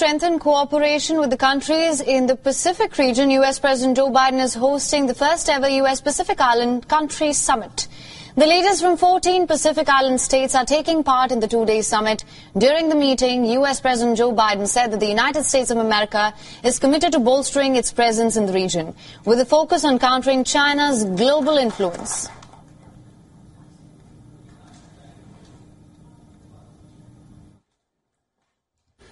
[0.00, 3.58] strengthen cooperation with the countries in the Pacific region, U.S.
[3.58, 6.00] President Joe Biden is hosting the first ever U.S.
[6.00, 7.86] Pacific Island Country Summit.
[8.34, 12.24] The leaders from 14 Pacific Island states are taking part in the two-day summit.
[12.56, 13.82] During the meeting, U.S.
[13.82, 16.32] President Joe Biden said that the United States of America
[16.64, 18.94] is committed to bolstering its presence in the region,
[19.26, 22.30] with a focus on countering China's global influence.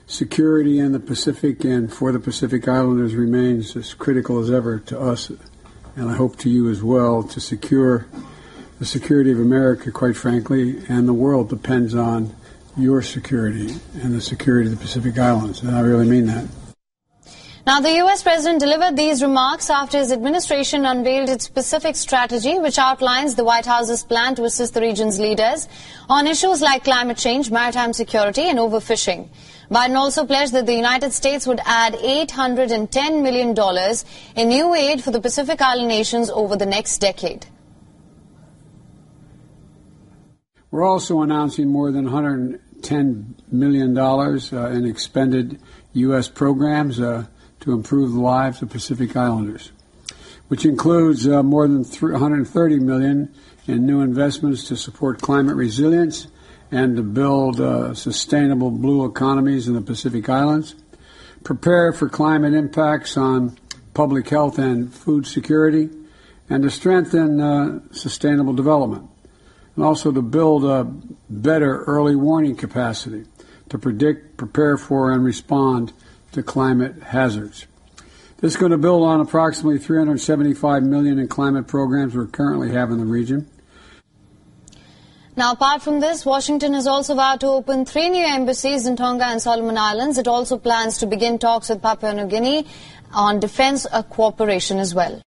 [0.08, 4.98] Security in the Pacific and for the Pacific Islanders remains as critical as ever to
[4.98, 5.30] us,
[5.96, 8.06] and I hope to you as well, to secure
[8.78, 12.34] the security of America, quite frankly, and the world depends on
[12.74, 16.46] your security and the security of the Pacific Islands, and I really mean that.
[17.66, 18.22] Now, the U.S.
[18.22, 23.66] President delivered these remarks after his administration unveiled its Pacific strategy, which outlines the White
[23.66, 25.68] House's plan to assist the region's leaders
[26.08, 29.28] on issues like climate change, maritime security, and overfishing.
[29.70, 33.54] Biden also pledged that the United States would add $810 million
[34.34, 37.46] in new aid for the Pacific Island nations over the next decade.
[40.70, 45.60] We're also announcing more than $110 million uh, in expended
[45.92, 46.28] U.S.
[46.28, 47.26] programs uh,
[47.60, 49.72] to improve the lives of Pacific Islanders,
[50.48, 53.34] which includes uh, more than 130 million
[53.66, 56.28] in new investments to support climate resilience
[56.70, 60.74] and to build uh, sustainable blue economies in the Pacific Islands,
[61.44, 63.56] prepare for climate impacts on
[63.94, 65.88] public health and food security,
[66.50, 69.08] and to strengthen uh, sustainable development,
[69.76, 70.84] and also to build a
[71.28, 73.24] better early warning capacity
[73.68, 75.92] to predict, prepare for, and respond
[76.32, 77.66] to climate hazards.
[78.40, 82.90] This is going to build on approximately 375 million in climate programs we currently have
[82.90, 83.50] in the region.
[85.38, 89.24] Now, apart from this, Washington has also vowed to open three new embassies in Tonga
[89.26, 90.18] and Solomon Islands.
[90.18, 92.66] It also plans to begin talks with Papua New Guinea
[93.12, 95.22] on defense cooperation as well.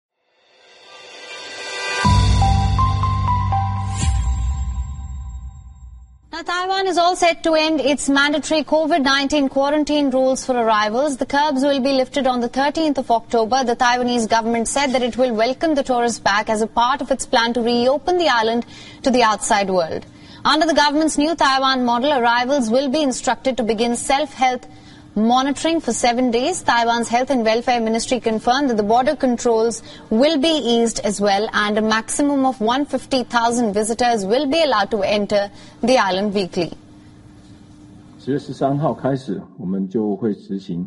[6.34, 11.18] Now, Taiwan is all set to end its mandatory COVID-19 quarantine rules for arrivals.
[11.18, 13.66] The curbs will be lifted on the 13th of October.
[13.66, 17.12] The Taiwanese government said that it will welcome the tourists back as a part of
[17.12, 18.66] its plan to reopen the island
[19.04, 20.06] to the outside world.
[20.46, 24.66] Under the government's new Taiwan model, arrivals will be instructed to begin self-health
[25.15, 26.63] monitoring for seven days.
[26.63, 31.49] Taiwan's Health and Welfare Ministry confirmed that the border controls will be eased as well
[31.53, 35.51] and a maximum of 150,000 visitors will be allowed to enter
[35.83, 36.73] the island weekly.
[38.19, 40.85] 十月十三号开始，我们就会实行，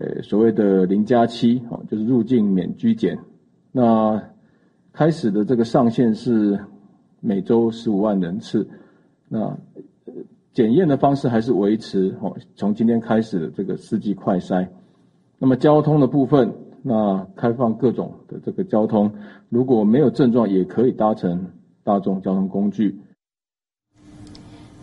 [0.00, 3.18] 呃，所谓的零加七，哦，就是入境免居检。
[3.70, 4.20] 那
[4.92, 6.58] 开始的这个上限是
[7.20, 8.68] 每周十五万人次。
[9.28, 9.56] 那
[10.56, 14.68] 检验的方式还是维持哦，从今天开始的这个四季快筛。
[15.38, 19.12] 那么交通的部分，那开放各种的这个交通，
[19.48, 21.52] 如果没有症状也可以搭乘
[21.82, 22.98] 大众交通工具。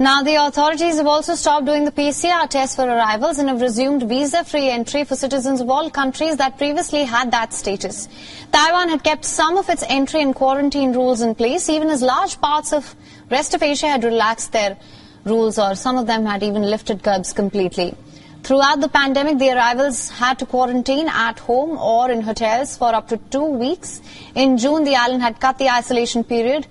[0.02, 4.08] Now, the authorities have also stopped doing the PCR test for arrivals and have resumed
[4.08, 8.08] visa-free entry for citizens of all countries that previously had that status.
[8.50, 12.40] Taiwan had kept some of its entry and quarantine rules in place, even as large
[12.40, 12.96] parts of
[13.30, 14.78] rest of Asia had relaxed their
[15.25, 17.95] rules or some of them had even lifted curbs completely.
[18.43, 23.09] Throughout the pandemic, the arrivals had to quarantine at home or in hotels for up
[23.09, 24.03] to two weeks.
[24.35, 26.67] In June, the island had cut the isolation period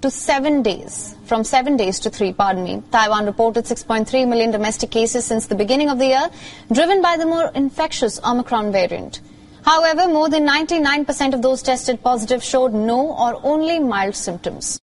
[0.00, 2.82] to seven days, from seven days to three, pardon me.
[2.90, 6.28] Taiwan reported 6.3 million domestic cases since the beginning of the year,
[6.72, 9.20] driven by the more infectious Omicron variant.
[9.64, 14.81] However, more than 99% of those tested positive showed no or only mild symptoms.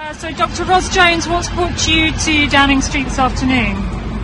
[0.00, 0.64] Uh, so, Dr.
[0.64, 3.74] Ross Jones, what's brought you to Downing Street this afternoon?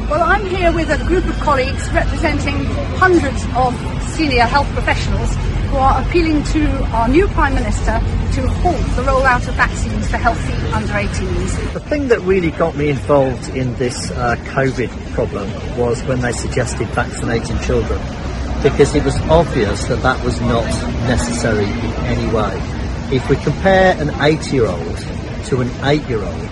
[0.08, 2.64] Well, I'm here with a group of colleagues representing
[2.96, 3.76] hundreds of
[4.14, 5.36] senior health professionals
[5.68, 10.16] who are appealing to our new Prime Minister to halt the rollout of vaccines for
[10.16, 11.72] healthy under 18s.
[11.74, 15.46] The thing that really got me involved in this uh, COVID problem
[15.76, 18.00] was when they suggested vaccinating children,
[18.62, 20.64] because it was obvious that that was not
[21.06, 22.62] necessary in any way.
[23.14, 25.15] If we compare an eight-year-old
[25.46, 26.48] to an eight-year-old,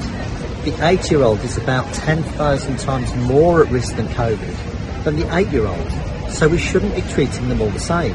[0.64, 6.31] the eight-year-old is about 10,000 times more at risk than COVID than the eight-year-old.
[6.31, 8.14] So we shouldn't be treating them all the same.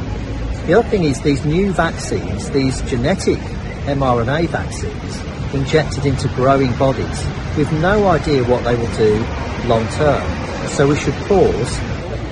[0.65, 3.39] The other thing is these new vaccines, these genetic
[3.87, 7.25] mRNA vaccines, injected into growing bodies,
[7.57, 9.15] we've no idea what they will do
[9.67, 10.67] long term.
[10.69, 11.79] So we should pause.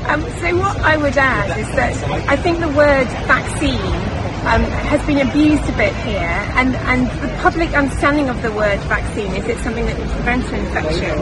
[0.07, 4.06] Um, so what I would add is that I think the word vaccine
[4.47, 8.79] um, has been abused a bit here, and, and the public understanding of the word
[8.87, 11.19] vaccine is it's something that can prevent infection.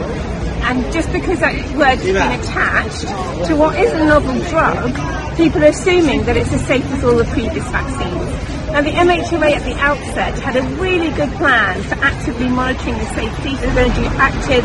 [0.62, 3.06] And just because that word has been attached
[3.48, 4.94] to what is a novel drug,
[5.36, 8.30] people are assuming that it's as safe as all the previous vaccines.
[8.70, 13.06] Now, the MHRA at the outset had a really good plan for actively monitoring the
[13.14, 13.54] safety.
[13.56, 14.64] They were going to do active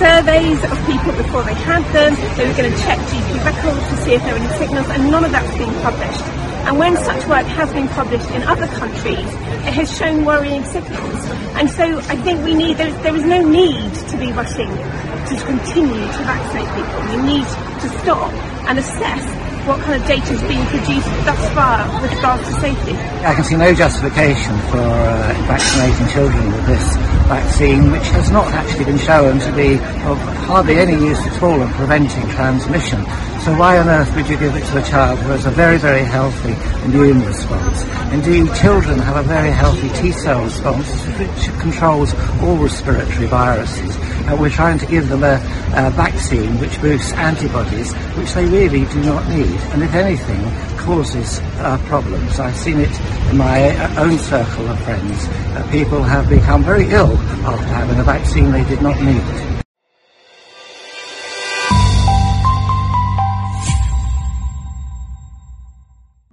[0.00, 2.16] surveys of people before they had them.
[2.36, 5.10] They were going to check GP records to see if there were any signals, and
[5.10, 6.41] none of that's been published.
[6.66, 9.18] And when such work has been published in other countries,
[9.66, 11.24] it has shown worrying signals.
[11.58, 15.34] And so I think we need, there, there is no need to be rushing to
[15.46, 17.00] continue to vaccinate people.
[17.10, 18.32] We need to stop
[18.68, 19.24] and assess
[19.66, 22.94] what kind of data is being produced thus far with regards to safety.
[23.22, 28.46] I can see no justification for uh, vaccinating children with this vaccine, which has not
[28.52, 29.74] actually been shown to be
[30.04, 33.04] of hardly any use at all in preventing transmission.
[33.42, 35.76] So why on earth would you give it to a child who has a very,
[35.76, 36.54] very healthy
[36.84, 37.82] immune response?
[38.12, 40.88] Indeed, children have a very healthy T-cell response
[41.18, 43.96] which controls all respiratory viruses.
[44.28, 45.34] Uh, we're trying to give them a,
[45.74, 50.40] a vaccine which boosts antibodies, which they really do not need, and if anything,
[50.82, 52.40] causes uh, problems.
[52.40, 53.00] I've seen it
[53.30, 55.28] in my uh, own circle of friends.
[55.28, 59.22] Uh, people have become very ill after having a vaccine they did not need.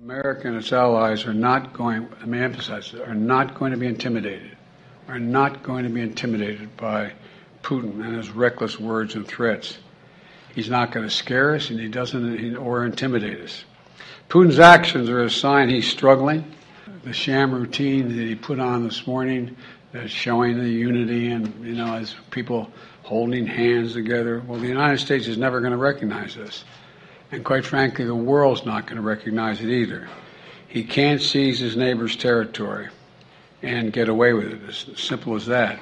[0.01, 3.85] America and its allies are not going, let me emphasize, are not going to be
[3.85, 4.57] intimidated,
[5.07, 7.13] are not going to be intimidated by
[7.61, 9.77] Putin and his reckless words and threats.
[10.55, 13.63] He's not going to scare us and he doesn't or intimidate us.
[14.29, 16.45] Putin's actions are a sign he's struggling.
[17.03, 19.57] The sham routine that he put on this morning
[19.91, 22.71] that's showing the unity and, you know, as people
[23.01, 24.43] holding hands together.
[24.45, 26.63] Well, the United States is never going to recognize this.
[27.31, 30.07] And quite frankly, the world's not going to recognize it either.
[30.67, 32.89] He can't seize his neighbor's territory
[33.63, 34.61] and get away with it.
[34.67, 35.79] It's as simple as that.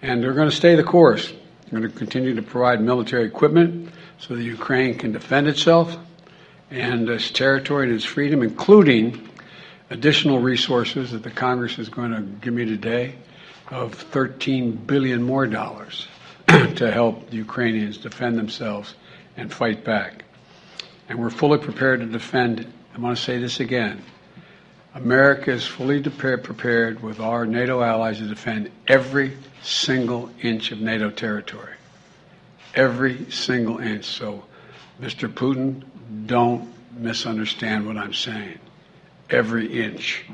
[0.00, 1.26] And they're going to stay the course.
[1.28, 5.98] They're going to continue to provide military equipment so that Ukraine can defend itself
[6.70, 9.28] and its territory and its freedom, including
[9.90, 13.14] additional resources that the Congress is going to give me today
[13.70, 16.06] of 13 billion more dollars
[16.46, 18.94] to help the Ukrainians defend themselves
[19.36, 20.24] and fight back.
[21.08, 22.70] And we're fully prepared to defend.
[22.94, 24.02] I want to say this again.
[24.94, 31.10] America is fully prepared with our NATO allies to defend every single inch of NATO
[31.10, 31.74] territory.
[32.74, 34.04] Every single inch.
[34.04, 34.44] So,
[35.00, 35.32] Mr.
[35.32, 35.84] Putin,
[36.26, 38.58] don't misunderstand what I'm saying.
[39.30, 40.24] Every inch.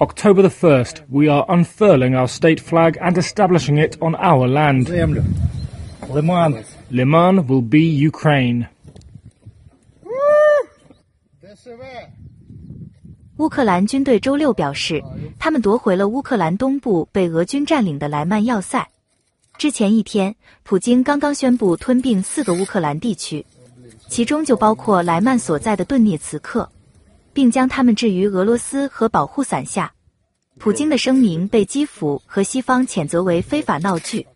[0.00, 4.88] October the 1st, we are unfurling our state flag and establishing it on our land.
[6.90, 8.68] Liman will be Ukraine.
[13.40, 15.02] 乌克兰军队周六表示，
[15.38, 18.86] 他们夺回了乌克兰东部被俄军占领的莱曼要塞。
[19.56, 23.46] 之前一天，普京刚刚宣布吞并四个乌克兰地区，
[24.08, 26.68] 其中就包括莱曼所在的顿涅茨克。
[27.32, 29.90] 并将他们置于俄罗斯和保护伞下。
[30.58, 34.26] 普京的声明被基辅和西方谴责为非法闹剧。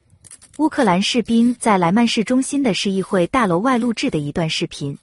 [0.59, 4.97] 乌克兰士兵在莱曼市中心的市议会大楼外录制的一段视频，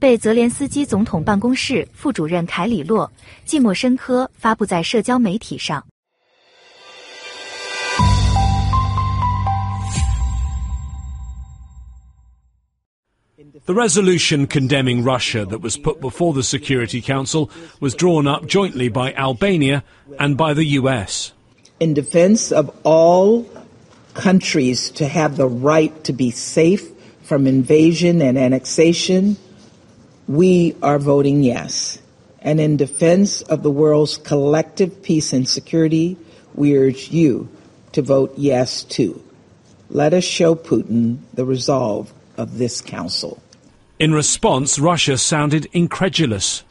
[0.00, 3.08] 被泽连斯基总统办公室副主任凯里洛·
[3.44, 5.84] 季莫申科发布在社交媒体上。
[13.66, 19.12] The resolution condemning Russia that was put before the Security Council was drawn up jointly by
[19.14, 19.82] Albania
[20.20, 21.32] and by the US.
[21.80, 23.44] In defense of all
[24.14, 26.88] countries to have the right to be safe
[27.22, 29.36] from invasion and annexation,
[30.27, 31.99] we are voting yes.
[32.39, 36.17] And in defense of the world's collective peace and security,
[36.55, 37.49] we urge you
[37.91, 39.23] to vote yes too.
[39.89, 43.41] Let us show Putin the resolve of this council.
[43.99, 46.63] In response, Russia sounded incredulous.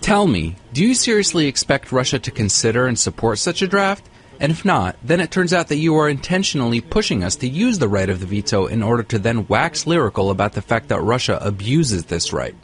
[0.00, 4.08] Tell me, do you seriously expect Russia to consider and support such a draft?
[4.40, 7.78] And if not, then it turns out that you are intentionally pushing us to use
[7.78, 11.00] the right of the veto in order to then wax lyrical about the fact that
[11.00, 12.54] Russia abuses this right.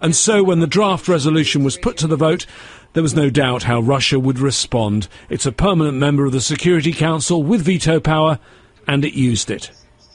[0.00, 2.46] And so, when the draft resolution was put to the vote,
[2.94, 5.08] there was no doubt how Russia would respond.
[5.28, 8.38] It's a permanent member of the Security Council with veto power,
[8.86, 9.70] and it used it.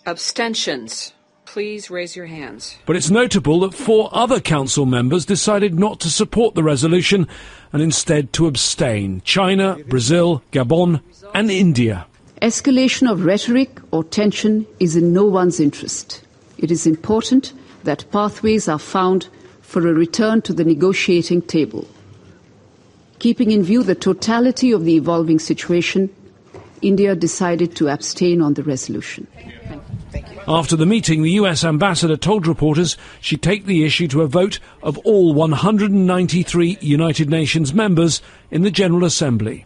[0.05, 1.13] Abstentions.
[1.53, 2.79] Please raise your hands.
[2.87, 7.27] But it's notable that four other council members decided not to support the resolution
[7.71, 10.99] and instead to abstain China, Brazil, Gabon,
[11.35, 12.07] and India.
[12.41, 16.25] Escalation of rhetoric or tension is in no one's interest.
[16.57, 19.27] It is important that pathways are found
[19.61, 21.87] for a return to the negotiating table.
[23.19, 26.09] Keeping in view the totality of the evolving situation,
[26.83, 29.27] India decided to abstain on the resolution.
[30.47, 34.59] After the meeting, the US ambassador told reporters she'd take the issue to a vote
[34.81, 38.21] of all 193 United Nations members
[38.51, 39.65] in the General Assembly.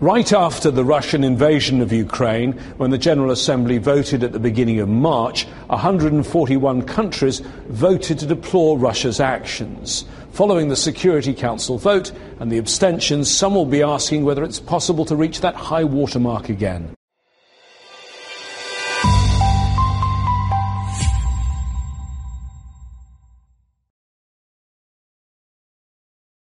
[0.00, 4.80] Right after the Russian invasion of Ukraine, when the General Assembly voted at the beginning
[4.80, 10.04] of March, 141 countries voted to deplore Russia's actions.
[10.34, 12.10] Following the Security Council vote
[12.40, 16.48] and the abstentions, some will be asking whether it's possible to reach that high watermark
[16.48, 16.92] again.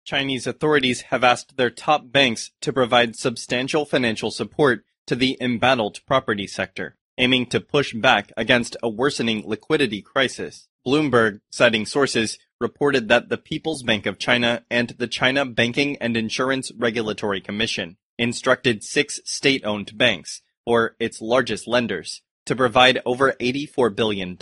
[0.05, 5.99] Chinese authorities have asked their top banks to provide substantial financial support to the embattled
[6.07, 10.69] property sector, aiming to push back against a worsening liquidity crisis.
[10.87, 16.17] Bloomberg, citing sources, reported that the People's Bank of China and the China Banking and
[16.17, 23.95] Insurance Regulatory Commission instructed six state-owned banks, or its largest lenders, to provide over $84
[23.95, 24.39] billion,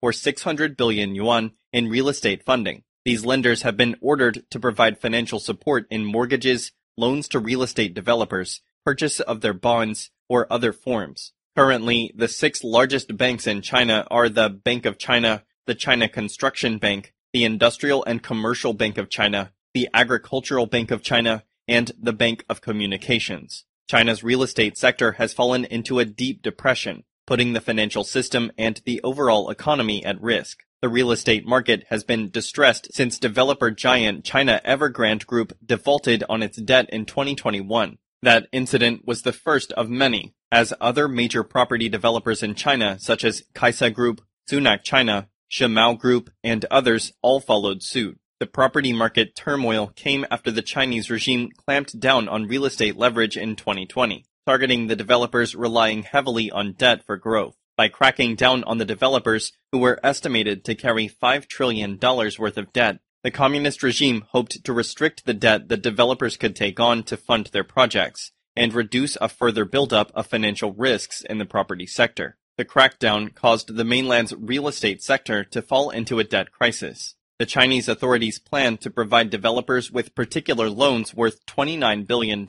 [0.00, 2.84] or 600 billion yuan, in real estate funding.
[3.04, 7.92] These lenders have been ordered to provide financial support in mortgages, loans to real estate
[7.92, 11.32] developers, purchase of their bonds, or other forms.
[11.54, 16.78] Currently, the six largest banks in China are the Bank of China, the China Construction
[16.78, 22.12] Bank, the Industrial and Commercial Bank of China, the Agricultural Bank of China, and the
[22.12, 23.64] Bank of Communications.
[23.88, 28.82] China's real estate sector has fallen into a deep depression, putting the financial system and
[28.84, 30.60] the overall economy at risk.
[30.82, 36.42] The real estate market has been distressed since developer giant China Evergrande Group defaulted on
[36.42, 37.98] its debt in 2021.
[38.22, 43.24] That incident was the first of many, as other major property developers in China such
[43.24, 48.18] as Kaisa Group, Sunac China, Shimao Group, and others all followed suit.
[48.40, 53.36] The property market turmoil came after the Chinese regime clamped down on real estate leverage
[53.36, 58.78] in 2020, targeting the developers relying heavily on debt for growth by cracking down on
[58.78, 63.00] the developers who were estimated to carry $5 trillion worth of debt.
[63.22, 67.50] The communist regime hoped to restrict the debt that developers could take on to fund
[67.52, 72.36] their projects and reduce a further buildup of financial risks in the property sector.
[72.58, 77.14] The crackdown caused the mainland's real estate sector to fall into a debt crisis.
[77.38, 82.46] The Chinese authorities plan to provide developers with particular loans worth $29 billion,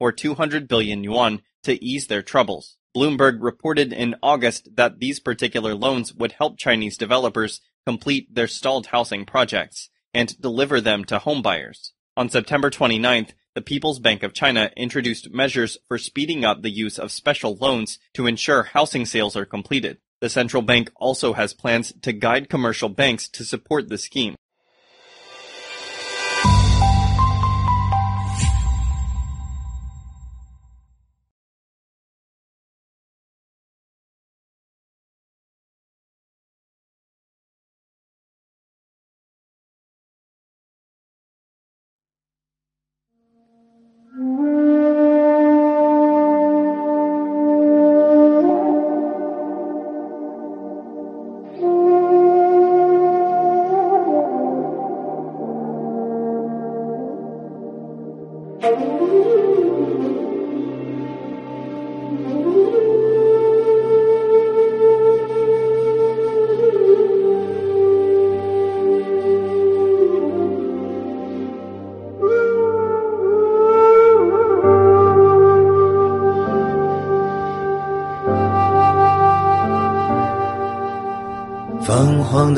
[0.00, 2.78] or 200 billion yuan, to ease their troubles.
[2.96, 8.86] Bloomberg reported in August that these particular loans would help Chinese developers complete their stalled
[8.86, 11.92] housing projects and deliver them to homebuyers.
[12.16, 16.96] On September 29th, the People's Bank of China introduced measures for speeding up the use
[16.96, 19.98] of special loans to ensure housing sales are completed.
[20.20, 24.36] The central bank also has plans to guide commercial banks to support the scheme.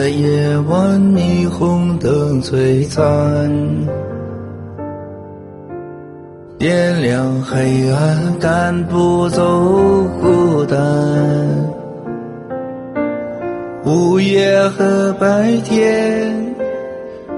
[0.00, 3.87] 的夜晚，霓虹灯璀璨，
[6.59, 9.42] 点亮黑暗，赶不走
[10.23, 10.78] 孤单。
[13.85, 16.35] 午夜和白天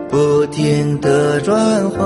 [0.09, 2.00] 不停的转换，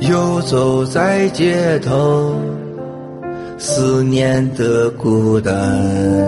[0.00, 2.34] 游走在街头，
[3.56, 6.19] 思念的孤单。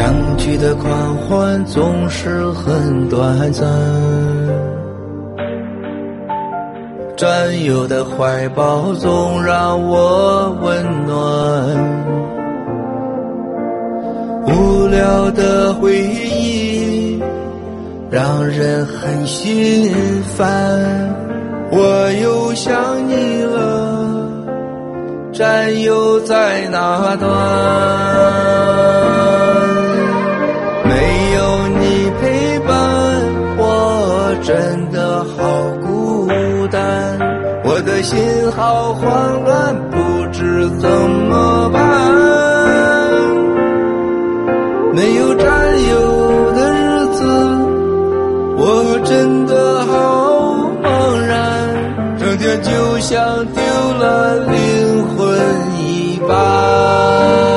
[0.00, 3.68] 相聚的狂欢总是很短暂，
[7.18, 11.16] 战友的怀抱总让我温暖。
[14.46, 17.22] 无聊的回忆
[18.10, 19.92] 让人很心
[20.34, 21.14] 烦，
[21.70, 22.74] 我又想
[23.06, 24.30] 你了。
[25.30, 28.49] 战友在哪端？
[34.50, 36.26] 真的好孤
[36.72, 36.82] 单，
[37.62, 38.18] 我的心
[38.50, 41.80] 好慌乱，不知怎么办。
[44.92, 45.46] 没有战
[45.88, 47.22] 友的日子，
[48.56, 49.92] 我真的好
[50.82, 51.38] 茫然，
[52.18, 53.62] 整天就像丢
[54.00, 55.38] 了灵魂
[55.78, 57.49] 一般。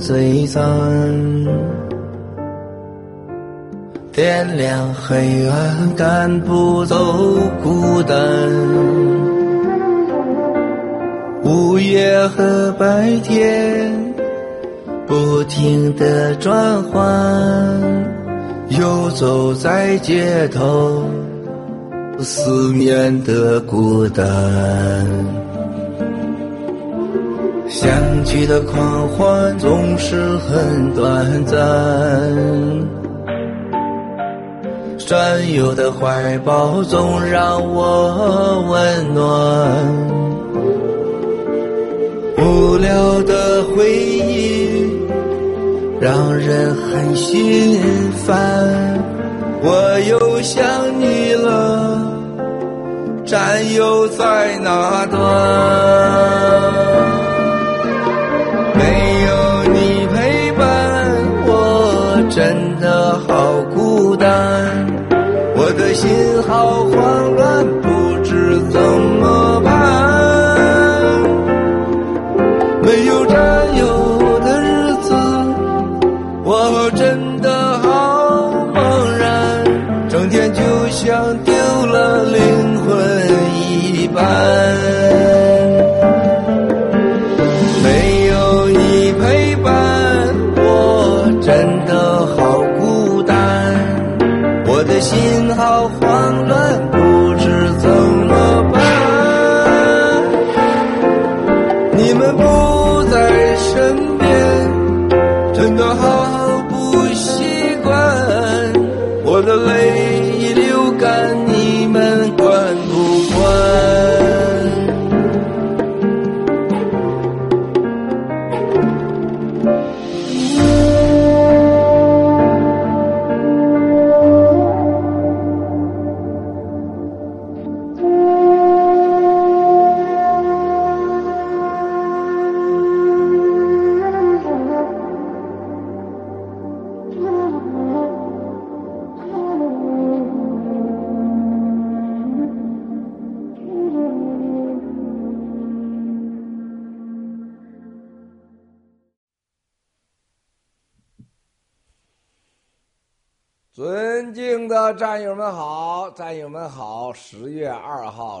[0.00, 0.60] 璀璨，
[4.12, 6.96] 点亮黑暗，赶不走
[7.62, 8.16] 孤单。
[11.44, 13.92] 午夜和白天
[15.06, 17.00] 不停的转换，
[18.70, 21.04] 游走在街头，
[22.20, 24.26] 思念的孤单。
[28.40, 31.58] 你的狂欢总是很短暂，
[34.96, 39.26] 战友的怀抱总让我温暖。
[42.38, 44.90] 无聊的回忆
[46.00, 47.78] 让人很心
[48.24, 48.34] 烦，
[49.62, 50.64] 我又想
[50.98, 52.10] 你了，
[53.26, 56.79] 战友在哪端？
[65.94, 67.09] 心好慌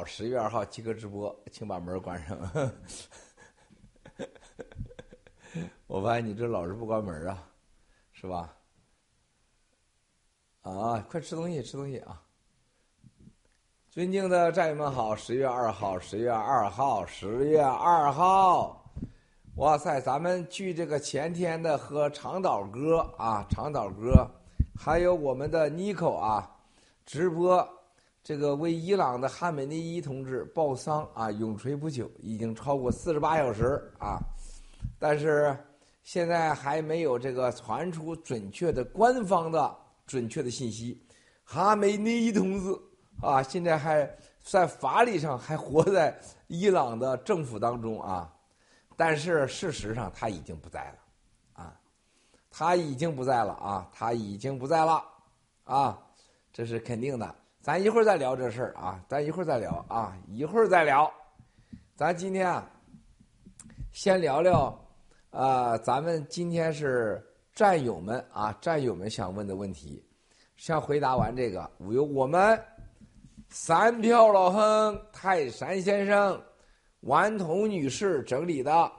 [0.00, 2.38] 号，十月二号即刻直播，请把门关上。
[5.86, 7.46] 我发现你这老是不关门啊，
[8.12, 8.56] 是吧？
[10.62, 12.22] 啊，快吃东西，吃东西啊！
[13.90, 18.90] 尊敬的战友们好，十月二号，十月二号，十月二号，
[19.56, 20.00] 哇塞！
[20.00, 24.26] 咱们距这个前天的和长岛哥啊，长岛哥。
[24.74, 26.56] 还有我们的尼克啊，
[27.04, 27.68] 直播
[28.22, 34.20] 这个为伊朗的哈梅内伊同志报丧啊，永垂不朽，已经超过四十八小时啊，
[34.98, 35.56] 但是
[36.02, 39.74] 现在还没有这个传出准确的官方的
[40.06, 41.02] 准确的信息。
[41.44, 42.78] 哈梅内伊同志
[43.22, 44.08] 啊，现在还
[44.42, 48.32] 在法理上还活在伊朗的政府当中啊，
[48.96, 51.80] 但是事实上他已经不在了，啊，
[52.50, 55.02] 他已经不在了啊，他已经不在了
[55.64, 55.98] 啊，
[56.52, 57.34] 这是肯定的。
[57.62, 61.12] 咱一会儿再聊这事儿啊，咱一会儿再聊啊，一会儿再聊。
[61.94, 62.66] 咱今天啊，
[63.92, 64.74] 先聊聊
[65.28, 70.02] 啊，咱们今天是战友们啊，战友们想问的问题。
[70.56, 72.58] 先回答完这个，由我们
[73.50, 76.42] 三票老亨、泰山先生、
[77.00, 78.90] 顽童女士整理的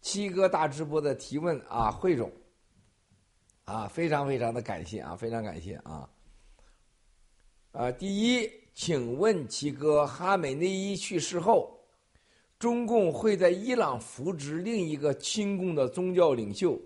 [0.00, 2.30] 七哥大直播的提问啊汇总
[3.64, 6.08] 啊，非常非常的感谢啊，非常感谢啊。
[7.72, 11.78] 啊，第一，请问齐哥，哈梅内伊去世后，
[12.58, 16.76] 中共会在伊朗扶植另一个亲共的宗教领袖，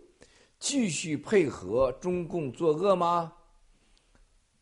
[0.58, 3.32] 继续配合中共作恶吗？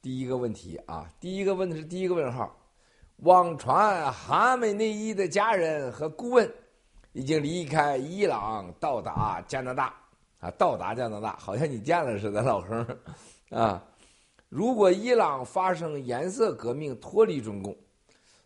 [0.01, 2.57] 第一个问题啊，第一个问的是第一个问号。
[3.17, 6.49] 网传哈梅内伊的家人和顾问
[7.13, 9.93] 已经离开伊朗，到达加拿大
[10.39, 12.87] 啊，到达加拿大，好像你见了似的，老亨
[13.51, 13.85] 啊。
[14.53, 17.75] 如果伊朗发生颜色革命，脱离中共，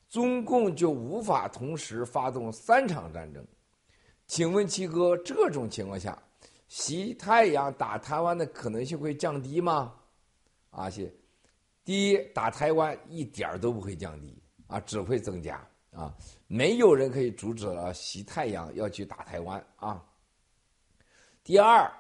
[0.09, 3.45] 中共就无法同时发动三场战争。
[4.29, 6.16] 请问七哥，这种情况下，
[6.69, 9.95] 西太阳打台湾的可能性会降低吗？
[10.71, 11.12] 啊，谢。
[11.85, 16.14] 第一，打台湾一点都不会降低啊，只会增加啊。
[16.47, 20.01] 没有人可以阻止了西太阳要去打台湾啊。
[21.42, 21.92] 第二。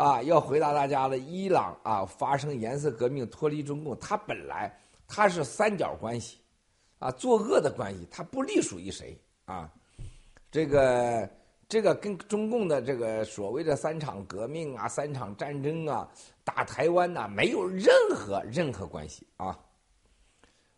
[0.00, 4.74] 啊，要回答大家的，伊朗啊发生颜色革命脱离中共，它本来
[5.06, 6.38] 它是三角关系，
[6.98, 9.70] 啊，作恶的关系，它不隶属于谁啊？
[10.50, 11.28] 这个
[11.68, 16.08] 这个跟中共的这个所谓的三场革命啊、三场战争啊、
[16.44, 19.58] 打台湾呐，没有任何任何关系啊。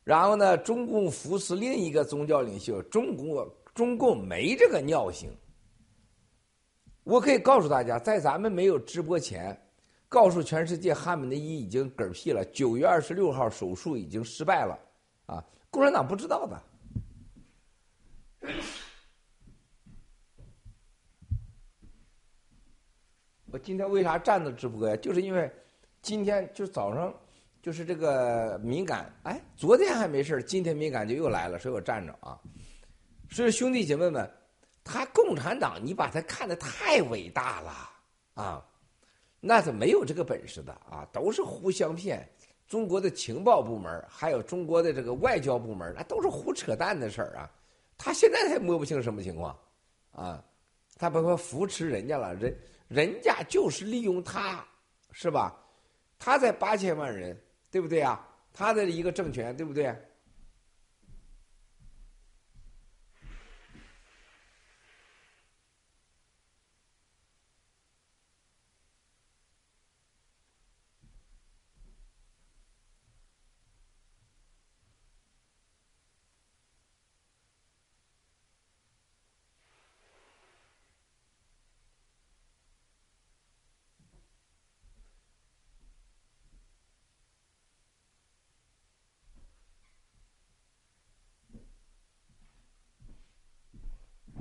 [0.03, 5.31] 然后呢，中共扶持另一个宗教领袖，中国中共没这个尿性。
[7.05, 9.61] 我可以告诉大家，在咱们没有直播前，
[10.09, 12.45] 告诉全世界，哈姆内伊已经嗝屁了。
[12.53, 14.79] 九月二十六号手术已经失败了，
[15.27, 16.63] 啊，共产党不知道的。
[23.51, 24.97] 我今天为啥站着直播呀？
[24.97, 25.51] 就是因为
[26.03, 27.13] 今天就早上
[27.61, 32.39] 就是这个敏感，哎，昨天还没事今天敏感就又来了，所以我站着啊。
[33.29, 34.31] 所以兄弟姐妹们。
[34.85, 37.91] 他共产党，你把他看得太伟大了
[38.35, 38.67] 啊！
[39.41, 42.29] 那是没有这个本事的啊，都是互相骗。
[42.69, 47.51] 中国的情报部门还有中国的这个外交部门，那都是胡扯淡的事儿啊。
[47.99, 49.57] 他现在还摸不清什么情况
[50.13, 50.43] 啊，
[50.97, 52.57] 他包括扶持人家了，人
[52.89, 54.65] 人家就是利用他，
[55.11, 55.55] 是吧？
[56.19, 57.39] 他才八千万人，
[57.71, 58.27] 对不对啊？
[58.53, 59.95] 他的一个政权，对不对？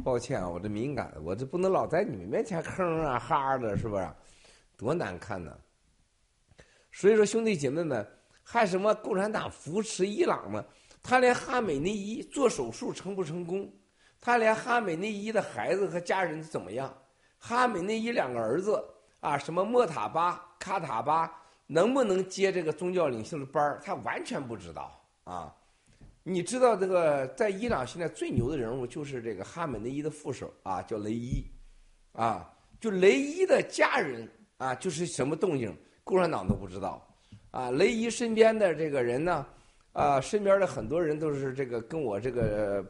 [0.03, 4.09] 抱歉啊，我这敏感，我这不能老在你们面前哼啊哈的，是不是？
[4.77, 5.55] 多难看呢！
[6.91, 8.05] 所以说，兄弟姐妹们，
[8.43, 10.65] 还什么共产党扶持伊朗呢？
[11.03, 13.71] 他连哈美内伊做手术成不成功？
[14.19, 16.91] 他连哈美内伊的孩子和家人怎么样？
[17.37, 18.83] 哈美内伊两个儿子
[19.19, 21.31] 啊，什么莫塔巴、卡塔巴，
[21.67, 25.55] 能不能接这个宗教领袖的班他完全不知道啊。
[26.23, 31.43] 你知道这个在伊朗现在最牛的人物就是这个哈梅内伊的副手啊，叫雷伊，
[32.12, 32.47] 啊，
[32.79, 37.03] 就雷伊的家人啊，就是什么动静，共产党都不知道，
[37.49, 39.45] 啊，雷伊身边的这个人呢，
[39.93, 42.86] 啊，身边的很多人都是这个跟我这个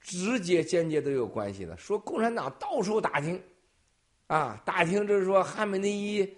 [0.00, 3.40] 直接间接都有关系的，说共产党到处打听，
[4.26, 6.28] 啊，打听就是说哈梅内伊，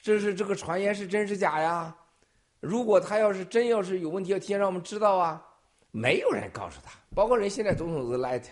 [0.00, 1.92] 这是这个传言是真是假呀？
[2.60, 5.44] 如果他要是真要是有问题，要提前让我们知道啊。
[5.92, 8.46] 没有人告诉他，包括人现在总统是 Light，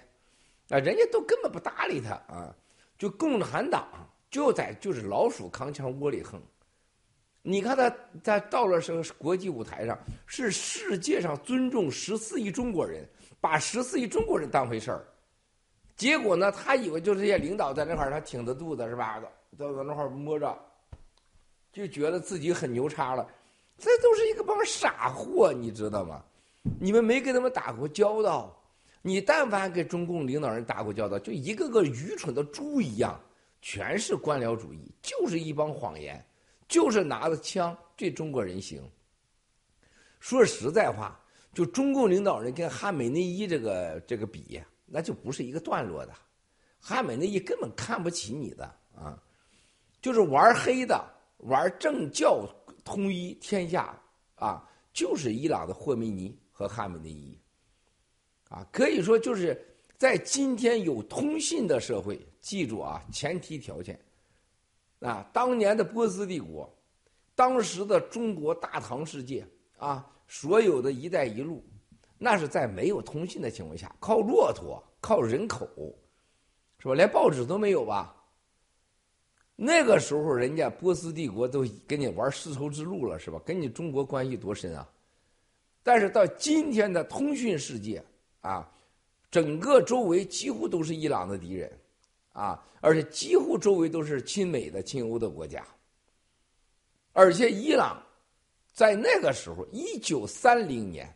[0.69, 2.55] 啊，人家都根本不搭理他啊。
[2.97, 3.89] 就共产党
[4.31, 6.41] 就在就是老鼠扛枪窝里横。
[7.43, 7.91] 你看他
[8.23, 13.09] 在到了什国际舞台上，是世界上尊重十四亿中国人，
[13.41, 15.07] 把十四亿中国人当回事儿。
[15.97, 19.23] 结果呢，他以为就这些领导在那块儿，他挺着肚子是吧？
[19.57, 20.57] 都在那块儿摸着，
[21.73, 23.27] 就觉得自己很牛叉了。
[23.79, 26.23] 这都是一个帮傻货，你知道吗？
[26.79, 28.57] 你们没跟他们打过交道。
[29.03, 33.19] 你但凡跟中共领导人打过交道，就一个个愚蠢的猪一样，
[33.63, 36.23] 全是官僚主义，就是一帮谎言，
[36.69, 38.83] 就是拿着枪对中国人行。
[40.19, 41.19] 说实在话，
[41.55, 46.13] 就中共领导人跟哈梅内伊这个这个比，那就不是一个段落的。
[46.79, 49.19] 哈梅内伊根本看不起你的啊，
[50.03, 51.03] 就是玩黑的，
[51.39, 52.47] 玩政教
[52.85, 53.99] 统一天下
[54.35, 57.39] 啊，就是伊朗的霍梅尼和汉文的意义。
[58.51, 59.59] 啊，可以说就是
[59.97, 63.99] 在今天有通信的社会，记住啊，前提条件，
[64.99, 66.71] 啊，当年的波斯帝国，
[67.35, 69.47] 当时的中国大唐世界
[69.79, 71.65] 啊，所有的一带一路，
[72.19, 75.67] 那是在没有通信的情况下，靠骆驼，靠人口，
[76.79, 76.95] 是吧？
[76.95, 78.15] 连报纸都没有吧？
[79.57, 83.41] 那个时候，人家波斯帝国都跟你玩丝绸之路了，是吧？
[83.47, 84.87] 跟你中国关系多深啊？
[85.83, 88.03] 但是到今天的通讯世界。
[88.43, 88.67] 啊，
[89.31, 91.71] 整个周围几乎都是伊朗的敌人，
[92.33, 95.63] 啊，而且几乎周围都是亲美的、亲欧的国家。
[97.13, 98.03] 而且伊朗
[98.73, 101.15] 在那个时候，一九三零年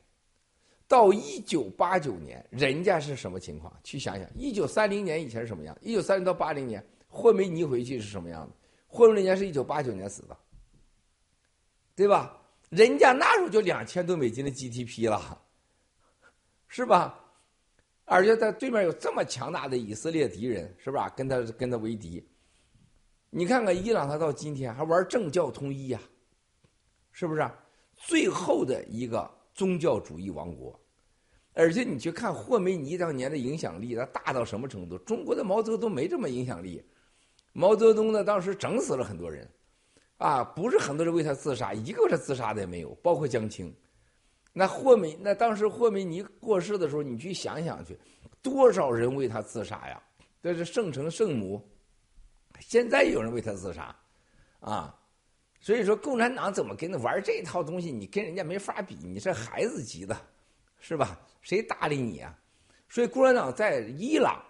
[0.87, 3.72] 到一九八九年，人家是什么情况？
[3.83, 5.74] 去想想，一九三零年以前是什么样？
[5.81, 8.55] 一九三零到八零年，霍梅尼回去是什么样的？
[8.87, 10.37] 霍梅尼是一九八九年死的，
[11.96, 12.38] 对吧？
[12.75, 15.41] 人家那时候就两千多美金的 GDP 了。
[16.67, 17.21] 是吧？
[18.05, 21.09] 而且在对面有这么强大的以色列敌人，是吧？
[21.11, 22.27] 跟他跟他为敌。
[23.31, 26.01] 你看看伊朗，他到今天还玩政教统一呀，
[27.13, 27.49] 是不是？
[27.97, 30.79] 最后的一个宗教主义王国。
[31.53, 34.99] 而且你去看霍梅尼当年的影响力，他大到什么程度？
[34.99, 36.85] 中国的毛泽东没这么影响力。
[37.53, 39.49] 毛泽东呢，当时整死了很多人，
[40.18, 43.74] 啊，不是很多人为他自杀，一个是自杀的也没有，包括江青。
[44.53, 47.98] 那霍梅，那当时霍梅尼过世的时候，你去想想去，
[48.40, 50.00] 多少人为他自杀呀？
[50.40, 51.61] 这是圣城圣母，
[52.61, 53.96] 现在有人为他自杀，
[54.61, 54.94] 啊，
[55.59, 57.90] 所以说共产党怎么跟他玩这套东西？
[57.90, 60.16] 你跟人家没法比，你是孩子级的，
[60.79, 61.18] 是吧？
[61.40, 62.38] 谁搭理你啊？
[62.88, 64.40] 所以共产党在伊朗，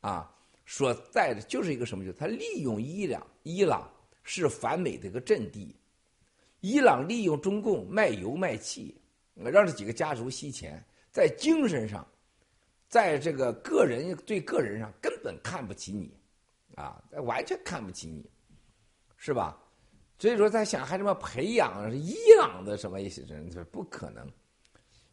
[0.00, 0.32] 啊，
[0.66, 2.04] 所在的就是一个什么？
[2.04, 3.91] 就他利用伊朗，伊朗
[4.22, 5.76] 是反美的一个阵地，
[6.60, 8.96] 伊朗利用中共卖油卖气。
[9.34, 12.06] 让这几个家族吸钱，在精神上，
[12.86, 16.14] 在这个个人对个人上根本看不起你，
[16.74, 18.30] 啊，完全看不起你，
[19.16, 19.58] 是吧？
[20.18, 24.30] 所以说，在想还什么培养伊朗的什么一些人，这不可能。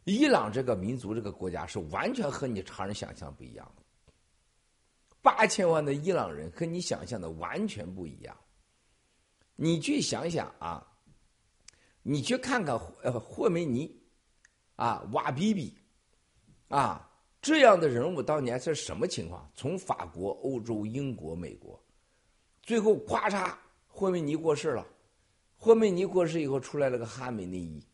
[0.04, 3.82] 伊朗这个民族这个国家是完全和你常人想象不一样的，
[5.22, 8.36] 八千万的伊朗人和你想象的完全不一样。
[9.62, 10.82] 你去想想啊，
[12.02, 13.94] 你去看看呃霍梅尼。
[14.76, 15.74] 啊，瓦比比，
[16.68, 17.06] 啊，
[17.42, 19.46] 这样的人物当年是什么情况？
[19.54, 21.78] 从法国、欧洲、英国、美国，
[22.62, 23.52] 最后咵嚓，
[23.86, 24.86] 霍梅尼过世了。
[25.58, 27.84] 霍梅尼过世以后，出来了个哈梅内伊。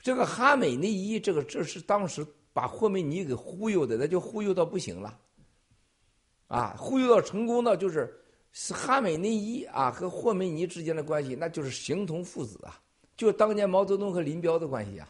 [0.00, 5.16] 这个哈梅内伊，这个这是当时把霍梅尼给忽悠的，那就忽悠到不行了。
[6.48, 8.21] 啊，忽悠到成功的就是
[8.52, 12.80] 是哈梅内伊啊和霍梅尼之间的关系，那就是形同父子啊，
[13.16, 15.08] 就当年毛泽东和林彪的关系啊。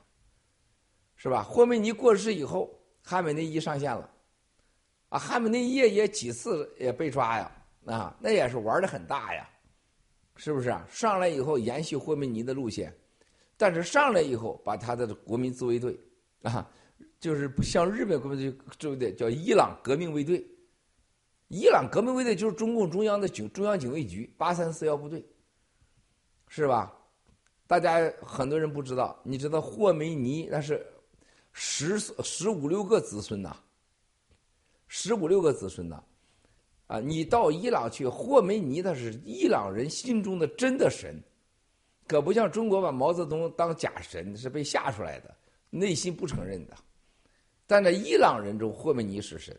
[1.15, 1.41] 是吧？
[1.41, 2.69] 霍梅尼过世以后，
[3.01, 4.11] 哈梅内伊上线了，
[5.09, 7.53] 啊，哈梅内伊也几次也被抓呀，
[7.85, 9.49] 啊，那也是玩的很大呀，
[10.35, 10.85] 是不是啊？
[10.91, 12.93] 上来以后延续霍梅尼的路线，
[13.57, 15.97] 但是上来以后把他的国民自卫队，
[16.43, 16.69] 啊，
[17.21, 20.45] 就是像日本国民自卫队叫伊朗革命卫队，
[21.53, 25.23] 伊朗革命卫队就是中共中央的警中央警卫局八三四幺部队，
[26.49, 26.91] 是吧？
[27.67, 30.85] 大家很多人不知道，你知道霍梅尼那是。
[31.55, 33.55] 十十五六个子孙呐，
[34.89, 36.03] 十五六个子孙呐，
[36.87, 36.99] 啊！
[36.99, 41.23] 你到伊朗去，霍梅尼他是伊朗人心中的真的神，
[42.07, 45.37] 可不像中国把毛泽东当假神，是被吓出来的，
[45.69, 46.75] 内心不承认的。
[47.67, 49.55] 但在伊朗人中，霍梅尼是神，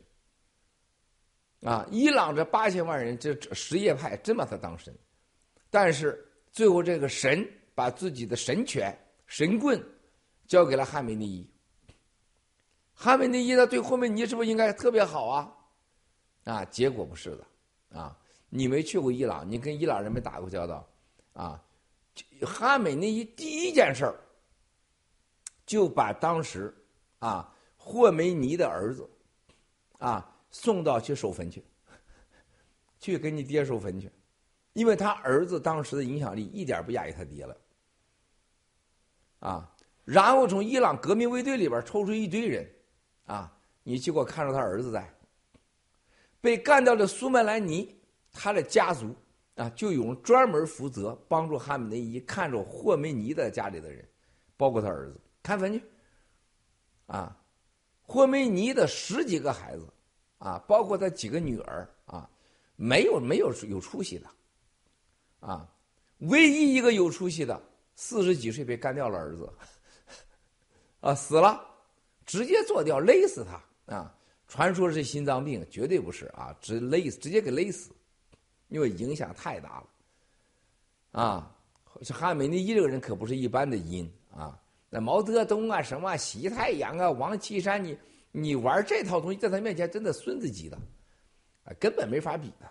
[1.63, 1.87] 啊！
[1.89, 4.93] 伊朗这八千万人，这什叶派真把他当神，
[5.69, 8.93] 但是最后这个神把自己的神权、
[9.27, 9.81] 神棍
[10.45, 11.49] 交给了哈梅内伊。
[12.93, 15.51] 哈梅内伊呢对霍梅尼是不是应该特别好啊？
[16.43, 18.17] 啊，结果不是的，啊，
[18.49, 20.85] 你没去过伊朗，你跟伊朗人没打过交道，
[21.31, 21.63] 啊，
[22.41, 24.19] 哈梅内伊第一件事儿
[25.65, 26.75] 就把当时
[27.19, 29.09] 啊霍梅尼的儿子
[29.97, 31.61] 啊送到去守坟去，
[32.97, 34.09] 去跟你爹守坟去，
[34.71, 37.57] 因为他儿子当时的影响力一点不亚于他爹了，
[39.39, 39.69] 啊。
[40.05, 42.69] 然后从伊朗革命卫队里边抽出一堆人，
[43.25, 45.13] 啊，你结果看着他儿子在。
[46.41, 47.97] 被干掉的苏曼兰尼，
[48.33, 49.15] 他的家族
[49.55, 54.05] 啊，就有专门负责帮助哈梅内伊看着霍梅尼的家里的人，
[54.57, 55.17] 包括他儿子。
[55.41, 55.81] 看坟去，
[57.05, 57.41] 啊，
[58.01, 59.87] 霍梅尼的十几个孩子，
[60.43, 62.29] 啊，包括他几个女儿啊，
[62.75, 64.27] 没有没有有出息的，
[65.39, 65.65] 啊，
[66.17, 67.61] 唯一一个有出息的，
[67.95, 69.49] 四十几岁被干掉了儿子。
[70.99, 71.65] 啊，死了，
[72.25, 74.15] 直接做掉，勒死他啊！
[74.47, 77.91] 传说是心脏病，绝对不是啊，直勒死，直接给勒死，
[78.69, 81.21] 因为影响太大了。
[81.21, 81.55] 啊，
[82.09, 84.57] 汉美尼伊这个人可不是一般的阴啊！
[84.89, 87.97] 那毛泽东啊，什么习太阳啊，王岐山，你
[88.35, 90.75] 你玩这套东西，在他面前真的孙子级的，
[91.63, 92.69] 啊，根本没法比的。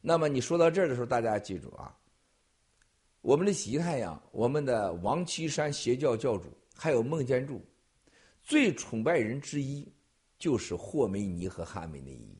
[0.00, 1.94] 那么你说到这儿的时候，大家记住啊。
[3.20, 7.60] 我们的习太阳，我们的王岐山邪教教主，还有孟建柱，
[8.40, 9.86] 最崇拜人之一
[10.38, 12.38] 就是霍梅尼和哈梅内伊。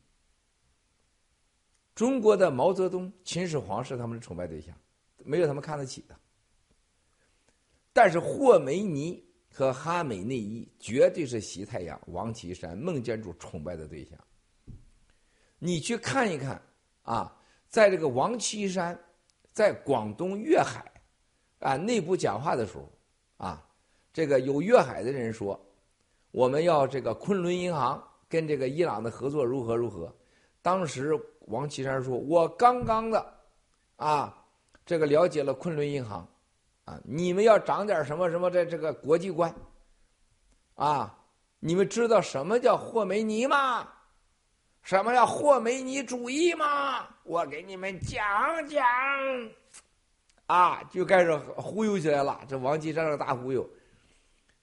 [1.93, 4.75] 中国的毛泽东、秦始皇是他们的崇拜对象，
[5.17, 6.17] 没有他们看得起的。
[7.93, 9.26] 但是霍梅尼
[9.57, 14.15] 和哈梅内伊绝对是西太阳、王岐山、孟建柱崇拜的对象。
[15.57, 16.61] 你去看一看
[17.01, 17.35] 啊，
[17.67, 18.95] 在这个王岐山。
[19.51, 20.85] 在广东粤海，
[21.61, 22.87] 啊，内部讲话的时候，
[23.37, 23.67] 啊，
[24.13, 25.59] 这个有粤海的人说，
[26.29, 30.15] 我们要这个昆仑银行跟这个伊朗的合作如何如何。
[30.61, 33.33] 当时王岐山说：“我刚刚的，
[33.95, 34.45] 啊，
[34.85, 36.29] 这个了解了昆仑银行，
[36.87, 39.53] 啊，你们要长点什么什么的这个国际观，
[40.75, 41.13] 啊，
[41.59, 43.85] 你们知道什么叫霍梅尼吗？
[44.83, 48.23] 什么叫霍梅尼主义吗？”我给你们讲
[48.69, 48.85] 讲，
[50.45, 52.39] 啊，就开始忽悠起来了。
[52.47, 53.69] 这王岐山这大忽悠，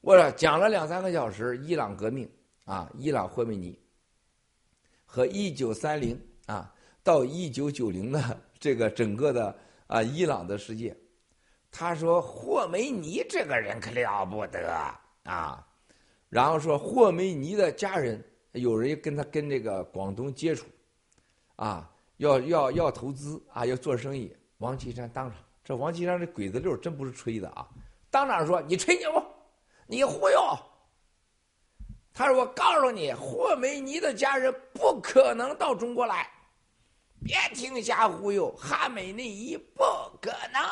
[0.00, 2.26] 我说讲了两三个小时，伊朗革命
[2.64, 3.78] 啊，伊朗霍梅尼
[5.04, 9.54] 和一九三零啊到一九九零的这个整个的
[9.86, 10.96] 啊伊朗的世界，
[11.76, 14.72] 他说霍梅尼这个人可了不得
[15.24, 15.66] 啊，
[16.28, 20.66] 然后说霍梅尼的家人有人跟他跟这个广东接触，
[21.56, 21.90] 啊。
[22.18, 24.32] 要要要投资啊，要做生意。
[24.58, 27.68] 王岐山当场，这王岐山这鬼子溜真不是吹的啊！
[28.08, 29.10] 当场说：“你吹牛，
[29.88, 30.56] 你忽悠。”
[32.14, 36.30] 他说：“我告诉你，霍梅尼的家人不可能到中国来，
[37.24, 38.52] 别听瞎忽悠。
[38.52, 39.82] 哈梅内伊不
[40.22, 40.62] 可能。”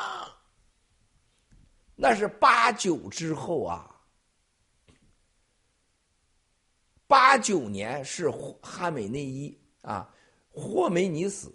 [2.02, 3.88] 那是八九之后啊，
[7.06, 8.28] 八九年是
[8.60, 10.12] 哈梅内伊啊。
[10.50, 11.48] 霍梅尼死，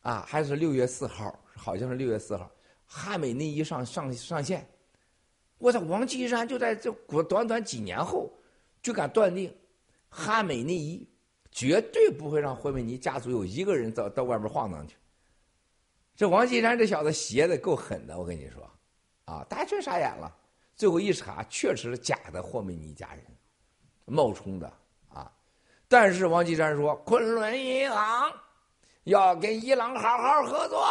[0.00, 2.50] 啊，还是六月四号，好像是六月四号，
[2.86, 4.68] 哈梅内伊上上上线。
[5.58, 6.90] 我操，王岐山就在这
[7.22, 8.28] 短短几年后，
[8.82, 9.56] 就敢断定，
[10.08, 11.08] 哈梅内伊
[11.52, 14.96] 绝对不会让霍梅尼家族有一个人到到外边晃荡去。
[16.16, 18.68] 这王岐山这小子邪的够狠的，我跟你说，
[19.28, 20.34] 啊，大家全傻眼了。
[20.74, 23.22] 最后一查，确实是假的霍梅尼家人
[24.06, 24.72] 冒充的
[25.10, 25.30] 啊。
[25.86, 28.32] 但是王岐山说：“昆仑银行
[29.04, 30.82] 要跟伊朗好好合作，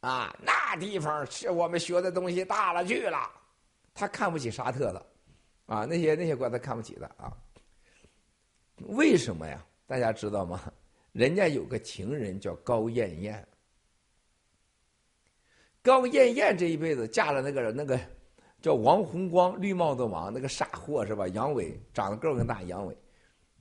[0.00, 3.30] 啊，那地方是我们学的东西大了去了。
[3.94, 5.06] 他看不起沙特的，
[5.64, 7.32] 啊，那些那些国他看不起的啊。
[8.88, 9.64] 为什么呀？
[9.86, 10.60] 大家知道吗？
[11.12, 13.48] 人家有个情人叫高艳艳。
[15.84, 18.00] 高艳艳这一辈子嫁了那个那个
[18.62, 21.28] 叫王洪光，绿帽子王那个傻货是吧？
[21.28, 22.96] 杨伟长得个儿更大，杨伟。”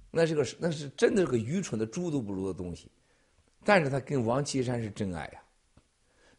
[0.09, 2.89] 那是个那是真的是个愚蠢的猪都不如的东西，
[3.65, 5.43] 但是他跟王岐山是真爱呀。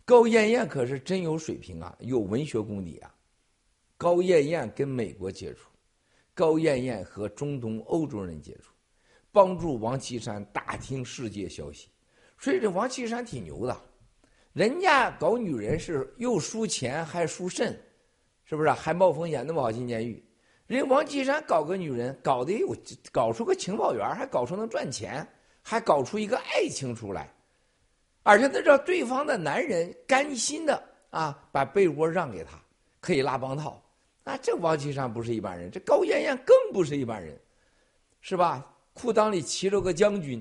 [0.07, 3.15] 高艳艳可是真有水平啊，有文学功底啊。
[3.99, 5.69] 高艳艳跟美国接触，
[6.33, 8.73] 高艳艳和中东欧洲人接触，
[9.31, 11.89] 帮助王岐山打听世界消息。
[12.39, 13.79] 所以这王岐山挺牛的，
[14.55, 17.77] 人家搞女人是又输钱还输肾，
[18.45, 18.71] 是不是？
[18.71, 20.25] 还冒风险，那么好进监狱。
[20.69, 22.73] 人王岐山搞个女人，搞得有
[23.11, 25.27] 搞出个情报员，还搞出能赚钱，
[25.61, 27.29] 还搞出一个爱情出来，
[28.23, 30.81] 而且他让对方的男人甘心的
[31.11, 32.53] 啊，把被窝让给他，
[33.01, 33.83] 可以拉帮套。
[34.23, 37.37] 那，这王岐山不是一般人，这高艳艳更不是一般人，
[38.21, 38.65] 是吧？
[38.93, 40.41] 裤裆里骑着个将军，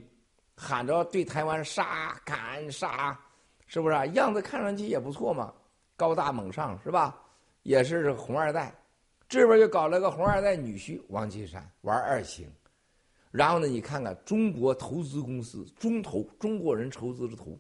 [0.56, 3.20] 喊着对台湾杀砍杀，
[3.68, 3.96] 是不是？
[4.14, 5.54] 样子看上去也不错嘛，
[5.96, 7.20] 高大猛上，是吧？
[7.64, 8.74] 也是红二代。
[9.30, 12.48] 这边又搞了个红二代女婿王岐山玩二星，
[13.32, 17.58] 然后呢，你看看中国投资公司中投，中国人投资的投，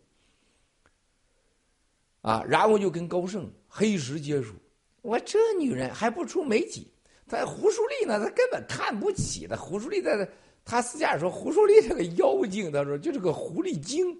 [2.22, 4.54] 啊，然后就跟高盛、黑石接触，
[5.01, 6.91] 我这女人还不出美几？
[7.26, 9.58] 他胡舒立呢，他根本看不起的。
[9.58, 10.30] 胡舒立在
[10.64, 14.16] 他私下说，胡舒立这个妖精，他说就是个狐狸精，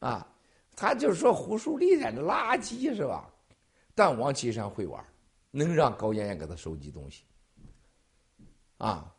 [0.00, 0.26] 啊，
[0.74, 3.28] 他就是说胡舒立在那垃圾是吧？
[3.94, 5.04] 但王岐山会玩，
[5.50, 7.24] 能让高艳艳给他收集东西，
[8.78, 9.14] 啊，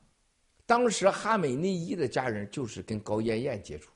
[0.65, 3.91] 当时哈美内伊的家人就是跟高艳艳接触。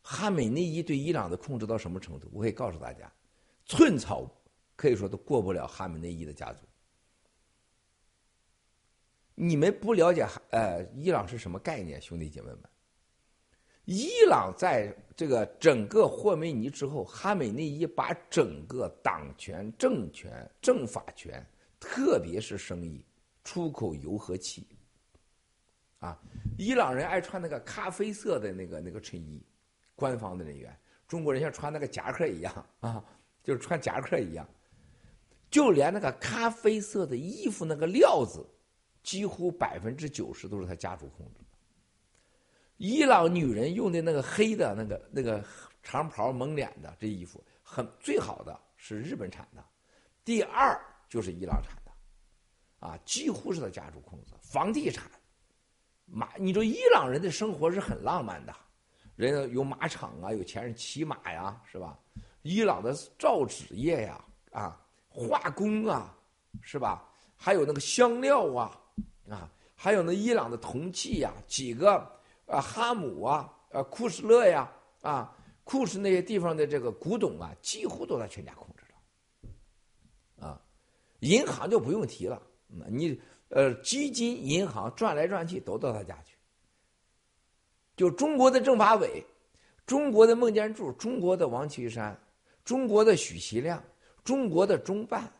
[0.00, 2.30] 哈美内伊对伊朗的控制到什么程度？
[2.32, 3.12] 我可以告诉大家，
[3.66, 4.26] 寸草
[4.74, 6.64] 可以说都过不了哈美内伊的家族。
[9.34, 12.62] 你们不了解哈呃伊朗是什么概念，兄弟姐妹们。
[13.86, 21.44] 伊朗在这个整个霍梅尼之后，哈美内伊把整个党权、政权、政法权，
[21.80, 23.04] 特别是生意、
[23.44, 24.66] 出口油和气，
[26.00, 26.20] 啊，
[26.58, 29.42] 伊朗人爱穿那个咖啡色的那个那个衬衣。
[29.94, 30.78] 官方的人员，
[31.08, 33.02] 中国人像穿那个夹克一样啊，
[33.42, 34.46] 就是穿夹克一样，
[35.48, 38.46] 就连那个咖啡色的衣服那个料子，
[39.02, 41.40] 几乎百分之九十都是他家族控制。
[42.76, 45.42] 伊朗女人用的那个黑的那个那个
[45.82, 49.64] 长袍蒙脸的这衣服，很最好的是日本产的，
[50.24, 54.32] 第二就是伊朗产的，啊，几乎是他家族控制。
[54.42, 55.10] 房地产，
[56.04, 58.54] 马，你说伊朗人的生活是很浪漫的。
[59.14, 61.98] 人家有马场啊，有钱人骑马呀，是吧？
[62.42, 64.22] 伊朗的造纸业呀，
[64.52, 66.14] 啊，化工啊，
[66.60, 67.08] 是吧？
[67.34, 68.78] 还有那个香料啊，
[69.30, 72.06] 啊，还有那伊朗的铜器呀，几个
[72.46, 74.72] 啊，哈姆啊，呃，库什勒呀，
[75.02, 80.60] 啊，库什那些地方的这个古董啊，几乎都在全家控制着，啊，
[81.20, 82.40] 银行就不用提了，
[82.88, 86.36] 你呃，基金、银行转来转去都到他家去。
[87.96, 89.24] 就中国的政法委，
[89.86, 92.20] 中国的孟建柱，中国的王岐山，
[92.64, 93.82] 中国的许其亮，
[94.24, 95.32] 中国的中办，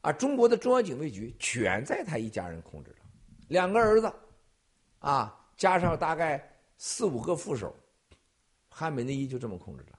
[0.00, 2.96] 啊，中国的中央警卫局全在他一家人控制着，
[3.48, 4.12] 两个儿子，
[4.98, 6.42] 啊，加上大概
[6.76, 7.74] 四五个副手，
[8.68, 9.98] 汉美内伊就这么控制了，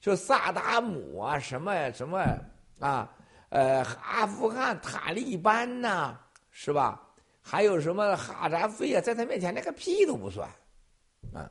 [0.00, 2.18] 就萨达姆啊，什么什么
[2.80, 3.12] 啊，
[3.50, 6.18] 呃，阿富汗塔利班呐，
[6.50, 7.06] 是吧？
[7.42, 10.48] 还有什么哈扎菲啊，在他面前连个屁都不算。
[11.32, 11.50] 啊，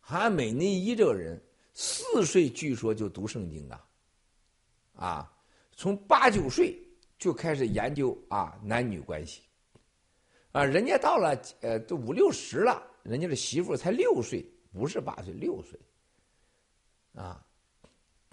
[0.00, 1.40] 哈美内伊这个人
[1.74, 3.84] 四岁据说就读圣经啊，
[4.96, 5.32] 啊，
[5.76, 6.76] 从八九岁
[7.18, 9.42] 就开始研究啊男女关系，
[10.52, 15.78] 啊，人家到了呃都五六十了，人家的媳妇才六岁，不是八岁六岁，
[17.14, 17.44] 啊，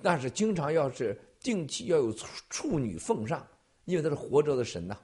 [0.02, 2.14] 但是经常要是定期要有
[2.50, 3.46] 处女奉上，
[3.84, 4.98] 因为他是活着的神呐，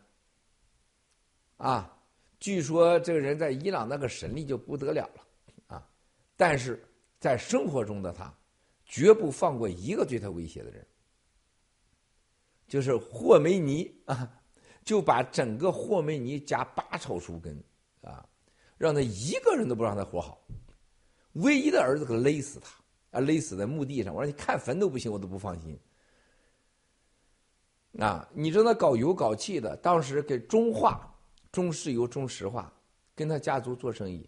[1.57, 1.97] 啊，
[2.39, 5.21] 据说这个人在伊朗那个神力就不得了了。
[5.67, 5.87] 啊
[6.37, 6.83] 但是
[7.19, 8.33] 在生活中的他，
[8.85, 10.83] 绝不放过一个对他威胁的人。
[12.67, 14.40] 就是霍梅尼啊，
[14.83, 17.55] 就把整个霍梅尼家八草树根
[18.01, 18.25] 啊，
[18.77, 20.41] 让他一个人都不让他活好。
[21.33, 22.69] 唯一的儿子可勒死他
[23.11, 24.13] 啊，勒死在墓地上。
[24.13, 25.79] 我说你看坟都不行，我都不放心。
[27.99, 31.13] 啊，你知道他搞油搞气的，当时给中化、
[31.51, 32.73] 中石油、中石化
[33.13, 34.27] 跟他家族做生意。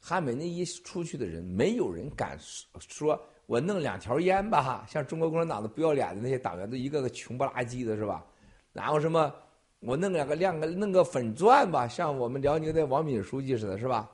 [0.00, 8.24] 哈美那一出去的人，没有人敢说：“我弄两条烟吧。”像中国共产党的不要脸的那些党员，都一个个穷不拉几的，是吧？
[8.72, 9.34] 然后什么，
[9.80, 14.10] 我弄两个亮个弄个粉钻吧，像我们辽宁的王敏书记似的，是吧？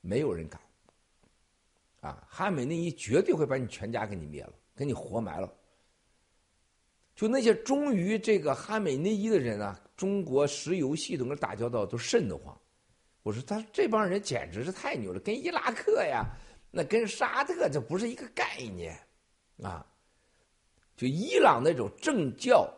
[0.00, 0.60] 没有人敢。
[2.00, 5.52] 啊，哈美内衣绝对会把你全家给你灭了，给你活埋了。
[7.14, 12.58] 就那些忠于这个哈美内衣的人啊，中国石油系统跟打交道都瘆得慌。
[13.22, 16.26] 我说他这帮人简直是太牛了，跟伊拉克呀，
[16.70, 18.98] 那跟沙特这不是一个概念，
[19.62, 19.86] 啊，
[20.96, 22.68] 就伊朗那种政教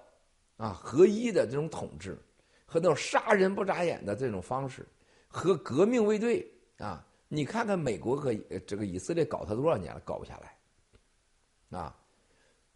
[0.56, 2.18] 啊合一的这种统治，
[2.64, 4.86] 和那种杀人不眨眼的这种方式，
[5.28, 6.48] 和革命卫队
[6.78, 8.32] 啊，你看看美国和
[8.66, 11.96] 这个以色列搞他多少年了，搞不下来，啊，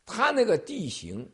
[0.05, 1.31] 他那个地形，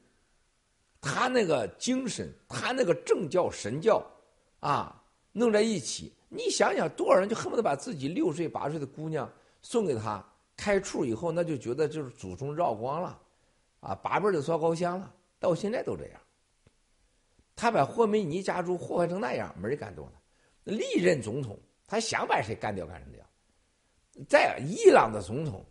[1.00, 4.04] 他那个精神，他那个政教神教
[4.60, 6.12] 啊，弄在一起。
[6.28, 9.30] 你想想，多少人就恨不得把自己六岁八岁的姑娘
[9.62, 10.24] 送给他，
[10.56, 13.20] 开处以后那就觉得就是祖宗绕光了，
[13.80, 16.20] 啊，八辈的烧高香了，到现在都这样。
[17.56, 20.72] 他把霍梅尼家族祸害成那样，没人敢动他。
[20.72, 23.24] 历任总统，他想把谁干掉干掉。
[24.28, 25.64] 在伊朗的总统，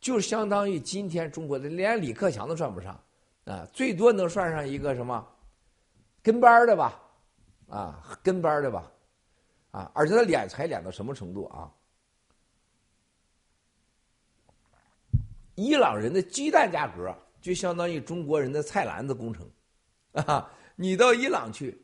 [0.00, 2.98] 就相当于今天中国的连李克强都算不上，
[3.44, 5.26] 啊，最多能算上一个什么
[6.22, 7.00] 跟班的吧，
[7.68, 8.90] 啊，跟班的吧。
[9.70, 11.72] 啊，而且他敛财敛到什么程度啊？
[15.54, 19.50] 伊朗人的鸡蛋价格就相当于中国人的菜篮子工程，
[20.26, 21.80] 啊，你到伊朗去，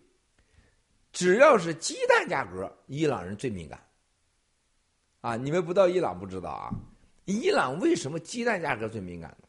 [1.12, 3.82] 只要是鸡蛋价格，伊朗人最敏感。
[5.20, 6.70] 啊，你们不到伊朗不知道啊，
[7.24, 9.48] 伊朗为什么鸡蛋价格最敏感呢？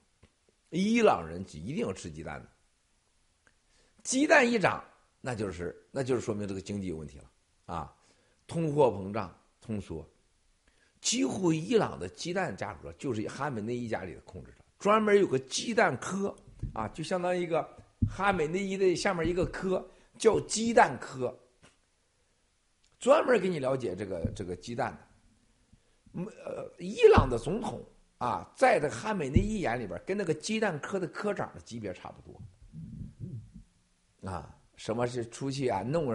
[0.72, 2.48] 伊朗人一定要吃鸡蛋的，
[4.04, 4.84] 鸡蛋一涨，
[5.22, 7.24] 那就是那就是说明这个经济有问题了
[7.66, 7.96] 啊，
[8.48, 10.08] 通货膨胀、通缩。
[11.02, 16.36] 几乎伊朗的鸡蛋价格就是哈美内伊家里的控制着，专门有个鸡蛋科
[16.74, 17.68] 啊，就相当于一个
[18.08, 21.38] 哈美内伊的下面一个科叫鸡蛋科，
[23.00, 24.92] 专门给你了解这个这个鸡蛋
[26.14, 26.24] 的。
[26.44, 27.86] 呃，伊朗的总统
[28.18, 32.42] 啊，在这哈美内伊眼里边，跟那个鸡蛋科的科长的级别差不多。
[34.30, 36.14] 啊，什么是出去啊弄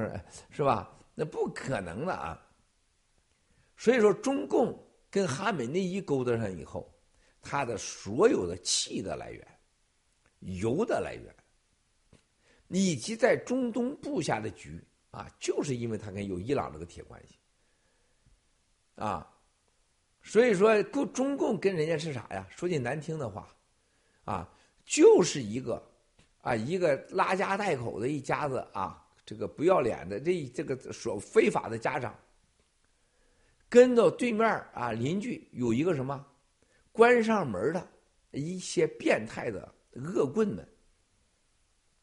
[0.51, 0.91] 是吧？
[1.14, 2.41] 那不可能的啊。
[3.76, 4.76] 所以说，中共
[5.11, 6.93] 跟哈美内伊勾搭上以后，
[7.41, 9.47] 他的所有的气的来源、
[10.41, 11.35] 油的来源，
[12.75, 17.37] 以及在中东布下的局啊，就是因为他跟有伊朗这个铁关系
[18.97, 19.31] 啊。
[20.22, 22.47] 所以说，共中共跟人家是啥呀？
[22.51, 23.55] 说句难听的话，
[24.25, 24.51] 啊，
[24.85, 25.87] 就是一个
[26.41, 32.12] 啊，一个拉家带口的一家子啊，这个不要脸的这这个所非法的家长。
[33.68, 36.27] 跟到对面啊，邻居有一个什么
[36.91, 37.87] 关上门的
[38.31, 40.66] 一些变态的恶棍们，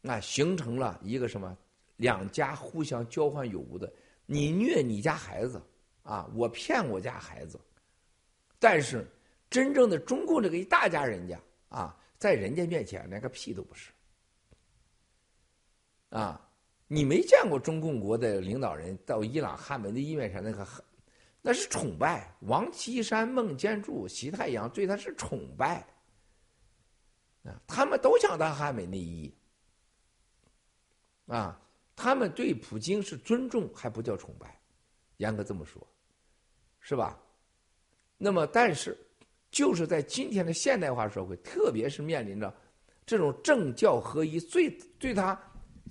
[0.01, 1.57] 那形成了一个什么
[1.95, 3.91] 两家互相交换有无的，
[4.25, 5.61] 你虐你家孩子
[6.03, 7.59] 啊，我骗我家孩子，
[8.59, 9.07] 但是
[9.49, 11.39] 真正的中共这个一大家人家
[11.69, 13.91] 啊，在人家面前连个屁都不是
[16.09, 16.49] 啊，
[16.87, 20.67] 你没见过中共国的领导人到伊朗汉文的伊面上那个。
[21.43, 25.83] 那是崇拜，王岐山、孟建柱、习太阳对他是崇拜，
[27.43, 29.33] 啊，他们都想当汉美内伊，
[31.31, 31.57] 啊，
[31.95, 34.59] 他们对普京是尊重，还不叫崇拜，
[35.17, 35.81] 严格这么说，
[36.81, 37.17] 是吧？
[38.17, 38.97] 那么，但是
[39.49, 42.53] 就是在今天的现代化社会，特别是面临着
[43.05, 44.69] 这种政教合一，最
[44.99, 45.39] 对他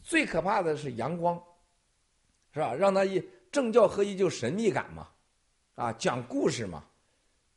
[0.03, 1.43] 最可怕的是阳光，
[2.53, 2.75] 是吧？
[2.75, 5.09] 让他一政教合一就神秘感嘛。
[5.77, 6.85] 啊，讲故事嘛，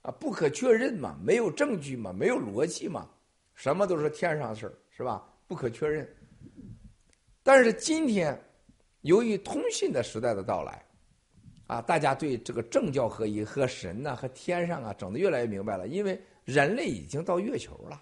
[0.03, 3.09] 啊，不可确认嘛，没有证据嘛，没有逻辑嘛，
[3.53, 5.27] 什么都是天上的事儿，是吧？
[5.45, 6.07] 不可确认。
[7.43, 8.41] 但是今天，
[9.01, 10.83] 由于通信的时代的到来，
[11.67, 18.01] 啊，大家对这个政教合一和神呐和天上啊整的越来越明白了，因为人类已经到月球了，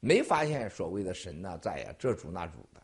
[0.00, 2.82] 没发现所谓的神呐在呀这主那主的，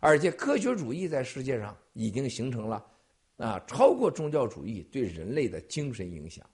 [0.00, 2.84] 而且科学主义在世界上已经形成了。
[3.38, 6.48] 啊，超过宗教主义对人类的精神影响，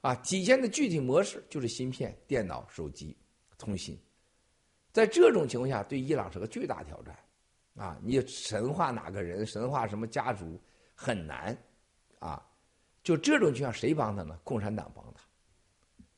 [0.00, 3.16] 啊，体现的具体模式就是芯片、电脑、手机、
[3.56, 3.98] 通信。
[4.92, 7.18] 在这种情况下，对伊朗是个巨大挑战。
[7.78, 10.60] 啊，你神话哪个人，神话什么家族
[10.94, 11.56] 很难。
[12.18, 12.44] 啊，
[13.04, 14.36] 就这种情况，谁帮他呢？
[14.42, 15.22] 共产党帮他，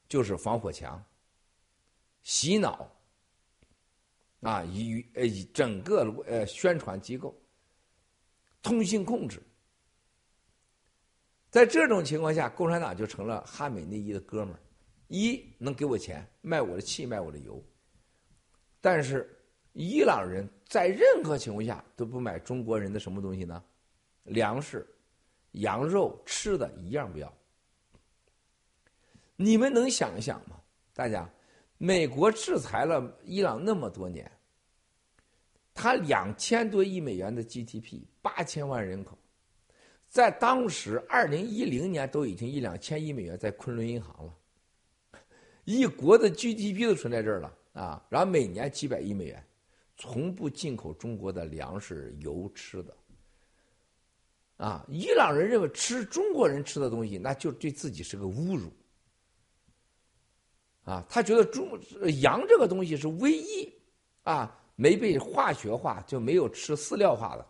[0.09, 1.05] 就是防火墙、
[2.23, 2.91] 洗脑，
[4.41, 7.39] 啊，以呃整个呃宣传机构、
[8.63, 9.43] 通信控制。
[11.51, 14.61] 在这种情况下，共产党就成了哈美内伊的哥们儿，
[15.09, 17.63] 一能给我钱卖我的气卖我的油，
[18.81, 19.29] 但是
[19.75, 23.61] 伊朗人在任何情况下都不买中国人的什么东西呢？
[24.23, 24.87] 粮食、
[25.53, 27.31] 羊肉、吃的一样不要。
[29.35, 30.61] 你们能想一想吗？
[30.95, 31.29] 大家，
[31.77, 34.31] 美国制裁了伊朗那么多年，
[35.75, 39.19] 他两千多亿美元的 GDP，八千万人口。
[40.09, 44.33] 在当时，二零一零年都已经一两千亿美元在昆仑银行了，
[45.65, 48.07] 一国的 GDP 都存在这儿了啊！
[48.09, 49.45] 然后每年几百亿美元，
[50.01, 52.97] 从不进口中国的粮食、油、吃的。
[54.57, 58.73] 啊，伊朗人认为吃中国人吃的东西，那就对自己是个侮辱。
[60.85, 61.79] 啊，他觉得中
[62.23, 63.73] 羊这个东西是唯一
[64.23, 67.47] 啊没被化学化，就没有吃饲料化的，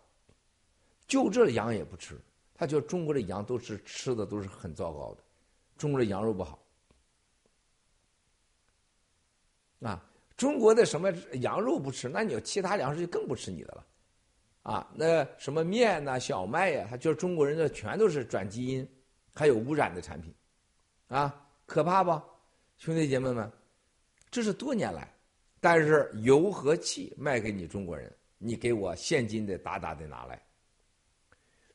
[1.07, 2.20] 就这羊也不吃。
[2.53, 5.22] 他觉得中国的羊都是吃的都是很糟糕的，
[5.78, 6.59] 中国的羊肉不好。
[9.80, 10.09] 啊，
[10.41, 11.12] 中国的什么
[11.43, 13.86] 羊肉不吃，那你其他粮食就更不吃你的了，
[14.62, 18.88] 啊，那什么面呐、小麦呀，他觉得中国人的全都是转基因，
[19.34, 20.34] 还有污染的产品，
[21.09, 22.18] 啊，可怕不，
[22.78, 23.53] 兄弟姐妹们，
[24.30, 25.12] 这是多年来，
[25.61, 30.41] 但是油和气卖给你中国人，你给我现金的大大的拿来。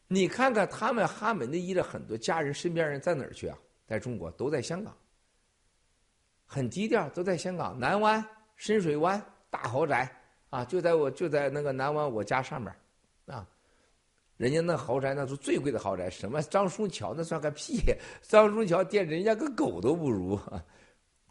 [0.07, 3.55] 你看看他们哈美内伊的很多家人、身边人在哪儿去啊？
[3.85, 4.97] 在中国，都在香港，
[6.47, 7.79] 很低调，都在香港。
[7.79, 10.09] 南湾深水湾大豪宅
[10.49, 12.73] 啊，就在我就在那个南湾我家上面，
[13.25, 13.45] 啊，
[14.37, 17.81] 人家那豪宅那是最贵的豪宅，什么张书桥那算个屁，
[18.21, 20.39] 张书桥店人家跟狗都不如，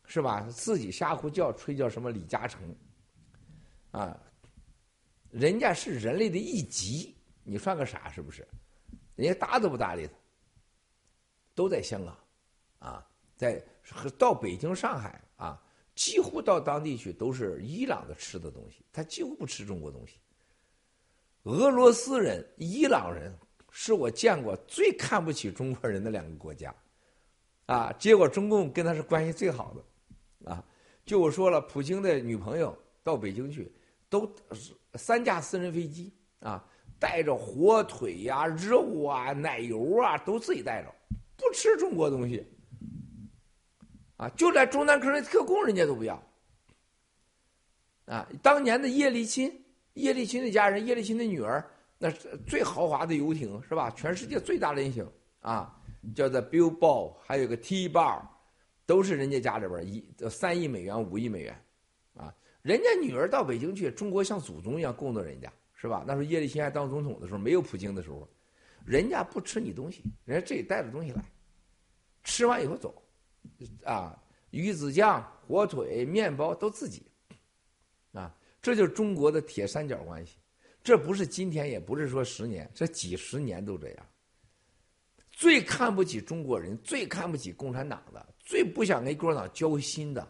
[0.04, 0.46] 是吧？
[0.50, 2.60] 自己瞎胡叫吹叫什么李嘉诚，
[3.90, 4.18] 啊，
[5.30, 8.46] 人家是人类的一级，你算个啥是不是？
[9.16, 10.12] 人家搭都不搭理他，
[11.54, 12.16] 都在香港，
[12.78, 13.06] 啊，
[13.36, 13.62] 在
[14.18, 15.18] 到北京、上海。
[15.94, 20.18] 几乎到当地去都是伊朗的吃的东西，他几乎不吃中国东西。
[21.44, 23.32] 俄罗斯人、伊朗人
[23.70, 26.74] 是我见过最看不起中国人的两个国家，
[27.66, 30.64] 啊，结果中共跟他是关系最好的，啊，
[31.04, 33.70] 就我说了，普京的女朋友到北京去，
[34.08, 34.28] 都
[34.94, 36.64] 三架私人飞机啊，
[36.98, 40.92] 带着火腿呀、肉啊、奶油啊，都自己带着，
[41.36, 42.44] 不吃中国东西。
[44.30, 46.22] 就连中南科的特工人家都不要。
[48.06, 49.50] 啊，当年的叶利钦，
[49.94, 51.64] 叶利钦的家人，叶利钦的女儿，
[51.96, 53.90] 那是最豪华的游艇是吧？
[53.92, 55.10] 全世界最大的游艇
[55.40, 55.74] 啊，
[56.14, 58.20] 叫做 Billboard，还有个 T-Bar，
[58.84, 61.64] 都是人家家里边一三亿美元、五亿美元，
[62.14, 66.04] 啊，人家女儿到北京去，中国像祖宗一样供着人家，是吧？
[66.06, 68.28] 那时候叶利钦还当总统的时候，没有普京的时候，
[68.84, 71.24] 人家不吃你东西，人家自己带着东西来，
[72.22, 73.02] 吃完以后走。
[73.84, 74.18] 啊，
[74.50, 77.06] 鱼子酱、火腿、面包都自己，
[78.12, 80.36] 啊，这就是中国的铁三角关系。
[80.82, 84.06] 这不是今天，也不是说十年，这几十年都这样。
[85.30, 90.28] 最看不起中国人，最看不起共产党的，最不想跟共产党交心的，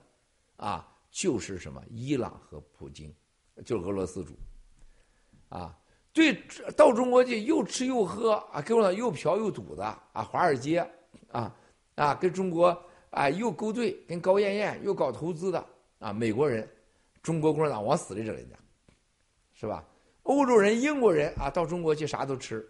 [0.57, 3.13] 啊，就是什么伊朗和普京，
[3.65, 4.39] 就是俄罗斯主，
[5.49, 5.77] 啊，
[6.13, 6.33] 对，
[6.77, 10.79] 到中国去又吃又喝啊，共产党又嫖又赌的啊，华尔街
[11.31, 11.55] 啊
[11.97, 12.81] 啊，跟中国。
[13.15, 15.65] 啊，又勾兑跟高艳艳，又搞投资的
[15.99, 16.69] 啊，美国人，
[17.23, 18.57] 中国共产党往死里整人家，
[19.55, 19.85] 是吧？
[20.25, 22.67] 欧洲人、英国人啊，到中国去啥都吃，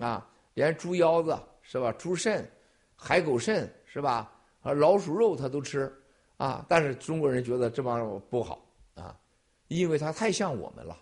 [0.00, 1.92] 啊，连猪腰子是吧？
[1.92, 2.48] 猪肾、
[2.96, 4.32] 海狗肾是吧？
[4.62, 5.92] 啊，老鼠肉他都吃
[6.38, 8.64] 啊，但是中国人觉得这帮人不好
[8.94, 9.14] 啊，
[9.68, 10.96] 因为他太像我们了，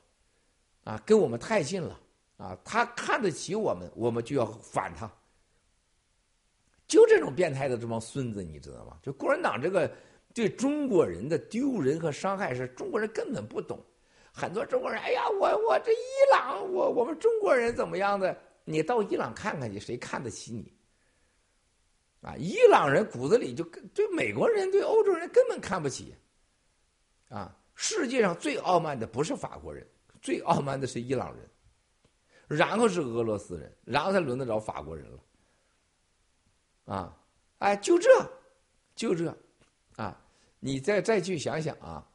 [0.84, 2.00] 啊，跟我们太近了
[2.38, 5.10] 啊，他看得起我们，我们就要反他。
[6.86, 8.98] 就这种变态的这帮孙子，你知道吗？
[9.02, 9.90] 就共产党这个
[10.32, 13.82] 对中国人的丢人和伤害，是中国人根本不懂。
[14.32, 18.36] 很多中国人，哎呀，我我这伊朗，我我们中国人怎么样的？
[18.64, 20.72] 你到伊朗看看去，谁看得起你？
[22.22, 23.62] 啊，伊朗人骨子里就
[23.94, 26.14] 对美国人、对欧洲人根本看不起。
[27.28, 29.86] 啊，世界上最傲慢的不是法国人，
[30.20, 31.48] 最傲慢的是伊朗人，
[32.48, 35.18] 然后是俄罗斯人，然后才轮得着法国人了。
[36.84, 37.16] 啊，
[37.58, 38.08] 哎，就这，
[38.94, 39.36] 就这，
[39.96, 40.16] 啊，
[40.60, 42.06] 你再再去想想啊，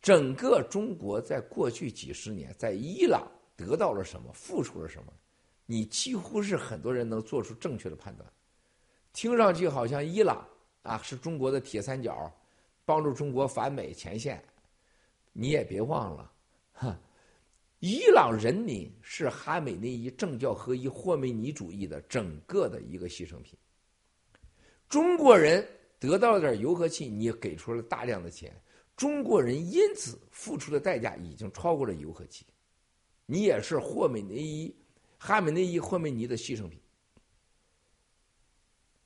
[0.00, 5.12] 整个中国在过去几十年在伊朗得到了什么，付出了什么，
[5.66, 8.26] 你几乎是很多人能做出正确的判断。
[9.12, 10.46] 听上去好像伊朗
[10.82, 12.32] 啊是中国的铁三角，
[12.84, 14.42] 帮助中国反美前线，
[15.32, 16.32] 你也别忘了，
[16.72, 16.98] 哈。
[17.80, 23.56] 伊朗人民是哈美内伊政教合一、霍梅尼主义的整个的一个牺牲品。
[24.88, 25.64] 中国人
[26.00, 28.52] 得到了点油和气，你给出了大量的钱，
[28.96, 32.44] 中国人因此付出的代价已经超过了油和气。
[33.26, 34.74] 你也是霍美内伊、
[35.16, 36.80] 哈美内伊、霍梅尼的牺牲品。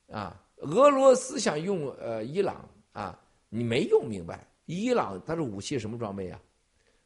[0.08, 3.20] 啊，俄罗斯想用呃伊朗啊，
[3.50, 4.46] 你没用明白？
[4.64, 6.40] 伊朗它是武器什么装备啊？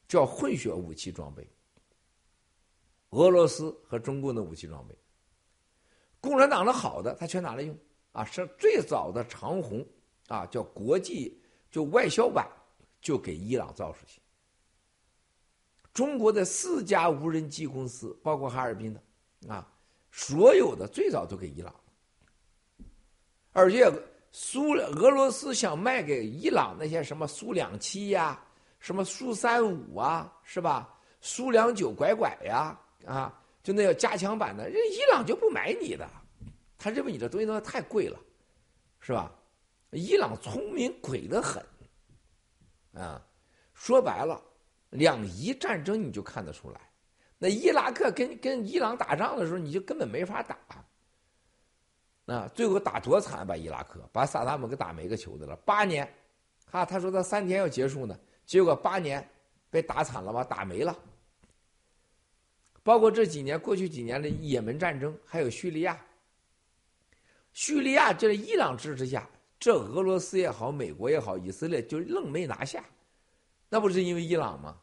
[0.07, 1.45] 叫混血武器装备。
[3.11, 4.95] 俄罗斯和中共的武器装备，
[6.21, 7.77] 共产党的好的他全拿来用
[8.13, 8.25] 啊！
[8.25, 9.87] 是最早的长虹
[10.29, 11.41] 啊，叫国际
[11.71, 12.47] 就外销版，
[13.01, 14.21] 就给伊朗造出去。
[15.95, 19.01] 中国的四家无人机公司，包括哈尔滨的
[19.49, 19.67] 啊，
[20.11, 21.75] 所有的最早都给伊朗，
[23.53, 23.91] 而且
[24.33, 28.43] 苏俄罗斯想卖给伊朗那些什么苏两七呀，
[28.79, 30.93] 什么苏三五啊，是吧？
[31.21, 32.79] 苏两九拐拐呀。
[33.05, 36.09] 啊就那要加强版的，人伊朗就不买你的，
[36.79, 38.17] 他认为你这东西都太贵了，
[39.01, 39.33] 是吧？
[39.91, 41.65] 伊朗聪明鬼得很，
[42.93, 43.21] 啊，
[43.75, 44.41] 说白了，
[44.91, 46.81] 两伊战争你就看得出来，
[47.39, 50.57] 那伊拉克跟跟伊朗打仗的时候，你就根本没法打，
[52.27, 56.09] 啊，最后打多惨，把伊拉克把萨达姆给打没个球的了，八年，
[56.71, 59.29] 哈，他说他三天要结束呢，结果八年
[59.71, 60.97] 被打惨了吧，打没了。
[62.87, 66.01] 包括这几年，过去几年的也门战争，还有叙利亚。
[67.53, 69.29] 叙利亚就在伊朗支持下，
[69.59, 72.85] 这俄罗斯也好，美国也好，以色列就愣没拿下，
[73.69, 74.79] 那不是因为伊朗吗？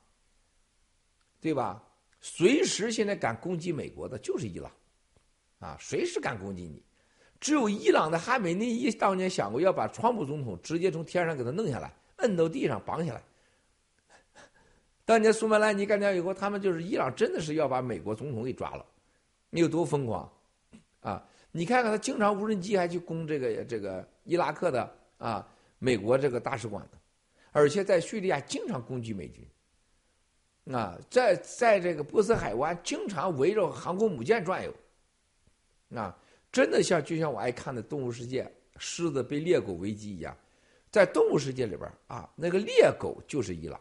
[1.39, 1.81] 对吧？
[2.19, 4.69] 随时现在敢攻击美国的就是伊朗，
[5.59, 6.83] 啊，随时敢攻击你。
[7.39, 13.23] 只有伊朗的哈梅内伊当年想过要把川普总统直接从天上给他弄下来，摁到地上绑起来。
[15.05, 18.85] 当年苏曼兰尼干掉以后，他们就是伊朗真的是要把美国总统给抓了，
[19.49, 20.31] 你有多疯狂
[21.01, 21.23] 啊！
[21.51, 25.47] 你看看他经常无人机还去攻这个这个伊拉克的啊
[25.77, 26.97] 美国这个大使馆的，
[27.51, 29.45] 而且在叙利亚经常攻击美军。
[30.73, 34.73] 啊，在在这个波斯海湾经常围绕航空母舰转悠。
[35.93, 36.17] 啊，
[36.51, 38.43] 真的像就像我爱看的《动物世界》，
[38.77, 40.35] 狮子被猎狗围击一样，
[40.89, 43.77] 在动物世界里边啊，那个猎狗就是伊朗。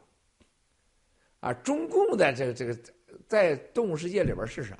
[1.42, 2.78] 啊，中共的这个这个
[3.26, 4.78] 在动物世界里边是啥？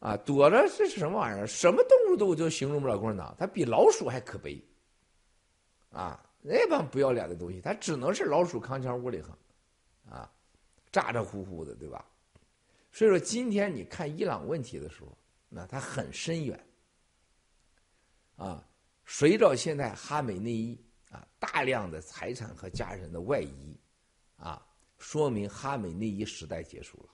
[0.00, 1.46] 啊，躲着是什么玩意儿？
[1.46, 4.60] 什么动物都就形容不了共产党，它比老鼠还可悲。
[5.90, 9.32] 啊，那帮不要脸的东西，它只能是老鼠扛枪窝里横，
[10.10, 10.28] 啊，
[10.90, 12.04] 咋咋呼呼的，对吧？
[12.90, 15.16] 所以说，今天你看伊朗问题的时候，
[15.48, 16.58] 那它很深远。
[18.34, 18.66] 啊，
[19.06, 23.78] 随着现在哈美内伊啊大量的财产和家人的外移。
[24.40, 24.66] 啊，
[24.98, 27.08] 说明哈美内伊时代结束了。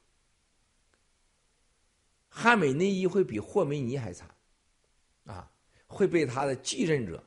[2.29, 4.29] 哈美内伊会比霍梅尼还惨，
[5.25, 5.51] 啊，
[5.87, 7.23] 会被他的继任者，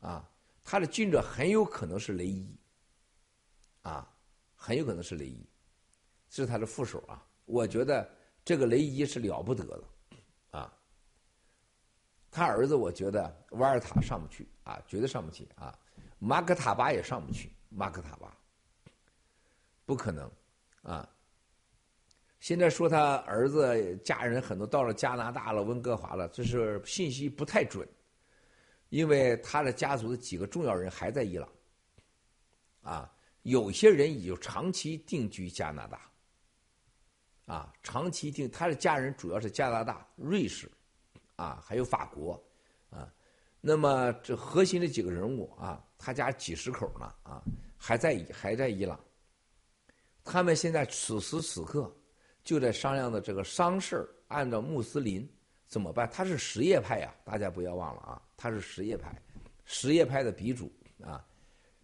[0.00, 0.28] 啊，
[0.62, 2.56] 他的继任者很有可能是雷伊，
[3.82, 4.08] 啊，
[4.54, 5.48] 很有可能是雷伊，
[6.28, 7.26] 是他的副手啊。
[7.44, 8.08] 我觉得
[8.44, 9.84] 这个雷伊是了不得的，
[10.58, 10.72] 啊，
[12.30, 15.76] 他儿子我觉得瓦尔塔上不去啊，绝对上不去啊，
[16.18, 18.36] 马克塔巴也上不去，马克塔巴。
[19.90, 20.30] 不可能，
[20.82, 21.10] 啊！
[22.38, 27.84] 现在说他儿子家人很多到了加拿大了、温哥华了，这是信息不太准，
[28.90, 31.48] 因为他的家族的几个重要人还在伊朗，
[32.82, 33.12] 啊，
[33.42, 36.08] 有些人已经长期定居加拿大，
[37.46, 40.70] 啊，长期定他的家人主要是加拿大、瑞士，
[41.34, 42.40] 啊，还有法国，
[42.90, 43.12] 啊，
[43.60, 47.42] 那么这核心的几个人物啊，他家几十口呢，啊，
[47.76, 48.96] 还在还在伊朗。
[50.24, 51.92] 他们现在此时此刻
[52.44, 55.28] 就在商量的这个商事按照穆斯林
[55.66, 56.08] 怎么办？
[56.12, 59.20] 他是什叶派呀，大家不要忘了啊，他是什叶派，
[59.64, 61.24] 什叶派的鼻祖啊，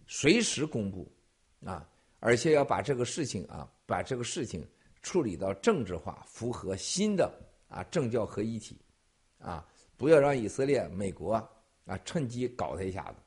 [0.07, 1.11] 随时公布
[1.65, 1.87] 啊，
[2.19, 4.65] 而且要把这个事情啊，把这个事情
[5.01, 7.31] 处理到政治化，符合新的
[7.69, 8.79] 啊政教合一体
[9.39, 9.65] 啊，
[9.97, 11.33] 不要让以色列、美国
[11.85, 13.17] 啊趁机搞他一下子。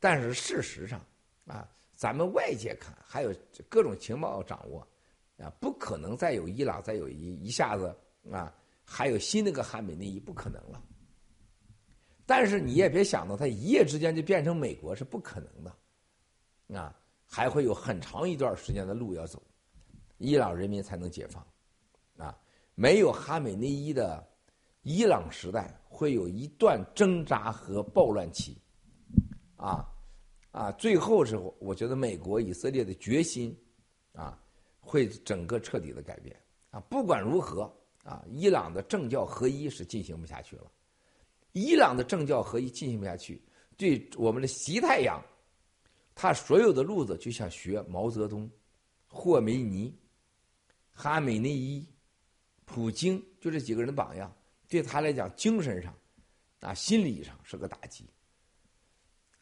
[0.00, 1.00] 但是事实上
[1.46, 1.68] 啊。
[1.96, 3.34] 咱们外界看，还有
[3.70, 4.86] 各种情报掌握，
[5.38, 7.96] 啊，不可能再有伊朗再有一一下子
[8.30, 10.82] 啊，还有新那个哈美内伊不可能了。
[12.26, 16.94] 但是你也别想到他一夜之间就变成美国是不可能的，啊，
[17.24, 19.42] 还会有很长一段时间的路要走，
[20.18, 21.46] 伊朗人民才能解放，
[22.18, 22.38] 啊，
[22.74, 24.22] 没有哈美内伊的
[24.82, 28.58] 伊朗时代会有一段挣扎和暴乱期，
[29.56, 29.90] 啊。
[30.56, 33.54] 啊，最后时候，我觉得美国、以色列的决心，
[34.14, 34.42] 啊，
[34.80, 36.34] 会整个彻底的改变。
[36.70, 37.70] 啊，不管如何，
[38.02, 40.72] 啊，伊朗的政教合一是进行不下去了。
[41.52, 43.38] 伊朗的政教合一进行不下去，
[43.76, 45.22] 对我们的习太阳，
[46.14, 48.50] 他所有的路子就像学毛泽东、
[49.06, 49.94] 霍梅尼、
[50.90, 51.86] 哈梅内伊、
[52.64, 54.34] 普京，就这几个人的榜样，
[54.70, 55.94] 对他来讲，精神上，
[56.60, 58.06] 啊，心理上是个打击。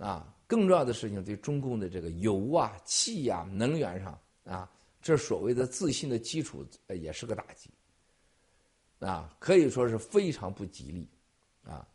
[0.06, 0.30] 啊。
[0.46, 7.70] 更重要的事情，对中共的这个油啊、气呀、能源上啊，这所谓的自信的基础也是个打击，
[9.00, 11.08] 啊，可以说是非常不吉利，
[11.64, 11.88] 啊，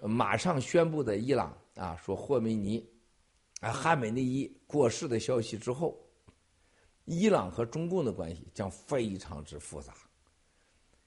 [0.00, 2.84] 马上宣布的伊朗啊，说霍梅尼
[3.60, 5.94] 啊、哈梅内伊过世的消息之后，
[7.04, 9.94] 伊朗和中共的关系将非常之复杂，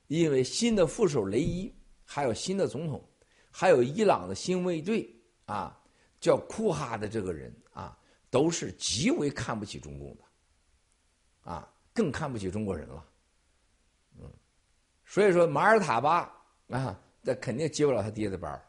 [0.07, 1.73] 因为新的副手雷伊，
[2.05, 3.03] 还有新的总统，
[3.49, 5.09] 还有伊朗的新卫队
[5.45, 5.81] 啊。
[6.19, 7.97] 叫库哈的这个人啊，
[8.29, 13.05] 都是极为看不起中共的，啊，更看不起中国人了，
[14.19, 14.31] 嗯，
[15.05, 16.31] 所以说马尔塔巴
[16.69, 18.59] 啊，这肯定接不了他爹的班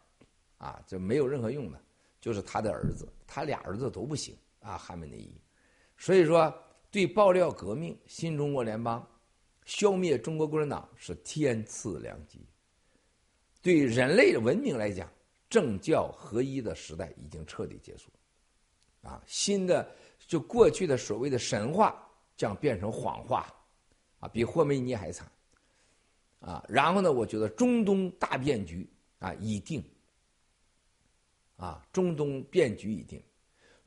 [0.58, 1.80] 啊，这没有任何用的，
[2.20, 5.40] 就是他的儿子，他俩儿子都不行啊，哈梅内伊，
[5.96, 6.52] 所以说
[6.90, 9.06] 对爆料革命、新中国联邦、
[9.64, 12.46] 消灭中国共产党是天赐良机，
[13.62, 15.10] 对人类的文明来讲。
[15.48, 18.10] 政教合一的时代已经彻底结束，
[19.02, 19.88] 啊，新的
[20.18, 22.02] 就过去的所谓的神话
[22.36, 23.46] 将变成谎话，
[24.18, 25.30] 啊，比霍梅尼还惨，
[26.40, 28.88] 啊，然后呢，我觉得中东大变局
[29.18, 29.84] 啊已定，
[31.56, 33.22] 啊，中东变局已定，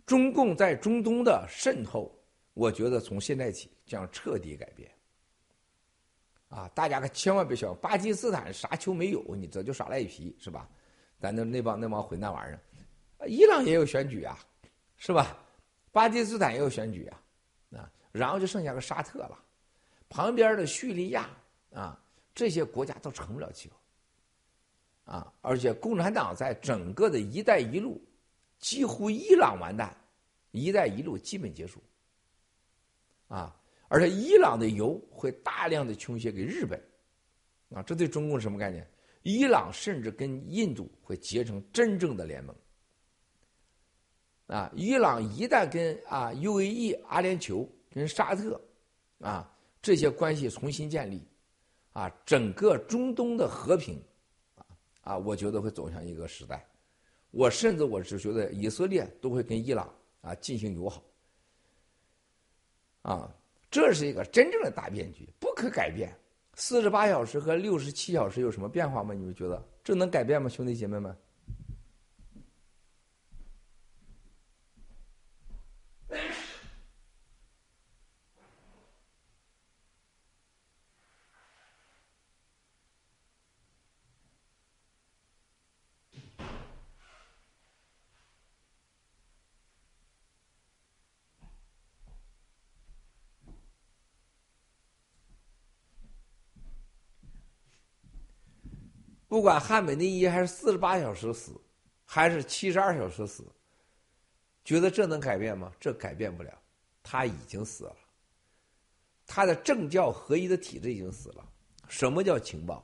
[0.05, 2.09] 中共在中东的渗透，
[2.53, 4.89] 我觉得从现在起将彻底改变。
[6.47, 10.67] 啊，大家可千万别笑，巴基斯坦啥球没有，你这就耍赖皮是吧？
[11.19, 14.39] 咱那那帮那帮混蛋玩意儿，伊朗也有选举啊，
[14.97, 15.37] 是吧？
[15.91, 17.21] 巴基斯坦也有选举啊，
[17.77, 19.37] 啊，然后就剩下个沙特了，
[20.07, 21.29] 旁边的叙利亚
[21.73, 21.99] 啊，
[22.33, 28.01] 这些国家都成不了气候，啊，而且共产党在整个的一带一路，
[28.59, 29.95] 几乎伊朗完蛋，
[30.51, 31.81] 一带一路基本结束，
[33.27, 33.55] 啊。
[33.91, 36.79] 而且伊朗的油会大量的倾斜给日本，
[37.73, 38.87] 啊，这对中共什么概念？
[39.23, 42.55] 伊朗甚至跟印度会结成真正的联盟，
[44.47, 48.59] 啊，伊朗一旦跟啊 UAE、阿联酋、跟沙特，
[49.19, 49.51] 啊
[49.81, 51.27] 这些关系重新建立，
[51.91, 54.01] 啊，整个中东的和平，
[54.55, 54.65] 啊
[55.01, 56.65] 啊，我觉得会走向一个时代。
[57.31, 61.03] 我甚至我是觉得以色列都会跟伊朗啊进行友好，
[63.01, 63.35] 啊。
[63.71, 66.11] 这是一个真正的大变局，不可改变。
[66.61, 69.13] 四十八小时和六十七小时有什么变化吗？
[69.13, 71.15] 你们觉得这能改变吗，兄弟姐妹们？
[99.29, 101.53] 不管汉美内伊还是四十八小时死，
[102.03, 103.45] 还是七十二小时死，
[104.65, 105.71] 觉得这能改变吗？
[105.79, 106.51] 这改变不了，
[107.03, 107.95] 他已经死了。
[109.27, 111.47] 他的政教合一的体制已经死了。
[111.87, 112.83] 什么叫情报？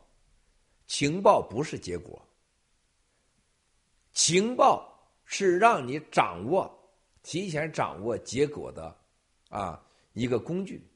[0.86, 2.22] 情报不是结果，
[4.14, 4.88] 情报
[5.24, 6.72] 是让你掌握、
[7.24, 8.96] 提前掌握结果的
[9.50, 9.84] 啊
[10.14, 10.88] 一个工具。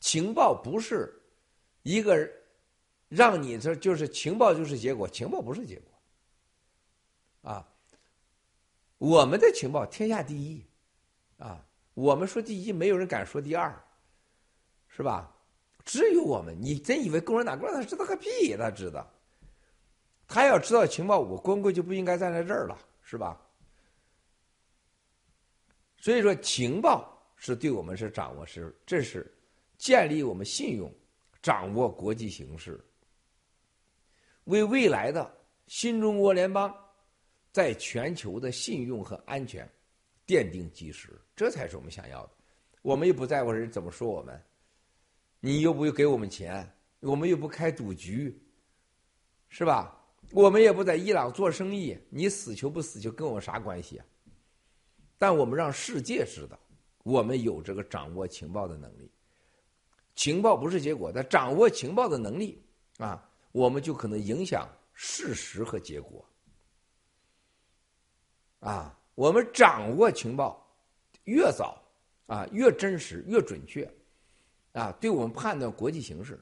[0.00, 1.14] 情报不是
[1.82, 2.39] 一个。
[3.10, 7.68] 让你这就是情报就是结果，情报不是结果，啊，
[8.98, 10.64] 我们的情报天下第一，
[11.36, 13.76] 啊，我们说第一，没有人敢说第二，
[14.86, 15.36] 是吧？
[15.84, 18.56] 只有我们，你真以为共产党共产党知道个屁？
[18.56, 19.12] 他知道，
[20.28, 23.36] 他要知道情报，我光棍就不应该站在这儿了，是吧？
[25.96, 29.36] 所以说，情报是对我们是掌握是，这是
[29.76, 30.94] 建立我们信用，
[31.42, 32.80] 掌握国际形势。
[34.50, 35.32] 为未来的
[35.68, 36.74] 新中国联邦
[37.52, 39.68] 在全球的信用和安全
[40.26, 42.30] 奠定基石，这才是我们想要的。
[42.82, 44.42] 我们又不在乎人怎么说我们，
[45.38, 48.42] 你又不给我们钱，我们又不开赌局，
[49.48, 49.96] 是吧？
[50.32, 54.06] 我们也不在伊朗做生意，你死球不死球跟我啥关系啊？
[55.16, 56.58] 但我们让世界知道，
[57.04, 59.10] 我们有这个掌握情报的能力。
[60.16, 62.60] 情报不是结果，但掌握情报的能力
[62.98, 63.29] 啊。
[63.52, 66.24] 我们就可能影响事实和结果，
[68.60, 70.64] 啊，我们掌握情报
[71.24, 71.82] 越早
[72.26, 73.92] 啊，越真实越准确，
[74.72, 76.38] 啊，对我们判断国际形势，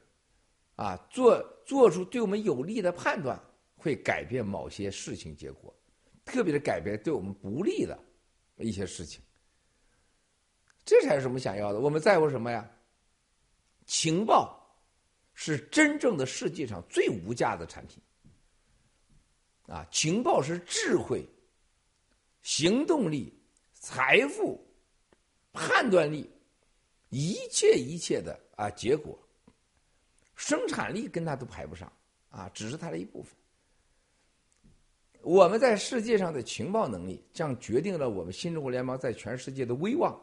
[0.75, 3.41] 啊，做做出对我们有利的判断，
[3.75, 5.73] 会改变某些事情结果，
[6.23, 7.97] 特别是改变对我们不利的
[8.57, 9.19] 一些事情，
[10.85, 11.79] 这才是我们想要的。
[11.79, 12.69] 我们在乎什么呀？
[13.87, 14.58] 情报。
[15.41, 18.03] 是真正的世界上最无价的产品，
[19.67, 21.25] 啊，情报是智慧、
[22.41, 23.33] 行动力、
[23.71, 24.61] 财富、
[25.53, 26.29] 判断力，
[27.07, 29.17] 一切一切的啊结果，
[30.35, 31.89] 生产力跟它都排不上，
[32.29, 33.33] 啊，只是它的一部分。
[35.21, 40.21] 我们在世界上的情报能力，将决定了我们新中国联邦在全世界的威望。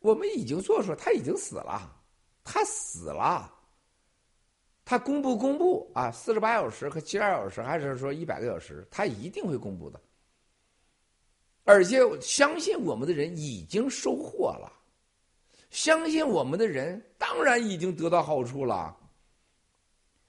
[0.00, 2.01] 我们已经做出了，他已经死了。
[2.44, 3.52] 他死了，
[4.84, 10.00] 他公布公布啊，四十八小时和七十二小时，还是说一百个小时，他一定会公布的。
[11.64, 14.72] 而且相信我们的人已经收获了，
[15.70, 18.96] 相信我们的人当然已经得到好处了。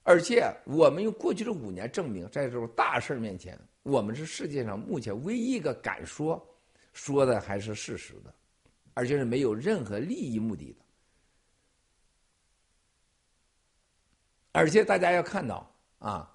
[0.04, 6.40] 而且我们用过去的五年证明，在这种大事面前，我们是世界上目前唯一一个敢说
[6.92, 8.32] 说的还是事实的，
[8.92, 10.83] 而且是没有任何利益目的的。
[14.54, 16.32] 而且大家要看到啊，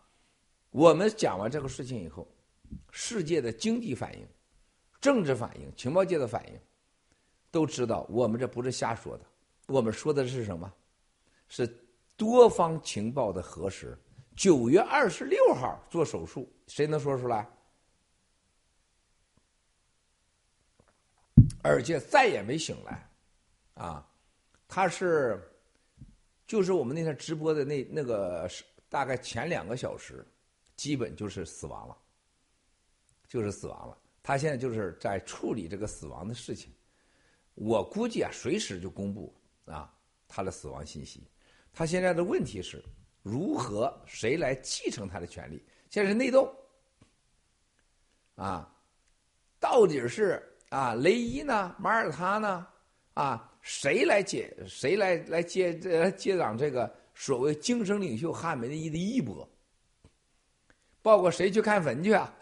[0.72, 2.28] 我们讲完这个事情以后，
[2.92, 4.28] 世界的经济反应、
[5.00, 6.60] 政治反应、情报界的反应，
[7.50, 9.26] 都知道我们这不是瞎说的。
[9.68, 10.70] 我们说的是什么？
[11.48, 11.66] 是
[12.18, 13.98] 多方情报的核实。
[14.36, 17.50] 九月二十六号做手术，谁能说出来？
[21.62, 23.10] 而且再也没醒来，
[23.76, 24.06] 啊，
[24.68, 25.49] 他是，
[26.50, 28.50] 就是我们那天直播的那那个
[28.90, 30.26] 大概前两个小时，
[30.76, 31.96] 基本就是死亡了，
[33.28, 33.96] 就是死亡了。
[34.24, 36.74] 他现在就是在处理这个死亡的事情，
[37.54, 39.32] 我估计啊，随时就公布
[39.66, 39.94] 啊
[40.28, 41.30] 他的死亡信息。
[41.72, 42.84] 他现在的问题是
[43.22, 45.64] 如何谁来继承他的权利？
[45.92, 46.52] 现在是内斗，
[48.34, 48.76] 啊，
[49.60, 50.44] 到底是？
[50.70, 51.76] 啊，雷伊呢？
[51.78, 52.68] 马耳他呢？
[53.14, 54.56] 啊，谁来接？
[54.68, 55.74] 谁来来接？
[56.12, 59.48] 接掌这个所谓精神领袖汉梅内伊的衣钵？
[61.02, 62.34] 包括谁去看坟去啊？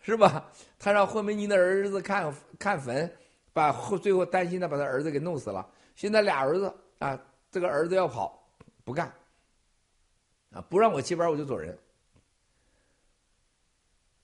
[0.00, 0.50] 是吧？
[0.78, 3.10] 他让霍梅尼的儿子看看坟，
[3.52, 5.64] 把后最后担心他把他儿子给弄死了。
[5.94, 7.18] 现在俩儿子啊，
[7.50, 8.44] 这个儿子要跑，
[8.82, 9.14] 不干，
[10.50, 11.78] 啊，不让我接班我就走人。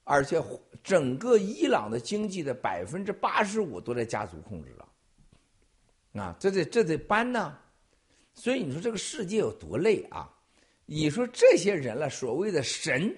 [0.02, 0.42] 而且
[0.82, 4.74] 整个伊朗的经济的百分之八十五都在家族控制，
[6.14, 7.58] 啊，这得这得搬呢，
[8.34, 10.28] 所以你说这个世界有多累啊？
[10.86, 13.14] 你说这些人了，所谓的神，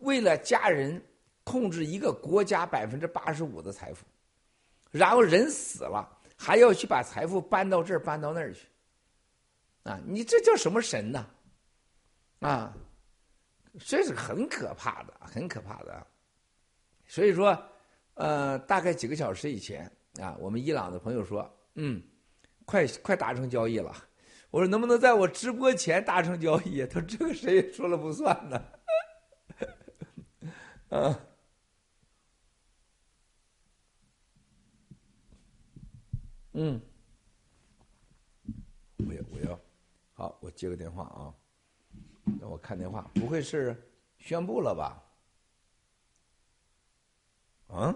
[0.00, 1.00] 为了家人
[1.44, 4.04] 控制一个国家百分之八十五的财富，
[4.90, 6.06] 然后人死了
[6.36, 8.66] 还要去把财富搬到这儿搬到那儿去，
[9.84, 11.26] 啊，你这叫什么神呢？
[12.40, 12.76] 啊？
[13.86, 16.06] 这是很可怕的，很可怕的。
[17.06, 17.60] 所以说，
[18.14, 19.90] 呃，大概几个小时以前
[20.20, 22.02] 啊，我们伊朗的朋友说，嗯，
[22.64, 23.92] 快快达成交易了。
[24.50, 26.86] 我说能不能在我直播前达成交易？
[26.86, 28.64] 他说这个谁也说了不算呢。
[30.90, 31.20] 啊，
[36.52, 36.80] 嗯，
[38.98, 39.60] 我要我要，
[40.12, 41.34] 好，我接个电话啊。
[42.40, 45.02] 让我看电话，不会是宣布了吧？
[47.68, 47.94] 嗯？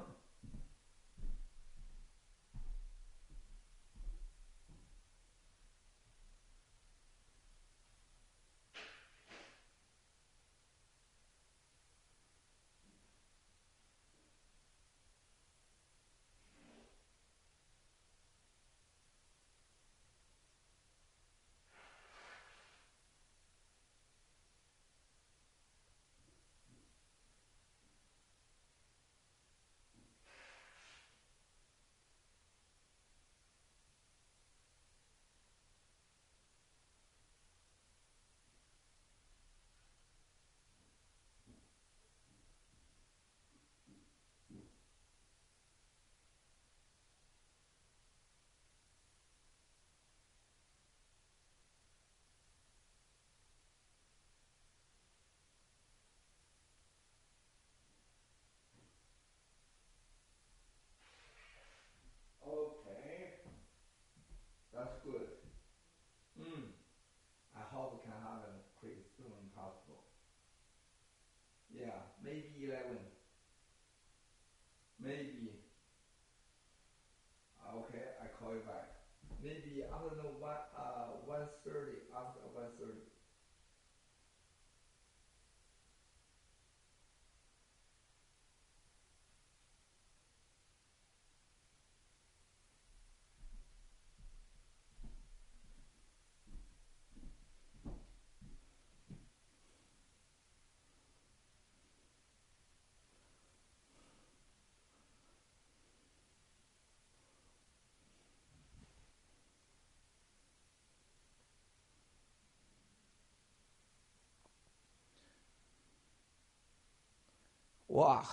[117.99, 118.25] 哇！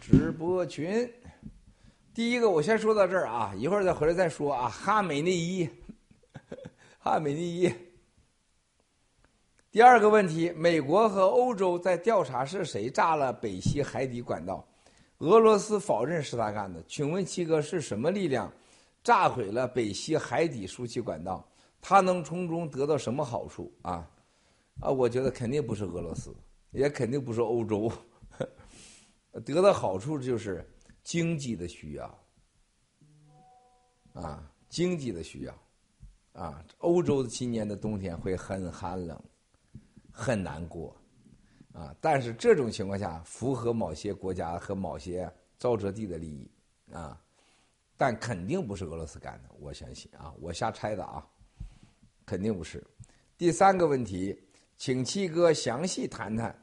[0.00, 1.12] 直播群，
[2.14, 4.68] 第一个我先说到这儿啊，一会儿再回来再说啊。
[4.68, 5.68] 哈美内伊，
[7.00, 7.74] 哈美内伊。
[9.72, 14.67] 第二个问题，美国和欧洲在调查是谁炸了北溪海底管道？
[15.18, 18.52] 俄罗斯否认是他干的，请问七哥是什么力量
[19.02, 21.46] 炸毁了北溪海底输气管道？
[21.80, 24.08] 他能从中得到什么好处啊？
[24.80, 26.34] 啊，我觉得肯定不是俄罗斯，
[26.72, 27.90] 也肯定不是欧洲，
[29.44, 30.68] 得到好处就是
[31.04, 32.18] 经济的需要
[34.12, 35.54] 啊，经济的需要
[36.32, 36.64] 啊。
[36.78, 39.20] 欧洲今年的冬天会很寒冷，
[40.10, 40.97] 很难过。
[41.72, 46.50] 啊，但是这种情况下符合某些国家和某些沼泽地的利益，
[46.92, 47.20] 啊，
[47.96, 51.24] 但肯定不是俄罗斯干的，我相信啊，我瞎猜的啊，
[52.26, 52.84] 肯定不是。
[53.36, 54.36] 第三个问题，
[54.76, 56.56] 请七哥详细谈谈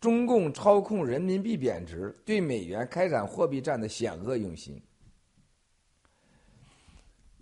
[0.00, 4.82] 中共操控人民币贬值，对美元开展货币战的险恶用心。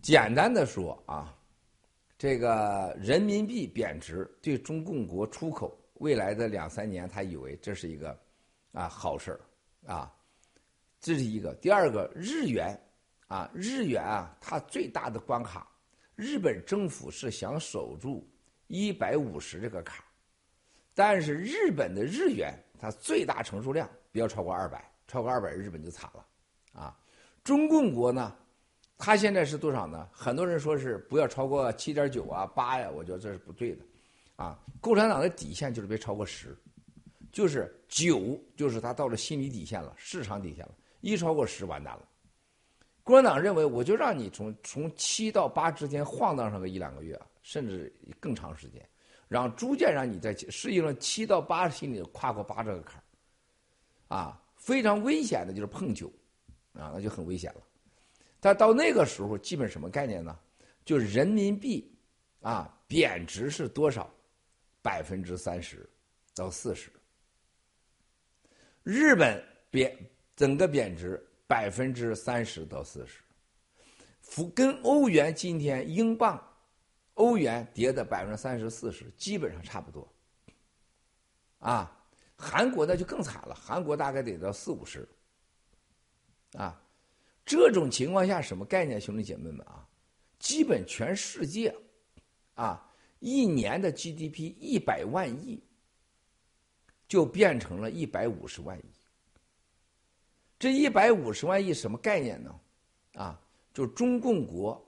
[0.03, 1.35] 简单的说啊，
[2.19, 8.15] 这个人民币贬值对中共国出口未来的两三年，他以为这是一个
[8.73, 9.41] 啊好事儿
[9.91, 10.13] 啊，
[11.01, 11.55] 这是一个。
[11.55, 12.79] 第二个，日元。
[13.31, 15.65] 啊，日元啊，它最大的关卡，
[16.17, 18.29] 日本政府是想守住
[18.67, 20.05] 一百五十这个坎
[20.97, 26.27] 但是日本的日元它最大承受量不要超过二百，超过二百日本就惨了，
[26.73, 26.99] 啊，
[27.45, 28.37] 中共国呢，
[28.99, 30.09] 它现在是多少呢？
[30.11, 33.85] 很多人说是不要超过七点九啊八呀，我觉得这是不对的，
[34.41, 36.57] 啊，共产党的底线就是别超过十，
[37.31, 42.09] 就是九就是他到了心理底线了，市场底线了，一超过十完蛋了。
[43.05, 48.83] 共产党认为，我就让你从从七到八之间晃荡上个一两个月，甚至更长时间，
[49.29, 52.97] 然后逐渐让你在适应了七到八心里跨过八这个坎
[54.09, 56.11] 儿，啊，非常危险的就是碰九，
[56.73, 57.61] 啊，那就很危险了。
[58.41, 60.35] 但到那个时候，基本什么概念呢？
[60.83, 61.95] 就人民币
[62.41, 64.11] 啊贬值是多少？
[64.83, 65.89] 百分之三十
[66.35, 66.91] 到四十。
[68.83, 69.97] 日本贬
[70.35, 71.25] 整个贬值。
[71.51, 73.19] 百分之三十到四十，
[74.21, 76.41] 福跟欧元今天英镑、
[77.15, 80.09] 欧元跌的百分之三十四十，基本上差不多。
[81.59, 81.91] 啊，
[82.37, 85.09] 韩国那就更惨了，韩国大概得到四五十。
[86.53, 86.81] 啊，
[87.45, 89.85] 这种情况下什么概念，兄弟姐妹们啊？
[90.39, 91.75] 基本全世界，
[92.55, 92.90] 啊，
[93.21, 95.63] 一年的 GDP 一百万亿，
[97.07, 98.83] 就变成了一百五十万亿。
[100.59, 102.61] 这一百五十万亿什么概念呢？
[103.15, 103.41] 啊，
[103.73, 104.83] 就中共国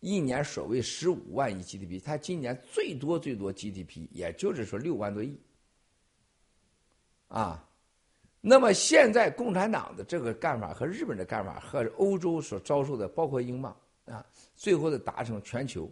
[0.00, 5.40] 一年所谓十五万亿 GDP，它今年最多最多 GDP 也就是说六万多亿。
[7.28, 7.66] 啊，
[8.40, 14.24] 那么现在共产党的这个干法和日本的干法和欧洲所遭受的，包括英镑啊，
[14.54, 15.90] 最后的达成全球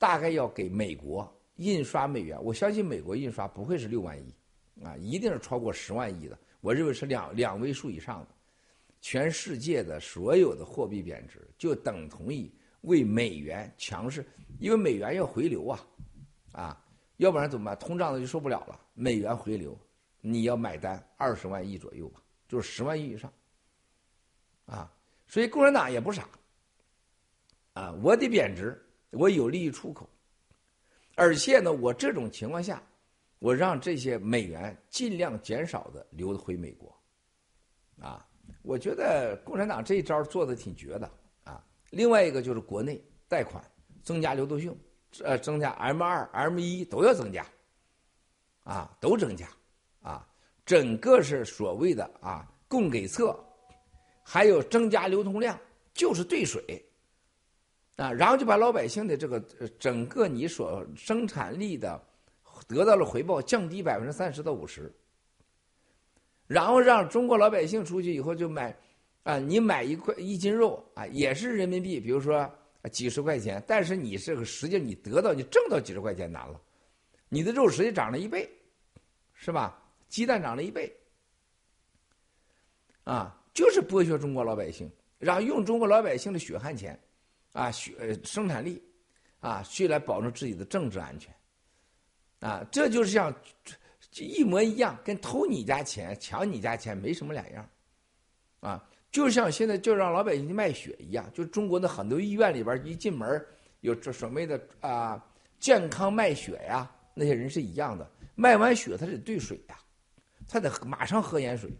[0.00, 4.34] 大概要给美国印刷美元，我相信美国印刷不会是六万亿，
[4.82, 8.28] 啊，一定是超过十万亿的，我认为是两两位数以上的。
[9.02, 14.26] 全世界的所有的货币贬值，就等同于为美元强势，
[14.58, 15.86] 因为美元要回流啊，
[16.52, 16.84] 啊，
[17.18, 17.78] 要不然怎么办？
[17.78, 18.80] 通胀的就受不了了。
[18.94, 19.78] 美元回流，
[20.22, 23.30] 你要买单二十万亿左右吧，就是十万亿以上，
[24.64, 24.90] 啊，
[25.26, 26.26] 所以共产党也不傻，
[27.74, 30.08] 啊，我得贬值，我有利于出口，
[31.14, 32.82] 而且呢，我这种情况下，
[33.38, 36.94] 我让这些美元尽量减少的流回美国，
[38.00, 38.26] 啊。
[38.62, 41.08] 我觉得共产党这一招做的挺绝的
[41.44, 41.64] 啊！
[41.90, 43.64] 另外一个就是国内贷款
[44.02, 44.76] 增加流动性，
[45.22, 47.46] 呃，增加 M 二、M 一都要增加，
[48.64, 49.48] 啊，都增加，
[50.02, 50.28] 啊，
[50.66, 53.38] 整个是所谓的啊供给侧，
[54.24, 55.58] 还有增加流通量，
[55.94, 56.84] 就是兑水，
[58.00, 59.38] 啊，然后就把老百姓的这个
[59.78, 62.02] 整个你所生产力的
[62.66, 64.90] 得到了回报降低百分之三十到五十。
[66.46, 68.74] 然后让中国老百姓出去以后就买，
[69.24, 72.50] 啊，你买一块一斤肉啊，也是人民币，比如说
[72.90, 76.58] 几十块钱，但是你这个实际你得到你挣到几十块钱难了，
[77.28, 78.50] 你的肉实际涨了一倍，
[79.34, 79.78] 是吧？
[80.08, 80.90] 鸡蛋涨了一倍，
[83.04, 86.98] 啊，就是剥削中国老百姓，然后用中国老百姓的血汗钱，
[87.52, 88.82] 啊，血生产力，
[89.40, 91.34] 啊，去来保证自己的政治安全，
[92.40, 93.34] 啊，这就是像。
[94.16, 97.70] 一模一样，跟偷你家钱、抢你家钱没什么两样，
[98.58, 103.46] 啊，就像现在就让老百姓去卖血一样，就中国的很多医院里边一进门
[103.82, 105.24] 有这所谓的啊
[105.60, 109.78] 健康卖血呀，那些人是一样的，卖完血他得兑水呀，
[110.48, 111.70] 他得马上喝盐水，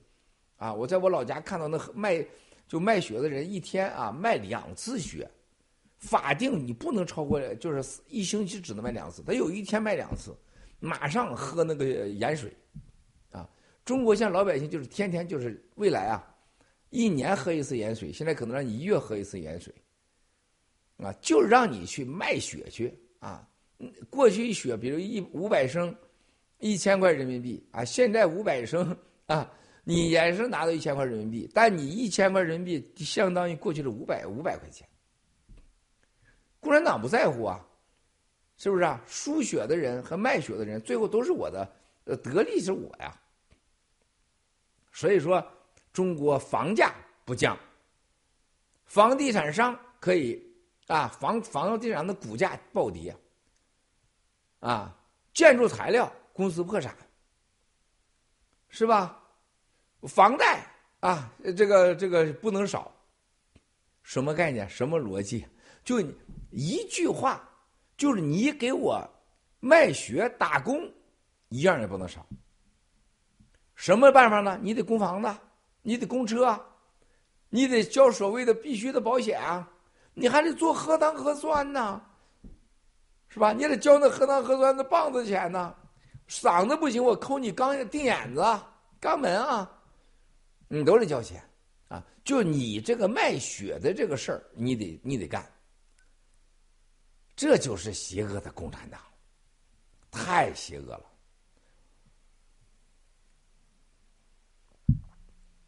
[0.57, 2.25] 啊，我在我老家看到那卖
[2.69, 5.29] 就卖血的人一天啊卖两次血，
[6.01, 10.36] 法定你不能超过就是一星期只能卖两次，他有一天卖两次。
[10.82, 12.51] 马上喝那个盐水，
[13.31, 13.47] 啊！
[13.85, 16.35] 中国现在老百姓就是天天就是未来啊，
[16.89, 19.74] 一年喝一次盐水，现在可能让你一月喝一次盐水，
[20.97, 23.47] 啊，就让你去卖血去啊！
[24.09, 25.94] 过去一血，比如一五百升，
[26.60, 28.97] 一千块人民币啊，现在五百升
[29.27, 29.52] 啊，
[29.85, 34.89] 你也是拿到一千块人民币，但你一千块人民币相当于过去的五百五百块钱。
[36.61, 37.66] 共产党不在乎啊。
[38.62, 39.01] 是不是啊？
[39.07, 43.19] 输血的人和卖血的人，最后都是我的，呃，得利是我呀。
[44.93, 45.43] 所以说，
[45.95, 46.93] 中国房价
[47.24, 47.59] 不降，
[48.85, 50.47] 房地产商可以
[50.89, 53.16] 啊，房房地产的股价暴跌，
[54.59, 54.95] 啊，
[55.32, 56.95] 建筑材料公司破产，
[58.69, 59.19] 是吧？
[60.03, 60.66] 房贷
[61.01, 62.93] 啊，这个这个不能少，
[64.03, 64.69] 什么概念？
[64.69, 65.47] 什么逻辑？
[65.85, 66.01] 就
[66.51, 67.48] 一句话，
[67.97, 69.02] 就是你给我
[69.61, 70.90] 卖血打工，
[71.48, 72.27] 一样也不能少。
[73.74, 74.59] 什么办法呢？
[74.62, 75.35] 你得供房子，
[75.82, 76.59] 你得供车。
[77.52, 79.69] 你得交所谓的必须的保险啊，
[80.15, 82.01] 你还得做核糖核酸呢，
[83.28, 83.52] 是吧？
[83.52, 85.74] 你得交那核糖核酸的棒子钱呢，
[86.28, 88.40] 嗓子不行我抠你肛钉眼子、
[89.01, 89.69] 肛门啊，
[90.69, 91.43] 你都得交钱
[91.89, 92.07] 啊。
[92.23, 95.44] 就你这个卖血的这个事儿，你得你得干，
[97.41, 99.01] 这就是邪恶的共产党，
[100.11, 101.11] 太邪恶了。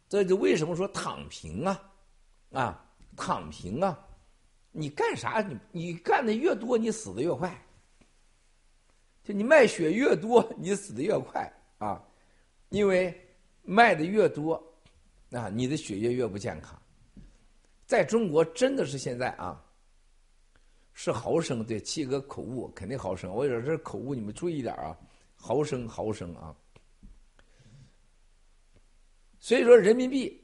[0.07, 1.91] 这就为什么说躺平啊，
[2.51, 2.85] 啊，
[3.17, 4.07] 躺平啊！
[4.71, 5.41] 你干啥？
[5.41, 7.59] 你你干的越多，你死的越快。
[9.23, 11.99] 就你卖血越多，你死的越快啊！
[12.69, 13.19] 因为
[13.63, 14.63] 卖的越多，
[15.31, 16.79] 啊，你的血液越不健康。
[17.87, 19.62] 在中国，真的是现在啊，
[20.93, 23.33] 是毫升对七哥口误，肯定毫升。
[23.33, 24.97] 我有这口误，你们注意点啊，
[25.35, 26.55] 毫升毫升啊。
[29.39, 30.41] 所以说，人民币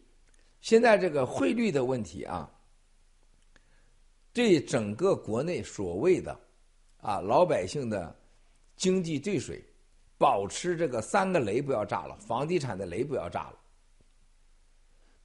[0.59, 2.51] 现在这个汇率的问题啊，
[4.33, 6.37] 对整个国内所谓的
[6.97, 8.13] 啊老百姓的
[8.75, 9.63] 经济兑水，
[10.17, 13.59] 保持这个三个雷不要炸了，房地产的雷不要炸了，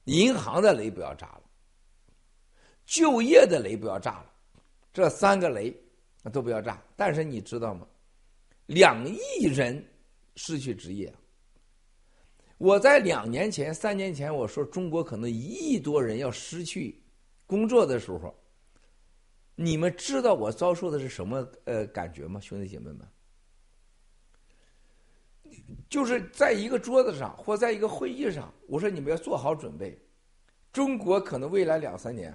[0.05, 1.41] 银行的雷不要炸了，
[2.85, 4.31] 就业的雷不要炸了，
[4.95, 5.75] 这三个雷
[6.31, 6.81] 都不要炸。
[6.95, 7.85] 但是你知道吗？
[8.67, 9.85] 两亿人
[10.37, 11.13] 失去职业。
[12.57, 17.03] 我在两年前、三年前我说中国可能一亿多人要失去
[17.45, 18.33] 工作的时候，
[19.55, 23.05] 你们知道我遭受的是什么呃感觉吗，兄弟姐妹们？
[25.89, 29.99] 就是在一个桌子上或在一个会议上，我说你们要做好准备，
[30.71, 32.33] 中国可能未来两三年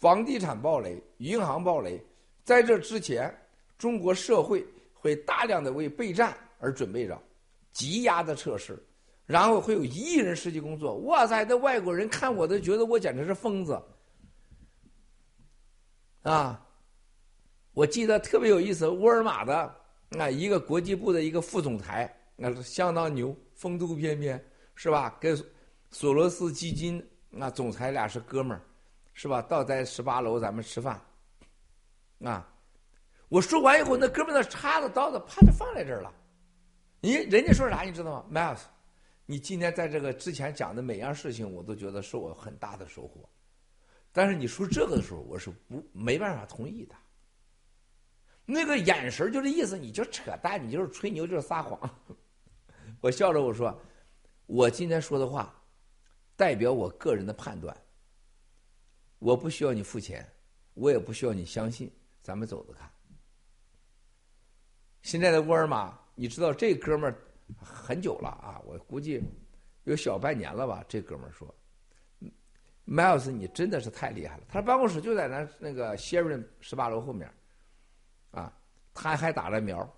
[0.00, 2.00] 房地产暴雷、银行暴雷，
[2.44, 3.34] 在这之前，
[3.78, 7.20] 中国社会会大量的为备战而准备着，
[7.72, 8.82] 积压的测试。
[9.24, 11.44] 然后会有一亿人失去工作，哇塞！
[11.44, 13.82] 那外国人看我都觉得我简直是疯子，
[16.22, 16.64] 啊！
[17.72, 19.74] 我记得特别有意思，沃尔玛的
[20.10, 24.40] 啊一个国际部的一个副总裁，那是相当牛，风度翩翩，
[24.76, 25.18] 是吧？
[25.20, 25.36] 跟
[25.90, 28.62] 索罗斯基金那总裁俩是哥们儿，
[29.16, 29.40] 是吧？
[29.40, 31.00] 到在十八楼咱们吃饭，
[32.22, 32.46] 啊！
[33.30, 36.14] 我说完以后，那哥们那叉子刀子啪就放在这儿了，
[37.00, 38.60] 咦，人家说啥你知道吗？Miles。
[39.24, 43.26] 你今天在这个之前讲的每样事情，我都觉得是我很大的收获。
[44.12, 46.94] 但是你说这个的时候，我是不没办法同意的。
[48.44, 51.90] 那个眼神就这意思，你就扯淡，你就是吹牛，就是撒谎。
[53.00, 53.76] 我笑着我说
[54.46, 55.52] ：“我今天说的话，
[56.36, 57.76] 代表我个人的判断。
[59.18, 60.26] 我不需要你付钱，
[60.74, 61.90] 我也不需要你相信。
[62.22, 62.90] 咱们走着看。
[65.02, 67.16] 现在的沃尔玛，你知道这哥们儿。”
[67.62, 69.22] 很久了啊，我估计
[69.84, 70.84] 有小半年了吧。
[70.88, 71.54] 这哥们儿说
[72.84, 77.32] ：“Miles，你真的是太厉害了。”他办公室就在那那个 Sharon 十八楼后面，
[78.32, 78.52] 啊，
[78.92, 79.96] 他还打了苗，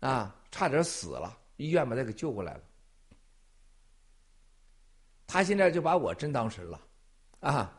[0.00, 2.64] 啊，差点死了，医院把他给救过来了。
[5.24, 6.80] 他现在就把我真当神了，
[7.38, 7.75] 啊，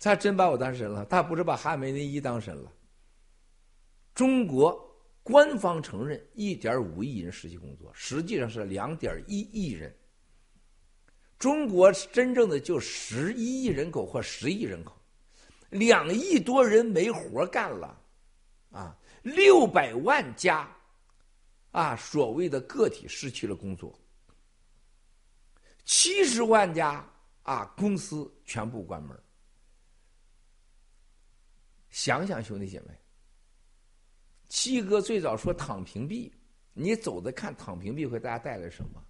[0.00, 1.04] 他真把我当神了。
[1.04, 2.72] 他不是把哈梅内伊当神了。
[4.14, 4.88] 中国。
[5.22, 9.94] 官方承认一点五亿人失去工作，实际上是两点一亿人。
[11.38, 14.96] 中国真正的就十一亿人口或十亿人口，
[15.68, 18.00] 两亿多人没活干了，
[18.72, 20.68] 啊，六百万家，
[21.70, 23.96] 啊，所谓的个体失去了工作，
[25.84, 27.06] 七十万家
[27.42, 29.16] 啊公司全部关门。
[31.90, 32.88] 想想兄弟姐妹。
[34.48, 36.32] 七哥最早说躺平币，
[36.72, 39.04] 你走着看躺平币会大家带来什么？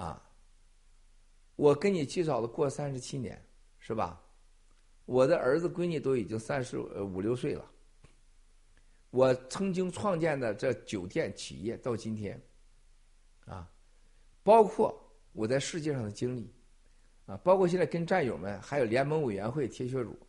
[0.00, 0.22] 啊，
[1.56, 3.42] 我跟你介绍了过三十七年，
[3.78, 4.22] 是吧？
[5.04, 7.70] 我的儿子闺女都已经三十五六岁了。
[9.10, 12.40] 我曾经创建的这酒店企业到今天，
[13.46, 13.70] 啊，
[14.42, 14.94] 包括
[15.32, 16.52] 我在世界上的经历，
[17.24, 20.27] 啊，包括现在跟战友们还有联盟委员会铁血乳，啊。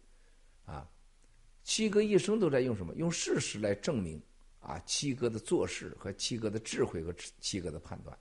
[1.64, 2.94] 七哥一生都在用什么？
[2.96, 4.22] 用事实来证明
[4.60, 4.80] 啊！
[4.86, 8.18] 七哥的做事和七哥的智慧和七哥的判断。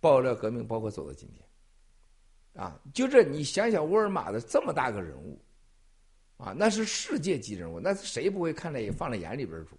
[0.00, 5.40] 爆料革命包括走到今天，啊，就这你想想沃尔玛的这么大个人物，
[6.36, 9.76] 啊，那是世界级人物，那是谁不会看在放在眼里边住？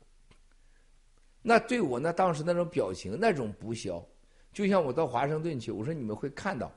[1.41, 4.05] 那对我那当时那种表情，那种不肖，
[4.51, 6.69] 就像我到华盛顿去，我说你们会看到，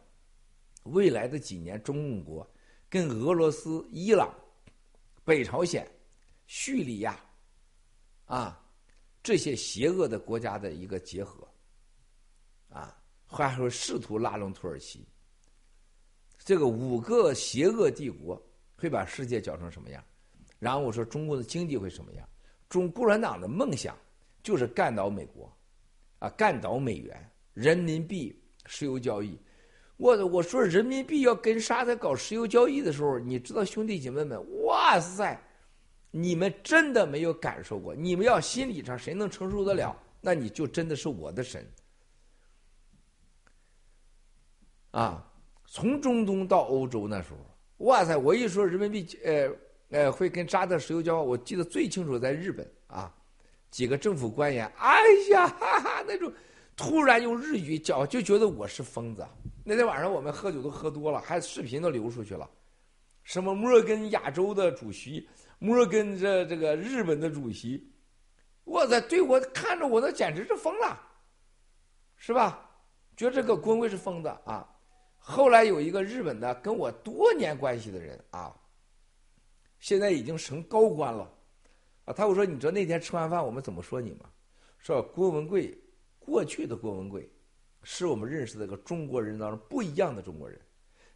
[0.84, 2.48] 未来的几年，中共国
[2.92, 4.30] 跟俄罗斯、伊朗、
[5.24, 5.90] 北朝鲜、
[6.46, 7.18] 叙利亚，
[8.26, 8.62] 啊，
[9.22, 11.48] 这些邪恶的国家的一个结合，
[12.68, 12.94] 啊，
[13.24, 15.08] 还会试图拉拢土耳其。
[16.36, 18.38] 这个五个邪恶帝国
[18.76, 20.04] 会把世界搅成什么样？
[20.58, 22.28] 然后我说中国的经济会什么样？
[22.68, 23.96] 中共产党的梦想
[24.42, 25.50] 就是干倒美国，
[26.18, 29.38] 啊，干倒美元、人民币、石油交易。
[30.02, 35.40] 我我说人民币要跟沙特搞石油交易的时候，你知道兄弟姐妹们，哇塞，
[36.10, 37.94] 你们真的没有感受过。
[37.94, 39.96] 你们要心理上谁能承受得了？
[40.20, 41.64] 那你就真的是我的神，
[44.90, 45.24] 啊。
[45.68, 47.38] 从中东到欧洲那时候，
[47.86, 48.16] 哇塞！
[48.16, 49.50] 我一说人民币，呃
[49.90, 53.10] 呃，会跟沙特石油交换，我记得最清楚，在日本啊，
[53.70, 55.00] 几个政府官员，哎
[55.30, 56.30] 呀，哈哈，那种
[56.76, 59.24] 突然用日语讲，就觉得我是疯子。
[59.64, 62.48] 那天晚上我们喝酒都喝多了，还视频都流出去了，
[63.22, 65.28] 什么摩根亚洲的主席，
[65.58, 67.92] 摩根这这个日本的主席，
[68.64, 71.00] 哇塞，对我看着我那简直是疯了，
[72.16, 72.68] 是吧？
[73.16, 74.68] 觉得这个郭文贵是疯子啊。
[75.16, 78.52] 后来有一个日本的跟我多年关系的人啊，
[79.78, 81.32] 现在已经成高官了，
[82.04, 84.28] 啊，他会说你知道那天吃完饭我们怎么说你吗？
[84.78, 85.80] 说郭文贵，
[86.18, 87.31] 过去的郭文贵，
[87.82, 90.60] 是我们认识的一个中国人当中不一样的中国人，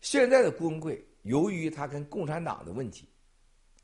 [0.01, 3.09] 现在的郭文贵，由于他跟共产党的问题，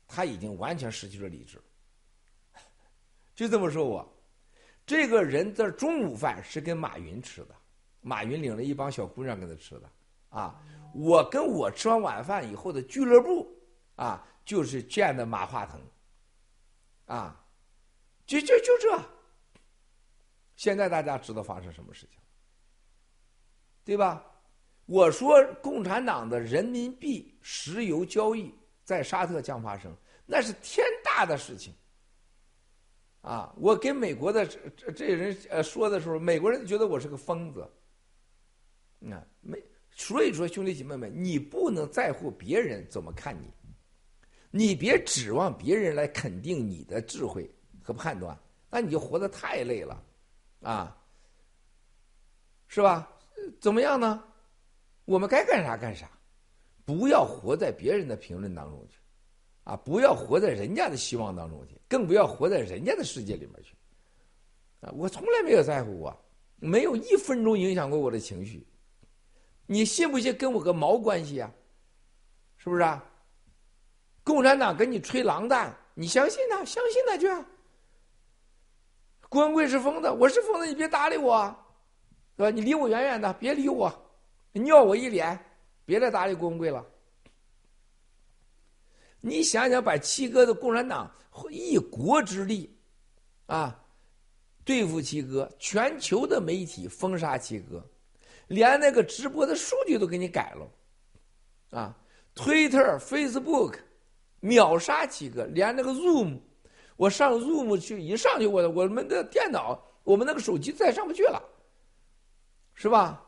[0.07, 1.61] 他已经完全失去了理智，
[3.35, 4.07] 就这么说我，
[4.85, 7.55] 这个人的中午饭是跟马云吃的，
[8.01, 9.89] 马云领了一帮小姑娘跟他吃的。
[10.29, 10.59] 啊，
[10.95, 13.55] 我跟我吃完晚饭以后的俱乐部，
[13.95, 15.79] 啊，就是见的马化腾，
[17.05, 17.45] 啊，
[18.25, 18.99] 就就就这。
[20.55, 22.19] 现在大家知道发生什么事情，
[23.85, 24.25] 对吧？
[24.85, 28.53] 我说共产党的人民币石油交易
[28.83, 29.95] 在沙特将发生，
[30.25, 31.73] 那是天大的事情。
[33.21, 37.61] 啊，我跟美国的这这人呃说的时候，美国人觉得我是个疯子，
[39.09, 39.57] 啊，没。
[39.95, 43.47] 所以说，兄弟姐妹们，你不能在乎别人怎么看你，
[44.51, 47.49] 你别指望别人来肯定你的智慧
[47.81, 48.37] 和判断，
[48.69, 50.03] 那你就活得太累了，
[50.61, 50.97] 啊，
[52.67, 53.07] 是吧？
[53.59, 54.23] 怎么样呢？
[55.05, 56.09] 我们该干啥干啥，
[56.85, 58.97] 不要活在别人的评论当中去，
[59.63, 63.75] 啊，不要活在人家的希望当中去，更不要活在人家的世界里面去，
[64.79, 66.25] 啊，我从来没有在乎过，
[66.57, 68.65] 没有一分钟影响过我的情绪。
[69.65, 71.51] 你信不信跟我个毛关系呀？
[72.57, 73.03] 是不是啊？
[74.23, 76.63] 共产党跟你吹狼蛋，你相信他？
[76.63, 77.27] 相信他去。
[77.27, 77.45] 啊
[79.29, 81.62] 官贵是疯子，我是疯子，你别搭理我，是
[82.37, 82.49] 吧？
[82.49, 83.93] 你离我远远的，别理我，
[84.53, 85.37] 尿我一脸，
[85.85, 86.83] 别再搭理郭文贵了。
[89.21, 91.09] 你想想，把七哥的共产党
[91.49, 92.75] 一国之力，
[93.45, 93.79] 啊，
[94.65, 97.83] 对付七哥，全球的媒体封杀七哥。
[98.47, 101.97] 连那个直播的数据都给你改了，啊
[102.35, 103.75] ，Twitter、Facebook
[104.41, 106.37] 秒杀七哥，连那个 Zoom，
[106.97, 111.41] 我上 Zoom 去一上去，我我们的电脑，我们那个手机再上不去了，
[112.73, 113.23] 是吧？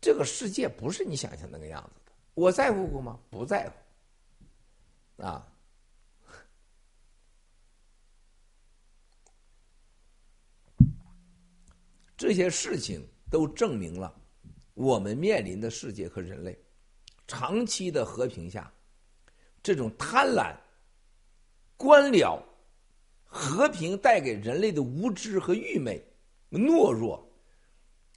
[0.00, 3.18] 这个世界不是你想象那个样子的，我在乎过吗？
[3.30, 3.68] 不在
[5.16, 5.46] 乎，啊，
[12.16, 13.06] 这些事情。
[13.30, 14.12] 都证明了，
[14.74, 16.58] 我们面临的世界和人类
[17.28, 18.68] 长期的和平下，
[19.62, 20.52] 这种贪婪、
[21.76, 22.42] 官僚、
[23.24, 26.04] 和平带给人类的无知和愚昧、
[26.50, 27.24] 懦弱，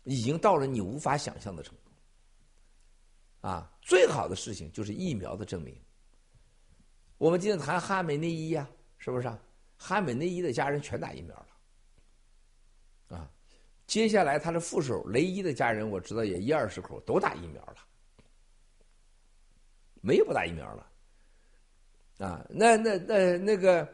[0.04, 3.48] 已经到了你无法想象的程度。
[3.48, 5.76] 啊，最好的事情就是疫苗的证明。
[7.18, 8.68] 我们今天谈哈美内伊呀，
[8.98, 9.32] 是不是？
[9.78, 13.18] 哈美内伊的家人全打疫苗了。
[13.18, 13.30] 啊
[13.86, 17.76] 接下来，他的副手雷伊的家人，我知道也一二十口都打疫苗了，
[20.02, 20.90] 没有不打疫苗了。
[22.20, 23.88] 啊，那那那那个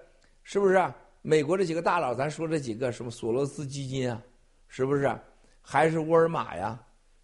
[0.43, 0.93] 是不是？
[1.21, 4.23] 美国这几个大佬，咱说这几个什么索罗斯基金啊，
[4.67, 5.19] 是不是？
[5.71, 6.83] 还是沃尔玛呀？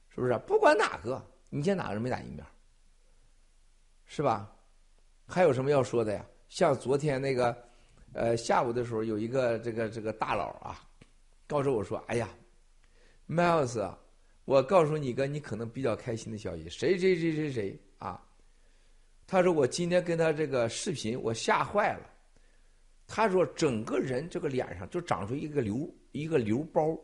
[0.09, 0.37] 是不是？
[0.45, 1.19] 不管哪个，
[1.49, 2.45] 你见哪个人没打疫苗？
[4.05, 4.55] 是吧？
[5.25, 6.23] 还有什么要说的呀？
[6.47, 7.57] 像昨天那个，
[8.13, 10.79] 呃，下午的时候有一个这个这个大佬啊，
[11.47, 12.29] 告诉我说：“哎呀。”
[13.27, 13.91] Miles，
[14.45, 18.23] 我告诉你个你可能比较开心的消息，谁谁谁谁谁啊？
[19.25, 22.07] 他说我今天跟他这个视频，我吓坏了。
[23.07, 26.95] 他说整个人这个脸上就长出一个瘤，一个瘤包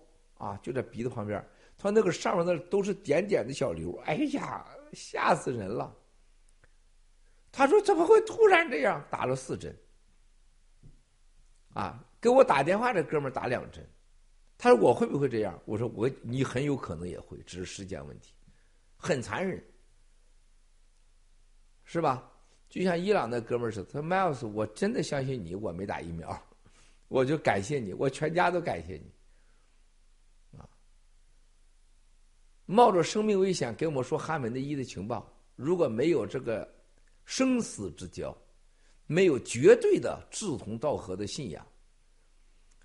[0.42, 1.44] 啊，就在鼻子旁边。
[1.78, 5.96] 他那个上面那都是点点的小瘤，哎呀，吓死人了。
[7.52, 9.06] 他说怎么会突然这样？
[9.10, 9.76] 打了四针，
[11.74, 13.88] 啊，给我打电话这哥们打两针。
[14.58, 15.60] 他说我会不会这样？
[15.66, 18.34] 我说我你很有可能也会，只是时间问题，
[18.96, 19.64] 很残忍。
[21.84, 22.32] 是吧？
[22.70, 26.42] 就像伊朗那哥们儿似的，他说：“Miles，我真的相信你，我没打疫苗，
[27.10, 29.12] 我就感谢你，我全家都感谢你。”
[32.72, 36.68] 冒着生命危险给我们说哈门的一的情报，如果没有这个
[37.26, 38.36] 生死之交，
[39.08, 41.68] 没有绝对的志同道合的信仰，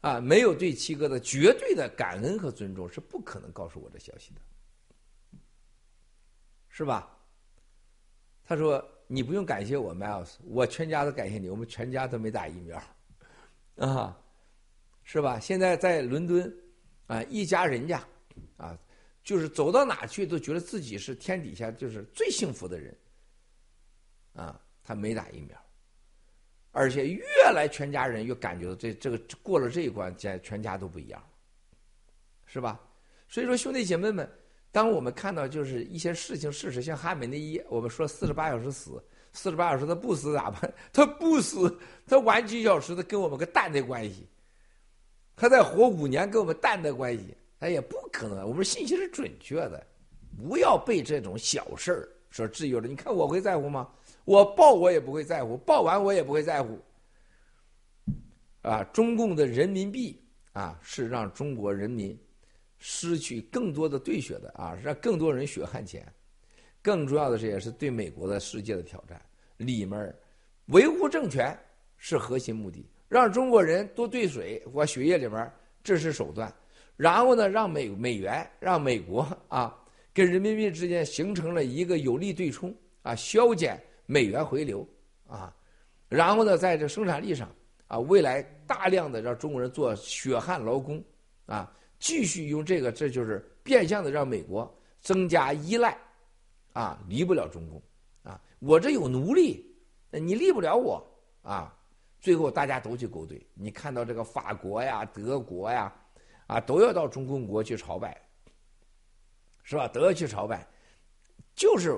[0.00, 4.40] 啊，没有对七哥的绝对的感恩和尊重，是不可能告诉我这消息的，
[6.68, 7.16] 是吧？
[8.44, 8.84] 他说。
[9.08, 11.48] 你不用感谢我，Miles，我全家都感谢你。
[11.48, 12.82] 我们全家都没打疫苗，
[13.76, 14.18] 啊，
[15.04, 15.38] 是吧？
[15.38, 16.52] 现在在伦敦，
[17.06, 18.04] 啊，一家人家，
[18.56, 18.76] 啊，
[19.26, 22.96] 就是走到哪去都觉得自己是天底下就是最幸福的人，
[24.34, 25.58] 啊，他没打疫苗，
[26.70, 31.20] 而且越来全家人越感觉到这这个过了这一关，全全家都不一样，
[32.44, 32.80] 是吧？
[33.26, 34.30] 所以说，兄弟姐妹们。
[34.72, 40.74] 当我们看到就是一些事情事实，像哈梅内伊，我们说四十八小时死，四十八小时他不死咋办？
[40.92, 44.28] 他不死，他晚几小时的跟我们个蛋的关系，
[45.34, 48.48] 他再活五年跟我们蛋的关系，他也不可能。
[48.48, 49.86] 我们信息是准确的，
[50.36, 52.86] 不要被这种小事儿所制约了。
[52.86, 53.88] 你看我会在乎吗？
[54.24, 56.78] 我报我也不会在乎，报完我也不会在乎。
[58.62, 60.20] 啊，中共的人民币
[60.52, 62.18] 啊，是让中国人民。
[62.78, 66.06] 失去更多的对血的啊，让更多人血汗钱。
[66.82, 69.18] 更重要的是，也是对美国的世界的挑战。
[69.56, 70.14] 里面
[70.66, 71.58] 维护政权
[71.96, 75.50] 是核心目的，让中国人多兑水或血液里面，
[75.82, 76.54] 这是手段。
[76.96, 79.76] 然后呢，让美美元让美国啊
[80.12, 84.86] 跟人民币之间形成了一个有利对冲啊，削减美元回流
[85.26, 85.54] 啊。
[86.08, 87.48] 然后呢，在这生产力上
[87.86, 91.02] 啊，未来大量的让中国人做血汗劳工
[91.46, 91.72] 啊。
[91.98, 94.70] 继续用这个，这就是变相的让美国
[95.00, 95.96] 增加依赖，
[96.74, 97.82] 啊，离不了中共，
[98.22, 99.64] 啊，我这有奴隶，
[100.10, 101.02] 你离不了我，
[101.40, 101.74] 啊，
[102.20, 103.40] 最后大家都去勾兑。
[103.54, 105.90] 你看到这个法国呀、德国呀，
[106.46, 108.20] 啊，都要到中共国去朝拜，
[109.62, 109.88] 是吧？
[109.88, 110.66] 都要去朝拜，
[111.54, 111.96] 就是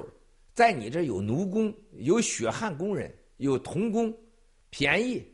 [0.55, 4.17] 在你这有奴工、有血汗工人、有童工，
[4.71, 5.27] 便宜。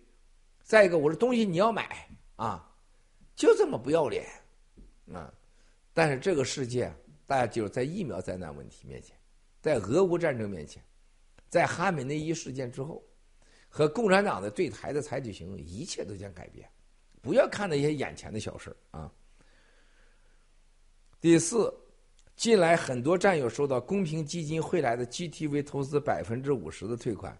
[0.62, 2.74] 再一个，我这东西你要买啊，
[3.36, 4.27] 就这么不要脸。
[5.12, 5.31] 啊！
[5.93, 6.91] 但是这个世界，
[7.27, 9.15] 大家记住，在疫苗灾难问题面前，
[9.61, 10.82] 在俄乌战争面前，
[11.51, 13.05] 在哈梅内伊事件之后，
[13.69, 16.66] 和共产党的对台的采取行动，一切都将改变。
[17.24, 19.10] 不要看那些眼前的小事啊！
[21.22, 21.74] 第四，
[22.36, 27.34] 近来很多战友收到公平基金汇来的 GTV 投资百分之五十的退款，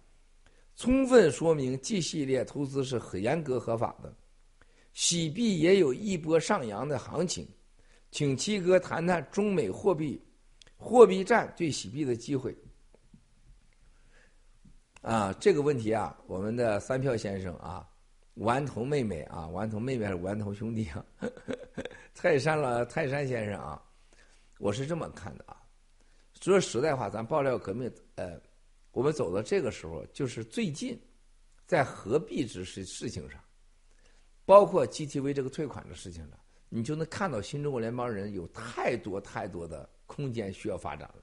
[0.75, 4.11] 充分说明 G 系列投资是很严格合法的。
[4.95, 7.47] 洗币也有一波上扬的行情，
[8.11, 10.19] 请七哥谈谈中美货币
[10.79, 12.57] 货币战对洗币的机会。
[15.03, 17.87] 啊，这个问题啊，我们的三票先生啊，
[18.35, 21.05] 顽童妹妹啊，顽童妹妹还是顽童兄弟啊？
[22.15, 23.83] 泰山了，泰山先生啊，
[24.59, 25.57] 我是这么看的啊。
[26.41, 28.41] 说实在话，咱爆料革命，呃，
[28.91, 31.01] 我们走到这个时候，就是最近
[31.67, 33.41] 在合币之事事情上。
[34.47, 36.39] 包括 GTV 这个退款的事情上，
[36.69, 41.23] 你就能看到新中国联邦人有太多太多的空间需要发展了。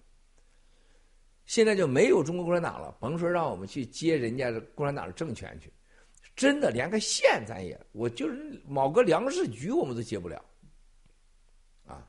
[1.46, 5.72] 现在就没有中国共产党了，甭说让我们去接人家共产党的政权去，
[6.36, 10.44] 真的连个县咱也，我就是某个粮食局我们都接不了。
[11.86, 12.08] 啊，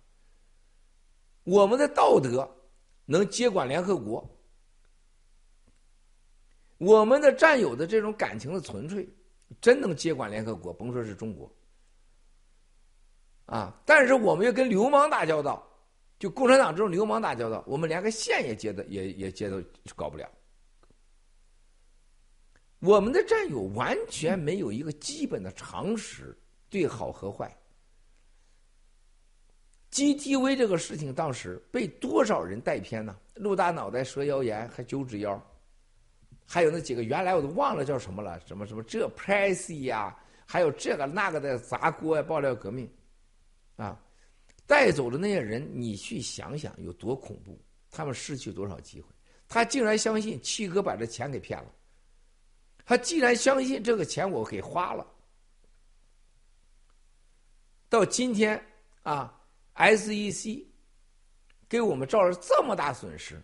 [1.44, 2.48] 我们的道德
[3.04, 4.28] 能接管联合国，
[6.78, 9.08] 我们的战友的这种感情的纯粹。
[9.60, 11.54] 真能接管联合国，甭说是中国，
[13.44, 13.78] 啊！
[13.84, 15.62] 但是我们要跟流氓打交道，
[16.18, 19.62] 就共产党这种流氓打交道，我们连个线也接的也也接都
[19.94, 20.26] 搞不了。
[22.82, 26.36] 我们的战友完全没有一个基本的常识，
[26.68, 27.56] 对好和坏。
[29.92, 33.16] GTV 这个事情当时被多少人带偏呢？
[33.36, 35.40] 陆大脑袋、蛇妖言还九指妖。
[36.44, 42.90] 还有那几个原来我都忘了叫什么了，什么什么这 Pricey 呀，还有这个那个的砸锅呀，爆料革命，
[43.76, 43.96] 啊！
[44.66, 47.56] 带走的那些人，你去想想有多恐怖，
[47.92, 49.06] 他们失去多少机会？
[49.46, 51.72] 他竟然相信七哥把这钱给骗了，
[52.92, 55.06] 他既然相信这个钱我给花了，
[57.88, 58.62] 到今天
[59.02, 59.34] 啊
[59.76, 60.62] ，SEC
[61.70, 63.42] 给我们造了这么大损失，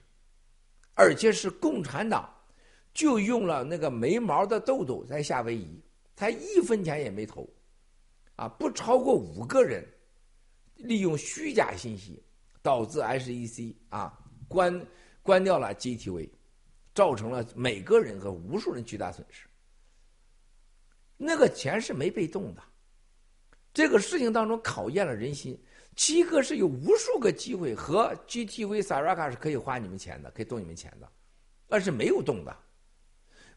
[0.93, 2.31] 而且是共产党
[2.93, 5.83] 就用了那个没毛的豆豆在夏威夷，
[6.15, 7.49] 他一分钱也没投，
[8.37, 9.83] 啊，不超过五个人。
[10.75, 12.23] 利用虚假信息，
[12.61, 14.13] 导致 SEC 啊
[14.47, 14.87] 关
[15.23, 16.29] 关掉了 GTV，
[16.99, 19.47] 造成了每个人和无数人巨大损失。
[21.17, 22.63] 那个钱是没被动的，
[23.73, 25.57] 这个事情当中考验了人心。
[25.95, 31.09] 七哥是有无数个机会和 GTV、Saraka 是可以花你们钱的，可以动你们钱的，
[31.69, 32.57] 但是没有动的，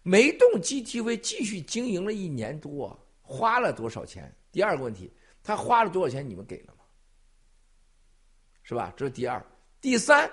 [0.04, 4.32] 没动 GTV 继续经营了一年多，花了多少钱？
[4.52, 5.12] 第二个问题，
[5.42, 6.30] 他花了多少钱？
[6.30, 6.84] 你们给了吗？
[8.62, 8.94] 是吧？
[8.96, 9.44] 这是第二、
[9.80, 10.32] 第三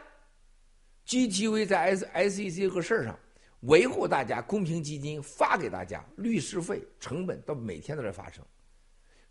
[1.08, 3.18] ，GTV 在 S S E C 这个事儿上
[3.62, 8.44] 维护大家，公平基金发给大家律师费成本，到每天都在发生，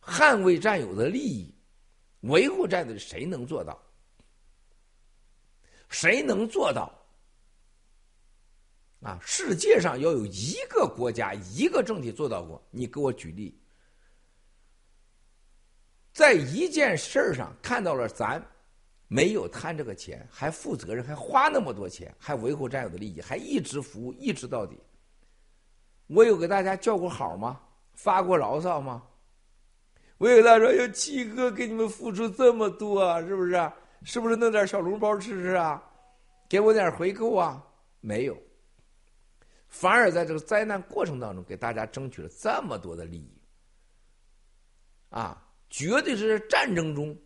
[0.02, 1.54] 捍卫战友的利益，
[2.22, 3.82] 维护战友，谁能做到？
[5.90, 6.92] 谁能做到？
[9.02, 9.20] 啊！
[9.22, 13.58] 世界上要有一个国家、一个政体做到过，你给我举例，
[16.12, 18.44] 在一件事儿上看到了咱。
[19.08, 24.78] 没有贪这个钱，还负责任，还花那么多钱，还维护战友的利益，还一直服务，一直到底。
[26.08, 27.62] 我有给大家叫过好吗？
[27.94, 29.04] 发过牢骚吗？
[30.18, 33.72] 我有大家说：“哟，七哥给你们付出这么多，是不是？
[34.04, 35.84] 是不是弄点小笼包吃吃啊？
[36.50, 37.64] 给我点回扣啊？”
[38.02, 38.38] 没有，
[39.68, 43.42] 反而在这个灾难过程当中，给大家争取了这么多的利益。
[45.10, 47.18] 啊，绝对是战争中。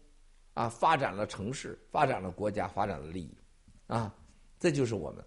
[0.53, 3.37] 啊，发展了城市，发展了国家，发展了利益，
[3.87, 4.13] 啊，
[4.59, 5.23] 这就是我们。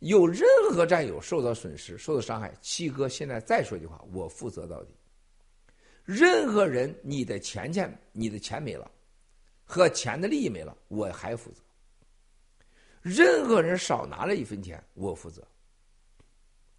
[0.00, 4.92] 有任何战友受到损失、受到伤害，七哥现在再说一句话，我负责到底。
[6.04, 8.90] 任何人，你的钱钱，你的钱没了，
[9.64, 11.62] 和钱的利益没了，我还负责。
[13.00, 15.46] 任何人少拿了一分钱，我负责。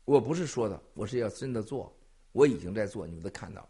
[0.03, 1.95] 我不是说的，我是要真的做，
[2.33, 3.69] 我已经在做，你们都看到了。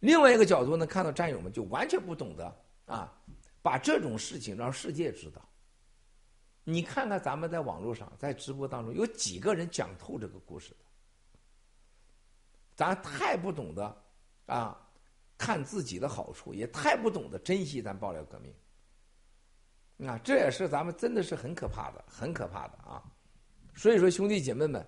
[0.00, 2.56] 另外一个角度呢，看到战友们就完全不懂得
[2.86, 3.12] 啊，
[3.62, 5.40] 把这种事情让世界知道。
[6.64, 10.76] 你看看咱们在网络上，在直播当中有几个人讲透这个故事的？
[12.74, 14.02] 咱太不懂得
[14.46, 14.76] 啊，
[15.38, 20.08] 看自己的好处，也太不懂得珍惜咱爆料革命。
[20.08, 23.02] 啊，这也是咱们真的是很可怕的，很可怕的啊！
[23.74, 24.86] 所以说，兄弟姐妹们，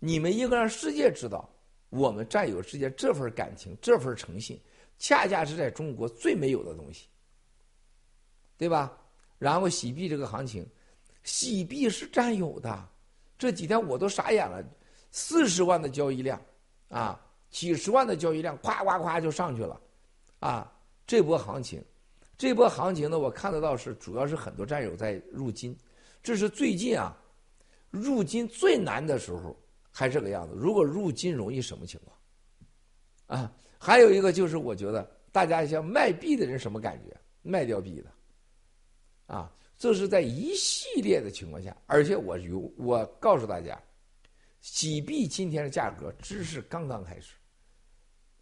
[0.00, 1.48] 你们应该让世界知道。
[1.96, 4.60] 我们战友之间这份感情、这份诚信，
[4.98, 7.06] 恰恰是在中国最没有的东西，
[8.58, 8.96] 对吧？
[9.38, 10.66] 然后洗币这个行情，
[11.22, 12.88] 洗币是占有的，
[13.38, 14.64] 这几天我都傻眼了，
[15.10, 16.40] 四十万的交易量，
[16.88, 17.20] 啊，
[17.50, 19.80] 几十万的交易量，咵咵咵就上去了，
[20.40, 20.72] 啊，
[21.06, 21.82] 这波行情，
[22.38, 25.76] 这波行情呢，我看得到是主要是很多战友在入金，
[26.22, 27.16] 这是最近啊，
[27.90, 29.56] 入金最难的时候。
[29.98, 33.40] 还这个样子，如果入金容易什么情况？
[33.40, 37.16] 啊，还有一个就是，我觉得大家像卖币的人什么感觉？
[37.40, 43.80] 卖掉币的，啊，这是在一系列的情况下，而且我有我告诉大家，
[44.60, 47.32] 洗币今天的价格只是刚刚开始，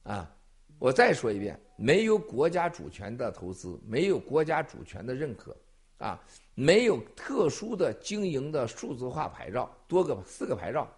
[0.03, 0.35] 啊，
[0.81, 5.57] 我再说一遍，没有国家主权的投资，没有国家主权的认可，
[5.99, 6.21] 啊，
[6.57, 10.93] 没有特殊的经营的数字化牌照，多个四个牌照。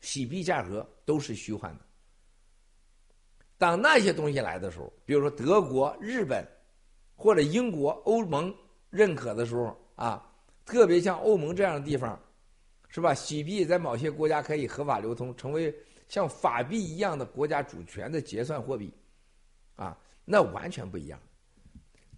[0.00, 1.80] 洗币价格都是虚幻的。
[3.56, 6.46] 当那些东西来的时候，比如说德国、日本
[7.16, 8.54] 或者英国、欧盟
[8.88, 10.24] 认可的时候啊，
[10.64, 12.20] 特别像欧盟这样的地方，
[12.88, 13.12] 是吧？
[13.12, 15.74] 洗币在某些国家可以合法流通，成为
[16.08, 18.92] 像法币一样的国家主权的结算货币，
[19.74, 21.20] 啊，那完全不一样。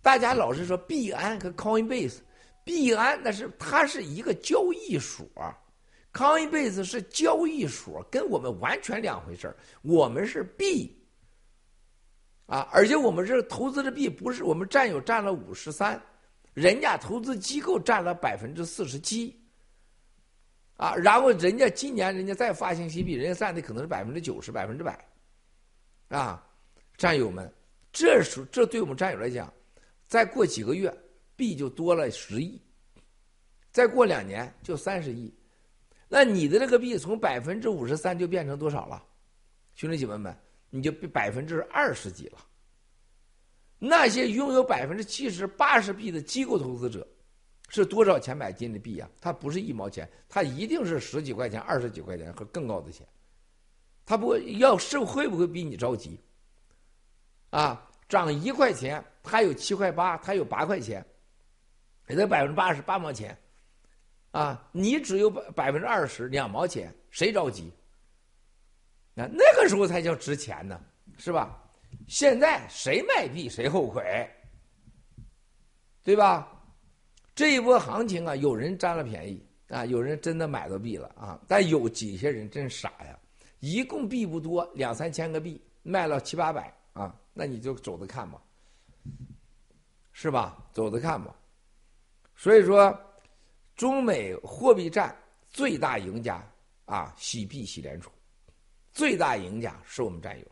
[0.02, 2.18] 大家老是说币安和 Coinbase，
[2.64, 5.26] 币安那是它是一个交易所。
[6.12, 9.56] 康一贝斯是交易所，跟我们完全两回事儿。
[9.82, 10.92] 我们是币，
[12.46, 16.02] 啊，而且我们这投资的币不是我们占有占了五十三，
[16.52, 19.40] 人家投资机构占了百分之四十七，
[20.76, 25.08] 啊，然后人家今年人家再发行新币，人家占的可能是百分之九十、百分之百，
[26.08, 26.44] 啊，
[26.96, 27.48] 战友们，
[27.92, 29.52] 这是这对我们战友来讲，
[30.08, 30.92] 再过几个月
[31.36, 32.60] 币就多了十亿，
[33.70, 35.32] 再过两年就三十亿。
[36.12, 39.00] 那你的这个币从百分之五十三就变成多少了，
[39.76, 40.36] 兄弟姐妹们，
[40.68, 42.38] 你就百分之二十几了，
[43.78, 47.06] 那些拥有百分之七十、八十币的机构投资者，
[47.68, 49.08] 是多少钱买进的币呀？
[49.20, 53.06] 它不是一毛钱，它一定是十几块钱、二十几块钱和更高的钱。
[54.04, 56.20] 它不要是会不会比你着急？
[57.50, 61.06] 啊，涨一块钱，它有七块八，它有八块钱，
[62.08, 63.38] 也得百分之八十八毛钱。
[64.32, 67.72] 啊，你只有百百分之二十两毛钱，谁着急？
[69.12, 70.80] 那那个时候才叫值钱呢，
[71.18, 71.60] 是吧？
[72.06, 74.30] 现在谁卖币谁后悔，
[76.04, 76.48] 对吧？
[77.34, 83.18] 这一波行情啊，有人占了便宜啊，有人真的买到币了啊，但有几些人真傻呀，
[83.58, 88.40] 一共币不多，两三千个币卖了七八百啊，那你就走着看吧，
[90.12, 90.56] 是吧？
[90.72, 91.34] 走着看吧。
[92.36, 92.96] 所以说。
[93.80, 95.16] 中美货币战
[95.48, 96.46] 最大赢家
[96.84, 98.10] 啊，洗币洗联储，
[98.92, 100.44] 最大赢家是我们战友，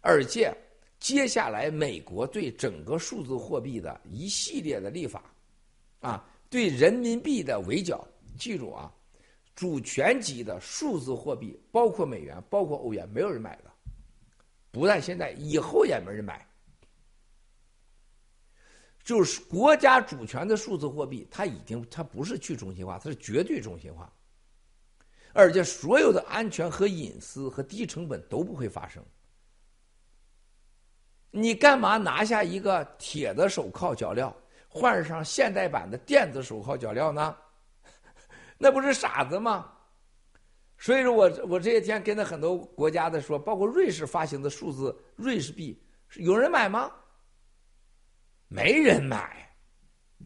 [0.00, 0.56] 而且
[1.00, 5.24] 接下来美国对整个数字货币的一系列的立法，
[5.98, 8.06] 啊，对人民币的围剿，
[8.38, 8.94] 记住啊，
[9.56, 13.72] 主权级的数字货币，包括美元，包括欧元，没有人买的，
[14.70, 16.46] 不但现在，以后也没人买。
[19.06, 24.12] 就是国家主权的数字货币，它已经它不是去中心化，它是绝对中心化，
[25.32, 29.00] 而且所有的安全和隐私和低成本都不会发生。
[31.30, 34.34] 你干嘛拿下一个铁的手铐脚镣，
[34.68, 37.36] 换上现代版的电子手铐脚镣呢？
[38.58, 39.70] 那不是傻子吗？
[40.78, 45.80] 所以说我我这些天跟着很多国家的说，包括瑞士发行的数字瑞士币，
[46.16, 46.90] 有人买吗？
[48.48, 49.48] 没人买，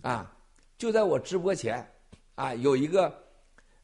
[0.03, 0.37] 啊！
[0.77, 1.87] 就在我直播前，
[2.35, 3.13] 啊，有一个，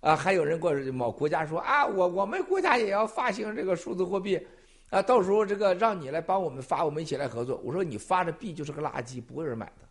[0.00, 4.40] 啊，还有人过某国家说啊，我我们国家也要发行这个数字货币，
[4.90, 7.58] 啊，到时候这个让你来帮我们发，我们一起来合作。
[7.64, 9.88] 我说你发的币就是个垃圾，不会有人买的。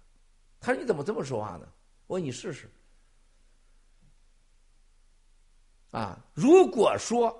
[0.59, 1.67] 他说你怎么这么说话呢？
[2.07, 2.69] 我说你试试。
[5.91, 7.35] 啊，如果说，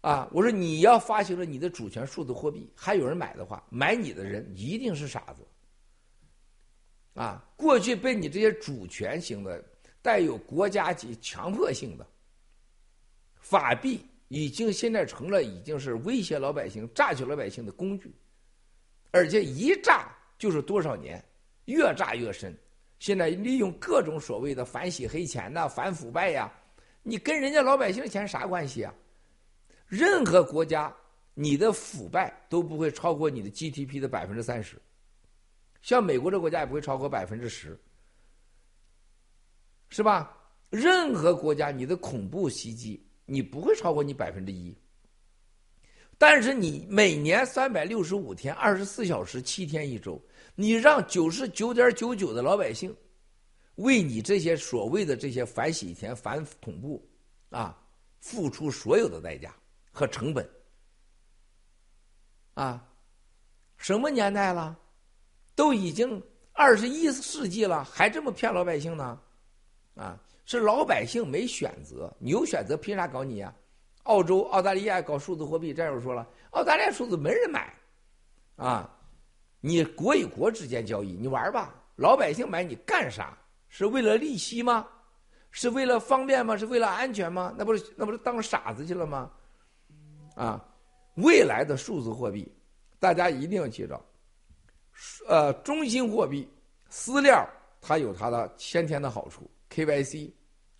[0.00, 5.46] 啊，我说你要发行了你的主权数字货币，还有人买的话，买你的人一定是傻子。
[7.14, 9.62] 啊，过去被你这些主权型的、
[10.00, 12.06] 带有国家级强迫性的
[13.40, 18.14] 法币，已经现在成了已经是威胁老百姓、榨取老百姓的工具，
[19.10, 20.08] 而且一榨
[20.38, 21.22] 就是多少年，
[21.64, 22.56] 越榨越深。
[23.00, 26.52] 现在利用各种所谓的反洗黑钱呐、反腐败呀，
[27.02, 28.94] 你跟人家老百姓的钱啥关系啊？
[29.86, 30.94] 任何国家，
[31.34, 34.80] 你的腐败都不会超过你的 GDP 的百分之三十。
[35.82, 37.78] 像美国这国家也不会超过百分之十，
[39.88, 40.36] 是吧？
[40.70, 44.76] 任何国家你的恐怖袭击，你不会超过你百分之一。
[46.16, 50.22] 但是你每年三百六十五天，二十四小时，七天一周，
[50.54, 52.94] 你让九十九点九九的老百姓
[53.76, 57.02] 为你这些所谓的这些反洗钱、反恐怖
[57.48, 57.82] 啊，
[58.20, 59.52] 付出所有的代价
[59.90, 60.48] 和成本
[62.52, 62.86] 啊，
[63.78, 64.78] 什么年代了？
[65.60, 66.22] 都已经
[66.54, 69.20] 二十一世纪了，还这么骗老百姓呢？
[69.94, 73.54] 啊，是老百姓没选择，你有选择，凭啥搞你啊？
[74.04, 77.74] 澳洲、澳大利亚搞数字货币，战友说了，澳大利亚数字没人买，
[78.56, 78.90] 啊，
[79.60, 83.36] 你国与国之间交易，你玩吧，老百姓买你干啥？
[83.68, 84.86] 是为了利息吗？
[85.50, 86.56] 是为了方便吗？
[86.56, 87.54] 是为了安全吗？
[87.58, 89.30] 那不是那不是当傻子去了吗？
[90.36, 90.64] 啊，
[91.16, 92.50] 未来的数字货币，
[92.98, 94.00] 大家一定要记着。
[95.26, 96.48] 呃，中心货币
[96.88, 97.34] 私链
[97.80, 100.30] 它有它的先天的好处，KYC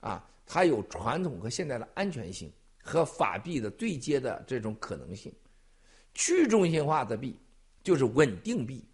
[0.01, 2.53] 啊，它有传统和现代的安全性
[2.83, 5.33] 和法币的对接的这种可能性。
[6.13, 7.39] 去中心化的币
[7.83, 8.85] 就是稳定币，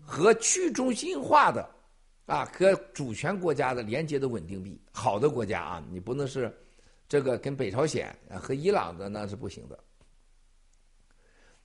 [0.00, 1.68] 和去中心化的
[2.26, 6.56] 啊和主权国家的连接的稳定币，好的国家啊，你不能是
[7.08, 9.82] 这个跟北朝鲜啊和伊朗的那是不行的，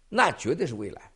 [0.10, 1.12] 那绝对是未来。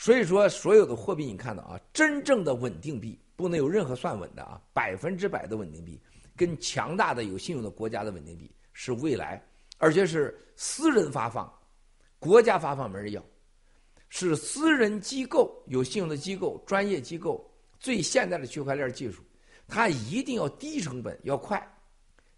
[0.00, 6.00] 所以说，所有的货币你看到啊，真正的稳定币不能有任何算稳的啊，百分之百的稳定币，
[6.34, 9.46] 跟强大的有信用的国家的稳定币是未来，
[9.76, 11.52] 而且是私人发放，
[12.18, 13.22] 国家发放没人要，
[14.08, 17.46] 是私人机构有信用的机构、专业机构
[17.78, 19.22] 最现代的区块链技术，
[19.68, 21.62] 它一定要低成本要快。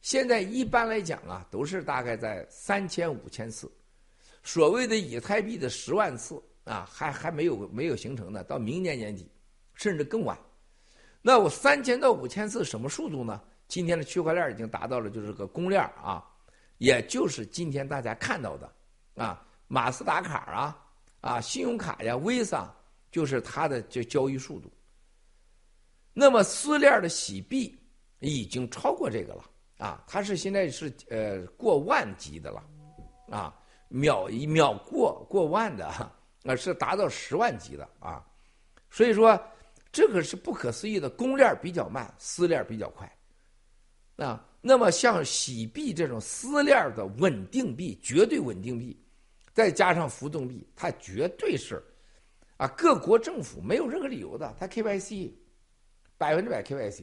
[0.01, 3.71] 现在一般来讲啊，都是大概在三千五千次，
[4.43, 6.43] 所谓的以太币的十万次。
[6.65, 9.31] 啊，还还没有没有形成呢，到明年年底，
[9.75, 10.39] 甚至更晚。
[11.21, 13.41] 那我三千到五千次什么速度呢？
[13.69, 16.23] 今天的区块链已经达到了，就是个公链啊，
[16.79, 18.71] 也就是今天大家看到的
[19.15, 20.87] 啊，马斯达卡啊，
[21.21, 22.69] 啊，信用卡呀，Visa
[23.11, 24.71] 就是它的这交易速度。
[26.13, 27.75] 那么私链的洗币
[28.19, 29.45] 已经超过这个了
[29.79, 32.63] 啊，它是现在是呃过万级的了
[33.31, 33.59] 啊，
[33.89, 35.91] 秒一秒过过万的
[36.45, 38.25] 啊，是达到十万级的啊，
[38.91, 39.41] 所以说
[39.91, 43.11] 这个是不可思议的，公链比较慢，私链比较快
[44.17, 44.45] 啊。
[44.61, 49.01] 那么像洗币这种私链的稳定币，绝对稳定币，
[49.53, 51.83] 再加上浮动币，它绝对是
[52.57, 55.33] 啊，各国政府没有任何理由的，它 KYC。
[56.19, 57.03] 百分之百 KYC，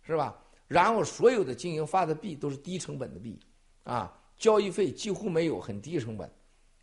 [0.00, 0.40] 是吧？
[0.68, 3.36] 然后所有的经营发的币都是低成本的币，
[3.82, 6.30] 啊，交易费几乎没有，很低成本，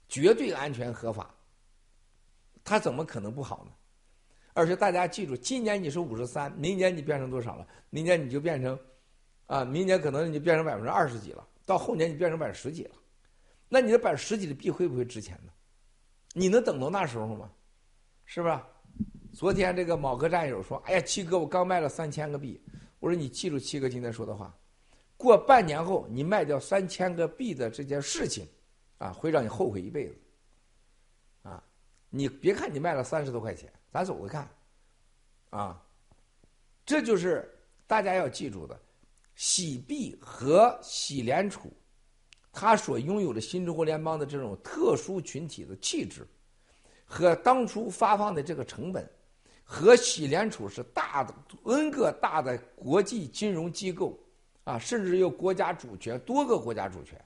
[0.10, 1.34] 绝对安全合法。
[2.68, 3.72] 它怎么可能不好呢？
[4.52, 7.66] 而且大家记住，今年你是五十三，明年你变成多少了？
[7.90, 8.78] 明年你就变成，
[9.46, 12.96] 啊，明年可能你就变成百分之二十几了，到后年你变成百分之十几了。
[13.70, 15.52] 那你的百分之十几的币会不会值钱呢？
[16.34, 17.50] 你能等到那时候吗？
[18.26, 18.68] 是吧？
[19.34, 22.62] 昨天这个某个战友说：“哎呀，七哥，我刚卖了三千个币。”
[23.00, 24.54] 我说：“你记住七哥今天说的话，
[25.16, 28.46] 过半年后你卖掉三千个币的这件事情，
[28.98, 30.18] 啊，会让你后悔一辈子。
[32.10, 34.50] 你别看你卖了三十多块钱，咱走着看，
[35.50, 35.84] 啊，
[36.86, 37.48] 这就是
[37.86, 38.80] 大家要记住的，
[39.36, 41.72] 洗币和洗联储，
[42.52, 46.28] 它所拥有的新中国联邦的这种特殊群体的气质，
[47.06, 49.10] 和当初发放的这个成本。”
[49.70, 51.36] 和喜联储是大的
[51.66, 54.18] N 个大的国际金融机构，
[54.64, 57.22] 啊，甚至有国家主权，多个国家主权，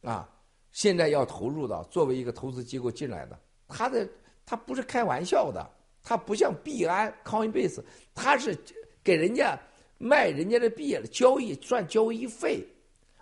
[0.00, 0.26] 啊，
[0.72, 4.08] 现在要投入到作为一个投资机构进来的，他的
[4.44, 5.64] 他不是开玩笑的，
[6.02, 7.80] 他不像币安 Coinbase，
[8.14, 8.58] 他是
[9.04, 9.56] 给人家
[9.98, 12.66] 卖人家的币交易赚交易费，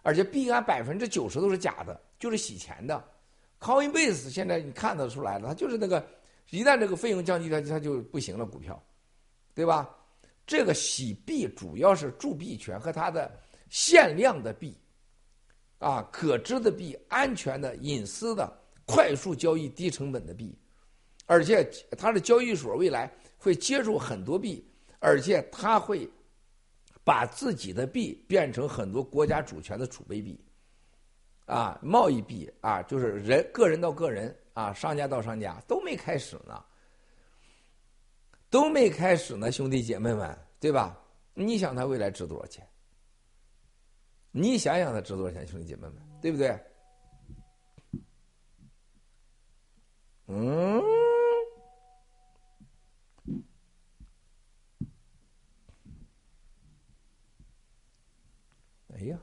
[0.02, 3.05] 而且币安百分之九十都是假的，就是洗钱的
[3.60, 6.02] ，Coinbase 现在你看得出来了，它就是那个。
[6.51, 8.81] 一旦这个费用降低，它它就不行了，股票，
[9.52, 9.90] 对吧？
[10.47, 13.36] 这个洗币主要是铸币权和它的
[13.68, 14.78] 限量的币，
[15.81, 18.56] 啊，可知的币、安全的、隐私的、
[18.87, 20.57] 快速交易、低成本的币，
[21.27, 21.69] 而且
[21.99, 24.67] 它的交易所未来会接触很多币，
[25.01, 26.09] 而且它会
[27.05, 30.41] 把自己的币变成很多国家主权的储备币，
[31.45, 34.35] 啊，贸易币啊，就是人个人到个人。
[34.57, 36.65] 啊，商家到商家都没开始呢，
[38.49, 40.99] 都没开始呢，兄弟姐妹们，对吧？
[41.35, 42.67] 你想他未来值多少钱？
[44.31, 46.59] 你想想他值多少钱，兄弟姐妹们，对不对？
[50.28, 50.82] 嗯？
[58.94, 59.19] 哎呀！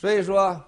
[0.00, 0.64] 所以说，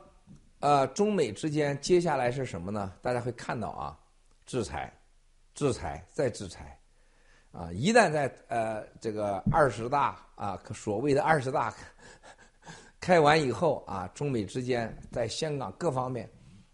[0.58, 2.92] 呃，中美之间接下来是什么呢？
[3.00, 3.96] 大家会看到啊，
[4.44, 4.92] 制裁，
[5.54, 6.76] 制裁，再制裁，
[7.52, 11.72] 啊，一旦在呃这个二十大啊，所谓的二十大
[12.98, 16.28] 开完以后啊，中美之间在香港各方面，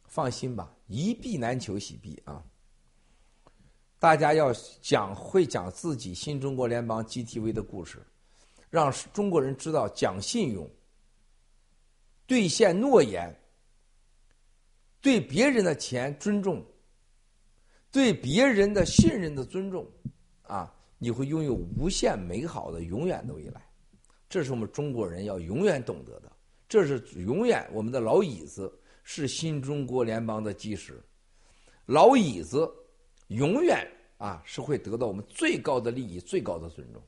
[0.06, 2.42] 放心吧，一币难求，洗币啊。
[3.98, 4.50] 大家要
[4.80, 8.02] 讲会讲自己新中国联邦 GTV 的故事，
[8.70, 10.66] 让中国人知道讲信用。
[12.26, 13.32] 兑现诺言，
[15.00, 16.64] 对别人的钱尊重，
[17.92, 19.86] 对别人的信任的尊重，
[20.42, 23.62] 啊，你会拥有无限美好的永远的未来。
[24.28, 26.32] 这是我们中国人要永远懂得的。
[26.68, 31.00] 这是永远我们的老椅子是新中国联邦的基石，
[31.84, 32.68] 老椅子
[33.28, 33.86] 永远
[34.18, 37.00] 啊是会得到我们最高的利益、最高的尊重。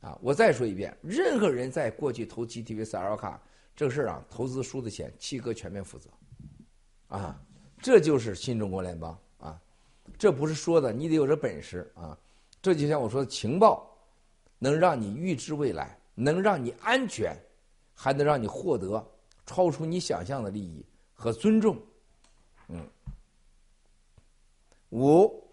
[0.00, 3.42] 啊，我再说一遍，任何人在过去投 GTV 赛尔卡。
[3.76, 6.08] 这个事儿啊，投资输的钱，七哥全面负责，
[7.08, 7.38] 啊，
[7.82, 9.60] 这就是新中国联邦啊！
[10.18, 12.16] 这不是说的，你得有这本事啊！
[12.62, 13.86] 这就像我说的，情报
[14.58, 17.36] 能让你预知未来，能让你安全，
[17.94, 19.06] 还能让你获得
[19.44, 20.82] 超出你想象的利益
[21.12, 21.76] 和尊重。
[22.68, 22.80] 嗯。
[24.90, 25.44] 五，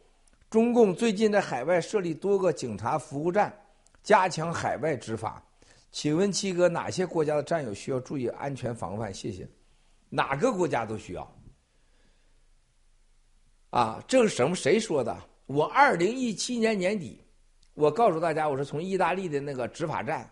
[0.49, 3.53] 中共最近在海外设立多个警察服务站，
[4.01, 5.43] 加强海外执法。
[5.93, 9.13] 请问七哥，哪些国家的战友需要注意安全防范？
[9.13, 9.47] 谢谢。
[10.09, 11.35] 哪个国家都需要。
[13.69, 14.55] 啊，这是什么？
[14.55, 15.15] 谁说的？
[15.45, 17.23] 我二零一七年年底，
[17.75, 20.27] 我告诉大家，我是从意大利的那个执法站，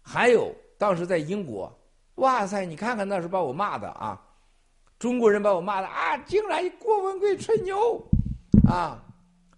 [0.00, 1.70] 还有当时在英国，
[2.14, 4.18] 哇塞，你看看那时候把我骂的啊，
[4.98, 8.02] 中国人把我骂的啊，竟然郭文贵吹牛，
[8.66, 9.04] 啊，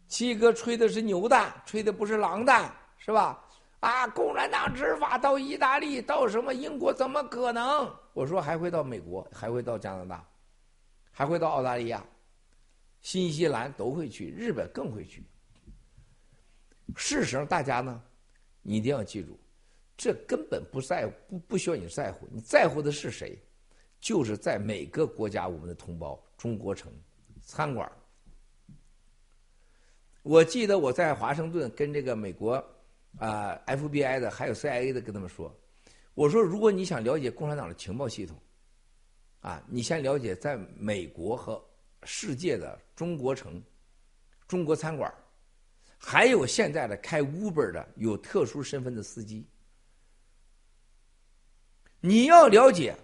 [0.09, 3.45] 七哥吹的是牛蛋，吹的不是狼蛋，是吧？
[3.81, 4.07] 啊！
[4.09, 7.91] 共产党执法到意大利，到什么英国，怎么可能？
[8.13, 10.29] 我说还会到美国，还会到加拿大，
[11.11, 12.05] 还会到澳大利亚、
[13.01, 15.25] 新西兰都会去，日本更会去。
[16.95, 18.03] 事实上，大家呢，
[18.61, 19.39] 你一定要记住，
[19.97, 23.43] 这根本不在不不需要你在乎，你在乎的是谁？
[23.99, 26.93] 就是在每个国家我们的同胞，中国城
[27.41, 27.91] 餐馆。
[30.23, 32.63] 我记得我在华盛顿跟这个美国。
[33.19, 35.55] 啊，FBI 的还有 CIA 的跟他们说，
[36.15, 38.41] 我说如果你想了解共产党的情报系统，
[39.41, 41.63] 啊，你先了解在美国和
[42.05, 43.63] 世界的中国城、
[44.47, 45.13] 中国餐馆，
[45.99, 49.47] 还有现在的开 Uber 的有特殊身份的司机，
[52.01, 52.97] 你要了解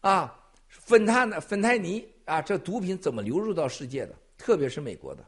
[0.00, 0.38] 啊，
[0.68, 5.26] 芬太的芬太尼啊，这毒品怎么流入到世界的，特别是美国的，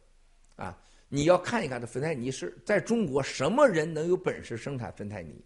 [0.57, 0.79] 啊。
[1.17, 5.43] 你要看一看这芬太尼是在中国什么人能有本事生产芬太尼？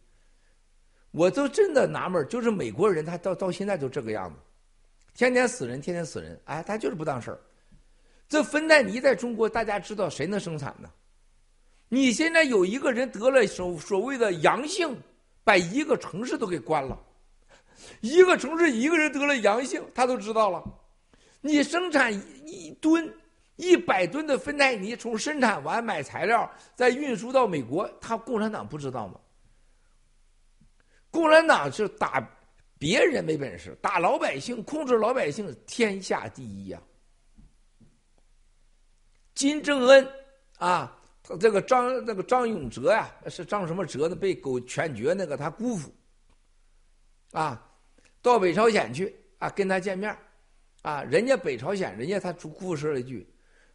[1.13, 4.37] 我都真的纳闷就是美国人他到到现在都这个样子，
[5.15, 7.41] 天天死人，天天死人，哎，他就是不当事儿。
[8.29, 10.91] 这芬太尼在中国，大家知道谁能生产呢？
[11.89, 15.01] 你现在有一个人得了所所谓的阳性，
[15.45, 16.99] 把一个城市都给关了，
[18.01, 20.65] 一个城市一个人得了阳性，他都知道了。
[21.41, 22.13] 你生产
[22.45, 23.09] 一吨。
[23.61, 29.21] 一百吨的芬太尼从生产完买材料再运输到美国，他共产党不知道吗？
[31.11, 32.27] 共产党是打
[32.79, 36.81] 别人没本事，打老百姓，控制老百姓天下第一呀。
[39.35, 40.09] 金正恩
[40.57, 45.95] 啊，他这个张那个张永哲呀，是张什么哲的被狗全绝那个他姑父
[47.33, 47.63] 啊，
[48.23, 50.17] 到北朝鲜去啊跟他见面
[50.81, 53.30] 啊，人家北朝鲜人家他姑父说了一句。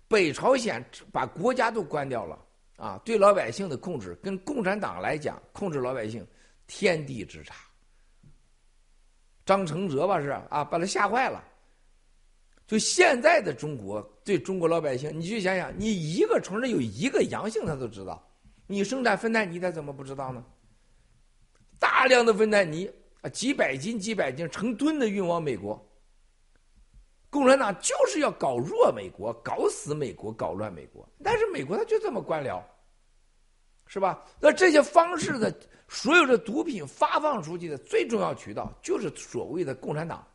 [0.08, 2.40] 北朝鲜把国家都关掉了
[2.78, 3.02] 啊！
[3.04, 6.26] 对老百姓的控制，跟共产党来讲，控制老百姓
[6.68, 7.56] 天地之差。
[9.46, 11.44] 张承泽吧是啊，把他吓坏了。
[12.68, 18.28] 就现在的中国，对中国老百姓，你去想想，你一个城市有一个阳性，他都知道。
[18.66, 20.44] 你生产芬太尼，他怎么不知道呢？
[21.80, 22.90] 大量的芬太尼
[23.22, 25.85] 啊，几百斤、几百斤、成吨的运往美国。
[27.36, 31.06] 共产党就是要搞弱美国，搞死美国，搞乱美国。
[31.22, 32.62] 但是美国他就这么官僚，
[33.88, 34.24] 是吧？
[34.40, 35.54] 那这些方式的
[35.90, 40.26] 所有的毒品发放出去的最重要渠道，就是所谓的共产党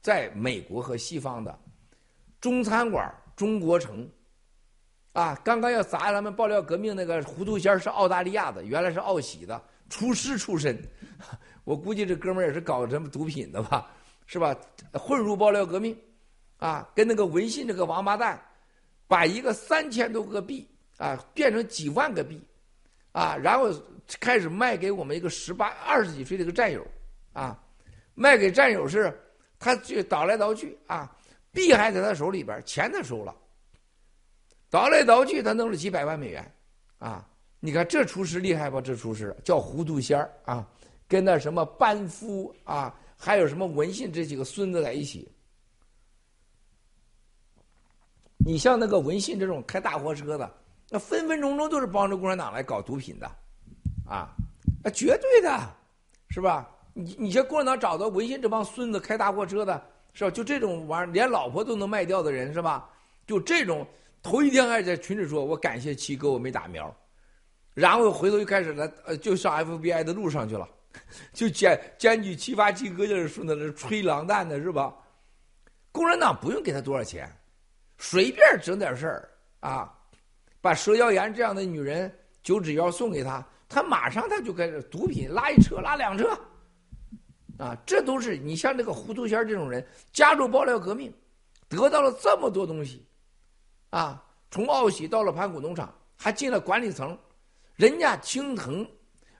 [0.00, 1.58] 在美国和西方的
[2.40, 4.08] 中餐馆、中国城。
[5.12, 9.60] 啊，刚刚要砸咱们爆料革命那个糊涂仙是澳大利亚的，原来是澳喜的
[9.90, 10.80] 厨师出身。
[11.64, 13.90] 我估计这哥们儿也是搞什么毒品的吧？
[14.24, 14.56] 是吧？
[14.92, 15.98] 混入爆料革命。
[16.58, 18.40] 啊，跟那个文信这个王八蛋，
[19.06, 20.66] 把一个三千多个币
[20.96, 22.40] 啊变成几万个币，
[23.12, 23.70] 啊，然后
[24.20, 26.86] 开始卖给我们一个十八二十几岁的一个战友，
[27.32, 27.60] 啊，
[28.14, 29.12] 卖给战友是，
[29.58, 31.14] 他就倒来倒去啊，
[31.52, 33.34] 币还在他手里边，钱他收了，
[34.70, 36.54] 倒来倒去他弄了几百万美元，
[36.98, 37.28] 啊，
[37.60, 38.80] 你看这厨师厉害吧？
[38.80, 40.66] 这厨师叫糊涂仙儿啊，
[41.06, 45.30] 跟那什么班夫啊，还有什么文信这几个孙子在一起。
[48.44, 50.54] 你像那个文信这种开大货车的，
[50.90, 53.26] 那分分钟钟都是帮着共产党来搞毒品的，
[54.06, 54.28] 啊，
[54.84, 55.58] 啊，绝对的，
[56.28, 56.68] 是吧？
[56.92, 60.30] 你你像共产党找到文信这帮孙子开大货车的，是吧？
[60.30, 62.88] 就这种玩意儿，连老婆都能卖掉的人，是吧？
[63.26, 63.86] 就这种，
[64.22, 66.94] 头一天还在群里说，我感谢七哥，我没打苗，
[67.72, 70.68] 然后回头又开始了，呃，就上 FBI 的路上去了，
[71.32, 74.94] 就检检举七八七哥就是说那吹狼蛋的，是吧？
[75.90, 77.26] 共产党不用给他多少钱。
[77.98, 79.30] 随便整点事儿
[79.60, 79.92] 啊，
[80.60, 82.12] 把佘耀岩这样的女人
[82.42, 86.28] 九指妖送给他，他马上他就开始毒品拉一车拉两车，
[87.58, 91.12] 啊，这都是你像这个糊涂仙这种人加入爆料革命，
[91.68, 93.06] 得到了这么多东西，
[93.90, 97.18] 啊，从奥喜到了盘古农场，还进了管理层，
[97.76, 98.86] 人家青藤，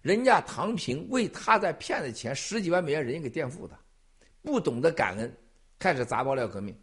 [0.00, 3.78] 人家唐平为他在骗的钱十几万美元人家给垫付的，
[4.42, 5.36] 不懂得感恩，
[5.78, 6.74] 开始砸爆料革命。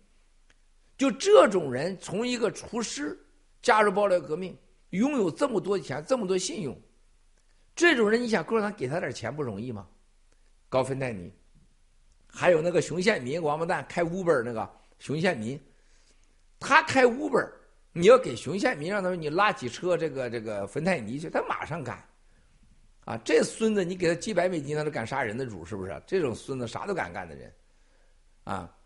[1.01, 3.19] 就这种人，从一个厨师
[3.59, 4.55] 加入爆料革命，
[4.91, 6.79] 拥有这么多钱，这么多信用，
[7.75, 9.87] 这种人，你想共产党给他点钱不容易吗？
[10.69, 11.33] 高芬泰尼，
[12.27, 15.59] 还有那个熊宪民，王八蛋开 Uber 那个熊宪民，
[16.59, 17.49] 他开 Uber，
[17.93, 21.99] 你要给熊宪民让他说你拉几车这个这个芬太尼去，他马上干。
[23.05, 25.99] 啊，这孙子你给他几百美金，他都敢杀人的主，是不是？
[26.05, 27.51] 这种孙子啥都敢干的人，
[28.43, 28.77] 啊。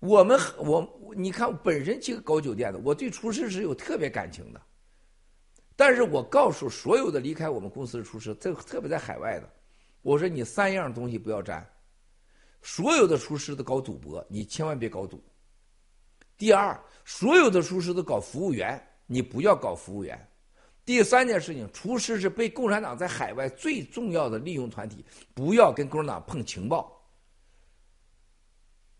[0.00, 4.60] 我们我你看，本身这个搞酒店的，我对厨师是有特别感情的。
[5.74, 9.48] 但是我告诉所有的离开我们公司的厨师，特特别在海外的，
[10.02, 11.64] 我说你三样东西不要沾。
[12.62, 15.22] 所有的厨师都搞赌博，你千万别搞赌。
[16.36, 20.28] 第二，所有的厨师都搞服务员，你不要搞服务员。
[20.84, 25.04] 第三件事情，厨师是被共产党在海外最重要的利用团体，
[25.34, 26.97] 不要跟共产党碰情报。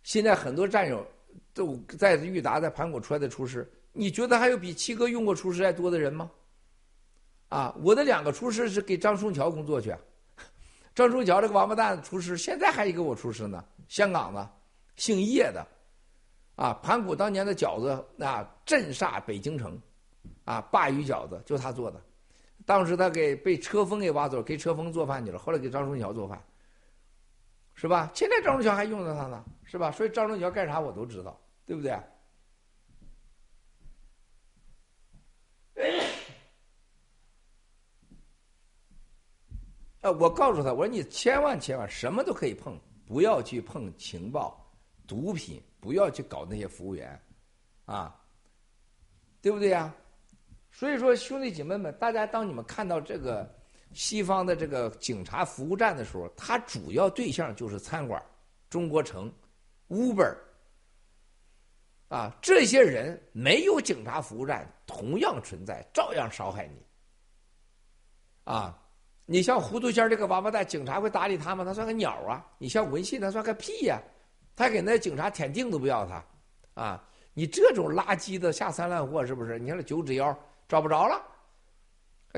[0.09, 1.07] 现在很多战友
[1.53, 6.31] 都在裕达、在盘古出来的厨师，你觉得还有比七哥用过厨师还多的人吗？
[7.51, 9.95] 啊，我的两个厨师是给张松桥工作去，
[10.97, 14.51] 张松桥这个王八蛋厨师现在还一个我厨师呢，香港的，
[14.97, 15.67] 姓叶的，
[16.55, 19.79] 啊，盘古当年的饺子啊震煞北京城，
[20.47, 22.01] 啊，鲅鱼饺子就他做的，
[22.65, 26.43] 当时他给被车峰给挖走，给车峰做饭去了，后来给张松桥做饭。
[27.75, 28.11] 是吧？
[28.15, 29.93] 现在张忠桥还用着他呢，是吧？
[29.93, 31.93] 所以张忠桥干啥我都知道，对不对？
[40.01, 44.67] 呃，我告诉他，我说你千万千万什么都可以碰，不要去碰情报、
[45.07, 47.21] 毒品，不要去搞那些服务员，
[47.85, 48.19] 啊，
[49.43, 49.95] 对不对呀？
[50.73, 53.55] 所以说，兄弟姐妹们，大家当你们看到这个。
[53.95, 58.23] 西方的这个警察服务站的时候，它主要对象就是餐馆、
[58.69, 59.33] 中国城、
[59.89, 60.37] Uber，
[62.09, 66.83] 啊，这些人没有警察服务站同样存在，照样伤害你。
[68.45, 68.79] 啊，
[69.27, 71.65] 你像糊涂仙这个王八蛋，警察会搭理他吗？
[71.65, 72.47] 他算个鸟啊！
[72.59, 74.01] 你像文信，他算个屁呀！
[74.57, 76.25] 他给那警察舔腚都不要他，
[76.75, 79.59] 啊，你这种垃圾的下三滥货是不是？
[79.59, 80.39] 你看那九指妖
[80.69, 81.23] 找不着了，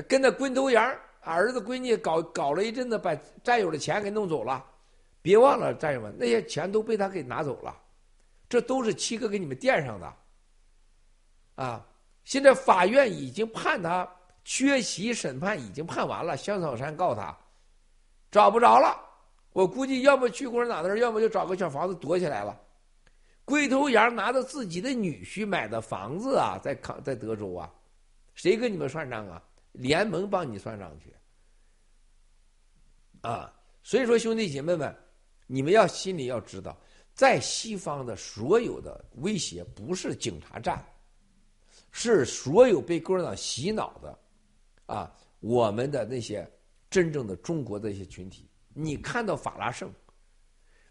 [0.07, 0.97] 跟那龟头羊。
[1.23, 4.65] 儿子闺女搞搞了一阵子，把战友的钱给弄走了。
[5.21, 7.75] 别忘了，战友们，那些钱都被他给拿走了，
[8.49, 10.13] 这都是七哥给你们垫上的。
[11.55, 11.85] 啊，
[12.23, 14.09] 现在法院已经判他
[14.43, 16.35] 缺席审判，已经判完了。
[16.35, 17.37] 香草山告他，
[18.31, 18.99] 找不着了。
[19.51, 22.59] 我估计要么去共产党那儿，要么就找个小房子躲起来了。
[23.45, 27.71] 龟头羊拿着自己的女婿买的房子啊，在康在德州啊，
[28.33, 29.41] 谁跟你们算账啊？
[29.73, 31.15] 联盟帮你算账去，
[33.21, 33.53] 啊，
[33.83, 34.93] 所以说兄弟姐妹们，
[35.53, 36.79] 你们要心里要知道，
[37.13, 40.81] 在西方的所有的威胁不是警察站，
[41.91, 44.19] 是所有被共产党洗脑的，
[44.85, 46.49] 啊，我们的那些
[46.89, 49.91] 真正的中国的一些群体，你看到法拉盛，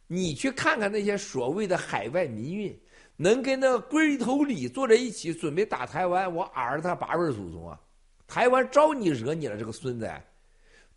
[0.07, 2.79] 你去看看那些所谓的海外民运，
[3.17, 7.81] 能跟那龟头里坐在一起准备打台湾，我儿子他八辈祖宗啊！
[8.27, 10.07] 台湾招你惹你了，这个孙子！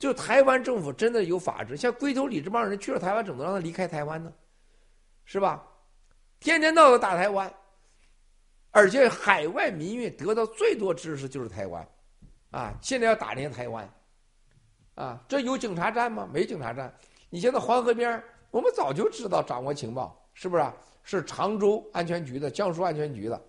[0.04, 4.30] 就台湾政府真的有法治，像龟头李这帮人去了台湾，怎么能让他离开台湾呢？
[5.24, 5.66] 是吧？
[6.42, 7.50] 天天闹着打台湾，
[8.72, 11.88] 而且海外民运得到最多支持就是台湾，
[12.52, 12.74] 啊！
[12.82, 13.90] 现在要打连台湾，
[14.96, 15.24] 啊！
[15.26, 16.28] 这有警察站吗？
[16.34, 16.94] 没警察站。
[17.30, 18.22] 你现在黄河边，
[18.52, 20.66] 我们早就知道掌握情报，是不是？
[21.04, 23.42] 是常州安全局的、江苏安全局的，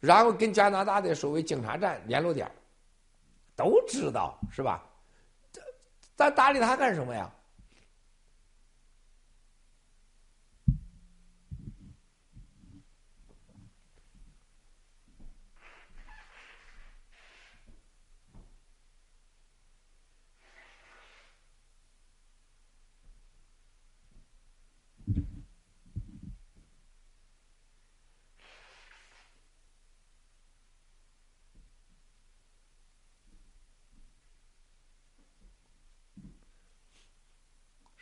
[0.00, 2.50] 然后跟加拿大的所谓警察站联络点。
[3.54, 4.84] 都知道是吧？
[6.18, 7.30] 咱搭理他干什么呀？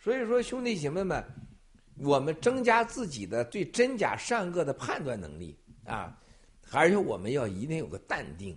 [0.07, 1.21] 所以说，兄弟姐妹们，
[1.97, 6.17] 我们增加自己的对真假善恶的判断能力啊，
[6.71, 8.57] 而且我们要一定有个淡定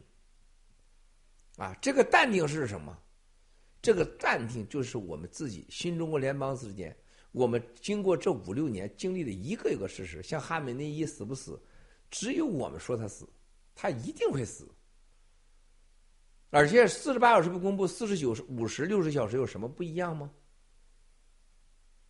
[1.57, 1.75] 啊。
[1.81, 2.95] 这个淡定是什么？
[3.81, 6.95] 这个淡定就是我们自己新中国联邦之间，
[7.31, 11.59] 我们经过这五六年经历的一个一个事实，像哈梅内伊死不死，
[12.11, 13.27] 只有我们说他死，
[13.73, 14.69] 他一定会死。
[16.51, 20.29] 而且四十八小时不公布，四十九、五十、六十小时有什么不一样吗？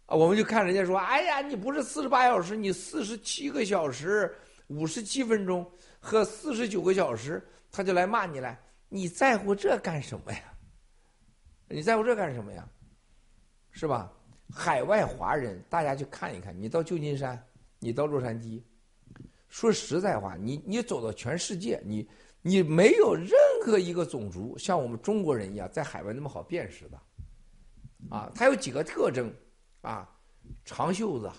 [0.10, 4.36] 啊，我们就看人家说，哎呀，你不是四十八小时，你四十七个小时
[4.68, 5.70] 五十七分钟
[6.00, 8.60] 和四十九个小时，他就来骂你来，
[8.90, 10.40] 你在乎这干什么呀？
[11.68, 12.68] 你在乎这干什么呀？
[13.70, 14.12] 是吧？
[14.52, 17.40] 海外华人，大家去看一看，你到旧金山，
[17.78, 18.64] 你到洛杉矶，
[19.48, 22.10] 说实在话，你你走到全世界，你。
[22.42, 23.32] 你没有任
[23.66, 26.98] 何一个种族像我们中国人一样在海外那么好辨识的，
[28.10, 29.30] 啊，它有几个特征，
[29.82, 30.10] 啊，
[30.66, 31.32] 长袖子，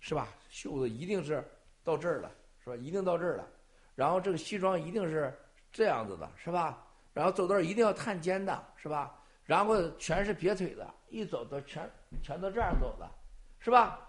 [0.00, 0.28] 是吧？
[0.48, 1.44] 袖子一定是
[1.84, 2.30] 到这儿了，
[2.62, 2.76] 是吧？
[2.76, 3.46] 一定到这儿了。
[3.94, 5.36] 然后这个西装一定是
[5.70, 6.86] 这样子的，是吧？
[7.12, 9.14] 然后走道一定要探肩的，是吧？
[9.44, 11.90] 然后全是别腿的，一走都全
[12.22, 13.10] 全都这样走的，
[13.58, 14.00] 是吧？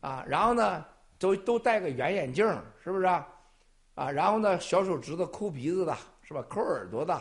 [0.00, 0.84] 啊，然后呢，
[1.18, 2.46] 都都戴个圆眼镜，
[2.84, 3.06] 是不是？
[3.06, 3.24] 啊，
[4.12, 6.42] 然后呢，小手指头抠鼻子的，是吧？
[6.48, 7.20] 抠耳朵的，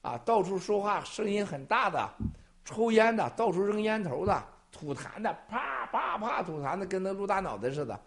[0.00, 2.10] 啊，到处说话声音很大的，
[2.64, 4.44] 抽烟的，到处扔烟头的，
[4.78, 8.00] 吐痰的，啪啪啪吐痰的，跟那鹿大脑袋似的，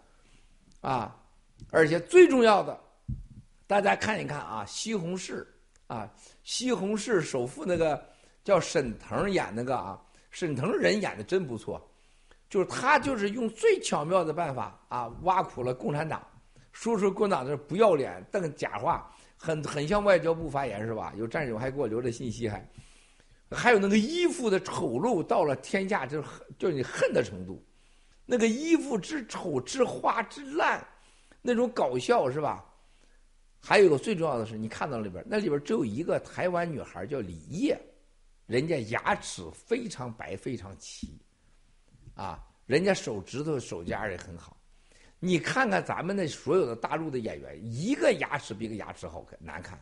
[0.80, 1.14] 啊，
[1.70, 2.78] 而且最重要的，
[3.66, 5.44] 大家看一看啊，西红柿
[5.86, 6.08] 啊，
[6.42, 8.02] 西红柿首富那个
[8.42, 10.00] 叫沈腾演那个啊，
[10.30, 11.80] 沈腾人演的真不错，
[12.48, 16.26] 就是他就是用最巧妙的办法啊，挖苦了共产党。
[16.72, 21.12] 说出共产党的不要脸、瞪假话，很很像外交部发言是吧？
[21.18, 22.66] 有战友还给我留着信息，还
[23.52, 26.22] 还有那个衣服的丑陋到了天下之
[26.58, 27.64] 就你恨的程度，
[28.26, 30.84] 那个衣服之丑之花之烂，
[31.40, 32.64] 那种搞笑是吧？
[33.64, 37.80] 还有个最重要的是，你看到里边那里边只有一个台湾女孩叫李烨，
[38.46, 41.16] 人家牙齿非常白非常齐，
[42.14, 44.56] 啊，人家手指头手尖也很好。
[45.20, 49.80] 你看看咱们那所有的大陆的演员，一个牙齿比一个牙齿好看难看，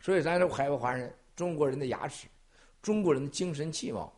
[0.00, 2.28] 所以咱这海外华人，中国人的牙齿，
[2.82, 4.12] 中国人的精神气貌，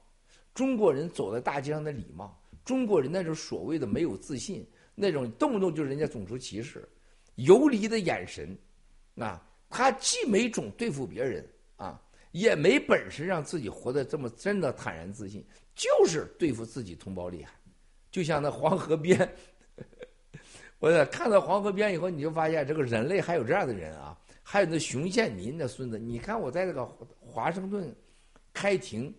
[0.54, 6.88] 中国人走在大街上的礼貌，中国人那种所谓的没有自信，那种动不动就人家种族歧视，
[7.36, 8.56] 游离的眼神，
[9.16, 11.46] 啊，他既没种对付别人
[11.76, 12.00] 啊，
[12.32, 17.52] 也没本事让自己活得这么真的坦然自信，就是对付自己同胞厉害，
[18.10, 19.18] 就像那黄河边。
[20.78, 25.98] 我看到黄河边以后，你就发现这个人类还有这样的人啊，还有那熊建民的孙子。
[25.98, 26.86] 你看我在这个
[27.18, 27.94] 华盛顿
[28.60, 29.14] 开庭，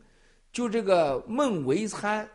[0.52, 2.30] 就这个孟维参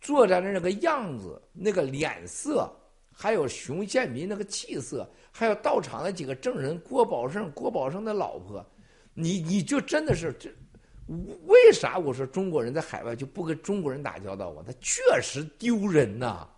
[0.00, 2.70] 坐在那那个样子、那个脸色，
[3.12, 8.64] 还有熊建民那个气色，还有到场的几个证人郭宝胜、郭宝胜的老婆，
[9.12, 10.48] 你你就真的是这
[11.46, 14.62] 为啥我说中国人在海外就不跟中国人打交道啊？
[14.64, 16.48] 他确实丢人呐。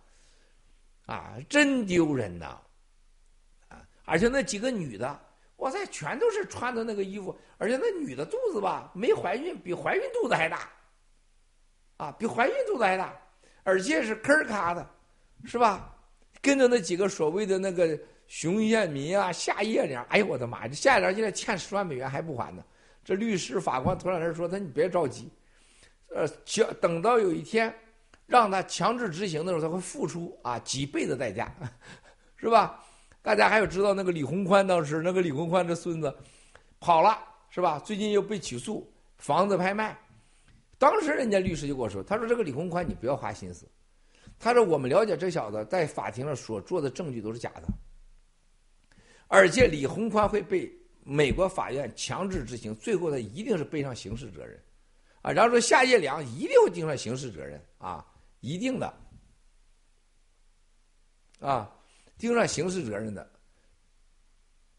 [1.07, 2.59] 啊，真丢人呐！
[3.69, 5.19] 啊，而且那几个女的，
[5.67, 10.69] 哇塞，全都是穿的那个衣服，而且那女的肚子吧，没怀孕，比怀孕肚子还大，
[11.97, 13.13] 啊，比怀孕肚子还大，
[13.63, 14.89] 而且是坑儿咔的，
[15.43, 15.93] 是吧？
[16.41, 22.63] 跟着那几个所谓的那个熊艳民啊、夏叶良，哎呦我的妈呀，这夏叶良现在欠十万美元还不还呢。
[23.03, 25.29] 这律师、法官头两天说他，你别着急，
[26.15, 27.73] 呃，等等到有一天。
[28.25, 31.49] 让他强制执行的时候，他会付出啊几倍的代价，
[32.35, 32.83] 是吧？
[33.27, 36.17] 大家还有知道那个李鸿宽当时那个李鸿宽的孙子
[36.79, 37.77] 跑了，是吧？
[37.77, 39.99] 最近又被起诉房子拍卖，
[40.77, 43.67] 当时人家律师就跟我说：“他说这个李鸿宽你不要花心思，
[44.39, 47.67] 他说我们了解这小子在法庭上所做的证据都是假的，
[49.27, 50.71] 而且李鸿宽会被
[51.03, 54.57] 美国法院强制执行，最后他一定是背上刑事责任，
[55.21, 57.61] 啊，然后说夏叶良一定会盯上刑事责任。
[57.77, 58.05] 啊。”
[58.39, 58.93] 一定的，
[61.41, 61.69] 啊，
[62.17, 63.31] 盯上刑事责任的，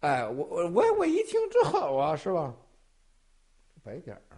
[0.00, 2.54] 哎，我我我我一听这好啊，是吧？
[3.82, 4.36] 白点儿啊。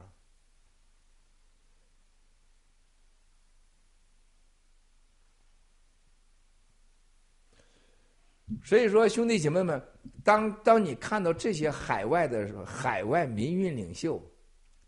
[8.64, 9.80] 所以说，兄弟姐妹们，
[10.24, 14.20] 当当你看到这些海外的海外民运领袖，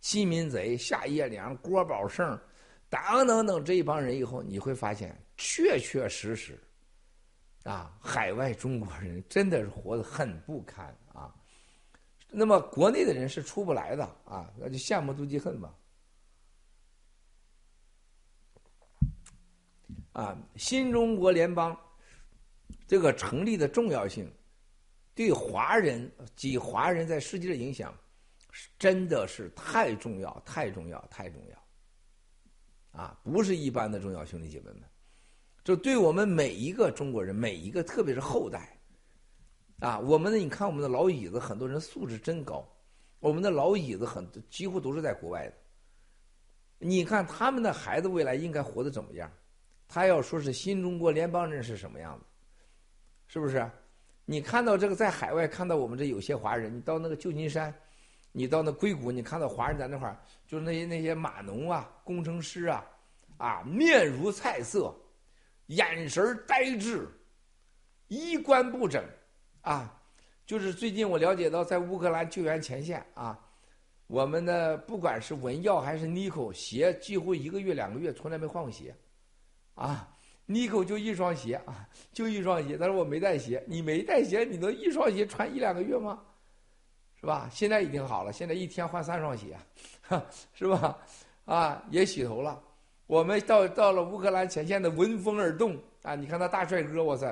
[0.01, 2.39] 金民贼夏叶良、郭宝胜。
[2.90, 6.60] 等等等这一帮人以后，你会发现确确实实，
[7.64, 11.34] 啊，海外中国人真的是活得很不堪啊。
[12.28, 15.74] 那么国内的人是出不来的啊，那就羡慕妒忌恨吧。
[20.12, 21.78] 啊，新中国联邦
[22.86, 24.30] 这个成立的重要性，
[25.14, 27.94] 对华人及华人在世界的影响，
[28.51, 33.01] 是真的是太重要，太重要，太重要。
[33.01, 34.82] 啊，不是一般的重要，兄弟姐妹们，
[35.64, 38.76] 就对我们每一个中国人，每一个特别是后代，
[39.78, 42.66] 啊，我们的你看我们的老椅子，很多人素质真高，
[43.20, 45.55] 我们的老椅子很几乎都是在国外的。
[46.78, 49.30] 你看他们的孩子未来应该活得怎么样？
[49.86, 52.24] 他要说是新中国联邦人是什么样子，
[53.28, 53.70] 是不是？
[54.24, 57.72] 你看到这个在海外看到我们这有些华人，你到那个旧金山，
[58.32, 60.16] 你到那硅谷，你看到华人在那块儿，
[60.47, 62.84] 就是那些那些码农啊、工程师啊，
[63.36, 64.94] 啊，面如菜色，
[65.77, 67.09] 眼神呆滞，
[68.09, 69.05] 衣冠不整。
[69.62, 70.01] 啊，
[70.44, 73.39] 就是最近我了解到，在乌克兰救援前线啊，
[74.09, 78.94] 我们的不管是文耀还是妮蔻，鞋几乎一个月两个月从来没换过鞋，
[79.74, 80.09] 啊，
[80.47, 82.77] 妮蔻就一双鞋啊，就一双鞋。
[82.77, 86.20] 他说我没带鞋，你没带鞋，你能一双鞋穿一两个月吗？
[87.20, 87.49] 是吧？
[87.53, 89.57] 现在已经好了，现在一天换三双鞋，
[90.55, 90.99] 是吧？
[91.44, 92.61] 啊，也洗头了。
[93.12, 96.14] 我们到到了乌克兰前线的闻风而动啊！
[96.14, 97.28] 你看那大帅哥，哇塞，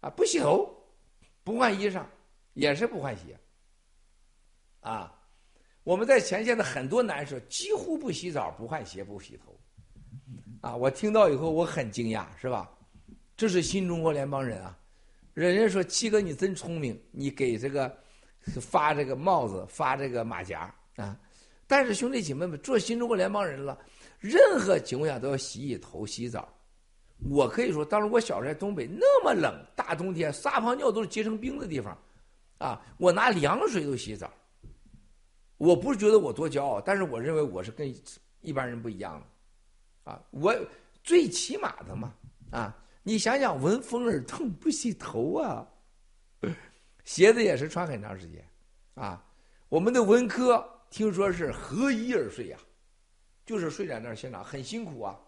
[0.00, 0.70] 啊，不洗头。
[1.42, 2.02] 不换衣裳，
[2.52, 3.34] 也是不换鞋。
[4.80, 5.10] 啊，
[5.84, 9.58] 我们在前线的很多男士几乎不洗澡、不换鞋、不洗头。
[10.60, 12.70] 啊，我听到以后我很惊讶，是吧？
[13.38, 14.78] 这是新中国联邦人啊！
[15.32, 17.90] 人家说七哥你真聪明，你给这个
[18.60, 21.18] 发这个帽子、发这个马甲啊。
[21.66, 23.78] 但是兄弟姐妹们，做新中国联邦人了，
[24.24, 26.48] 任何情况下都要洗洗头、洗澡。
[27.28, 31.96] 我可以说，当时我小时候在东北那么冷，大冬天撒泡尿都是结成冰的地方，
[32.56, 34.32] 啊，我拿凉水都洗澡。
[35.58, 37.94] 我不是觉得我多骄傲，但是我认为我是跟
[38.40, 40.54] 一般人不一样的，啊，我
[41.02, 42.14] 最起码的嘛，
[42.50, 45.66] 啊，你想想闻风而动不洗头啊，
[47.04, 48.42] 鞋子也是穿很长时间，
[48.94, 49.22] 啊，
[49.68, 52.58] 我们的文科听说是合衣而睡呀，
[53.44, 55.18] 就是睡在那儿现场很辛苦啊。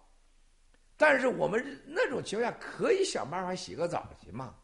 [0.97, 4.55] 但是我们那种情况下可以想办法洗个澡去嘛，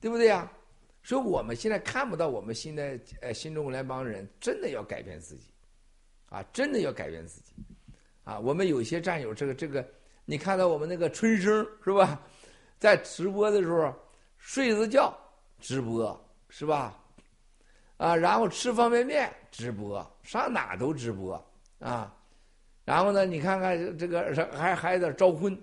[0.00, 0.50] 对不对呀？
[1.04, 5.52] 所以我们现在看不到我们现在呃新中国联邦人真的要改变自己，
[6.28, 7.52] 啊，真的要改变自己，
[8.22, 9.84] 啊，我们有些战友这个这个，
[10.24, 12.20] 你看到我们那个春生是吧，
[12.78, 13.92] 在直播的时候
[14.38, 15.16] 睡着觉
[15.58, 16.96] 直播是吧，
[17.96, 21.34] 啊，然后吃方便面直播，上哪都直播
[21.80, 22.16] 啊。
[22.84, 23.24] 然后呢？
[23.24, 25.56] 你看看这个还还在招婚，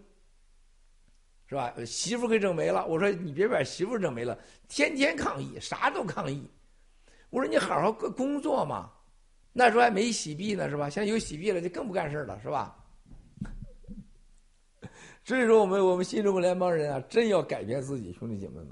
[1.48, 1.74] 是吧？
[1.86, 2.86] 媳妇给整没了。
[2.88, 6.50] 我说你别把媳妇整没了，天天抗议，啥都抗议。
[7.30, 8.92] 我说你好好工作嘛。
[9.52, 10.90] 那时候还没洗币呢，是吧？
[10.90, 12.76] 现在有洗币了，就更不干事了，是吧？
[15.26, 18.70] 所以说，我们我们新中国联邦人啊，真要改变自己，兄弟姐妹们。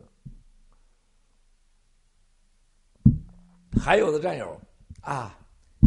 [3.77, 4.59] 还有的战友
[5.01, 5.37] 啊，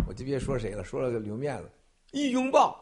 [0.07, 1.71] 我就别说谁了，说了留面子。
[2.11, 2.79] 一拥抱，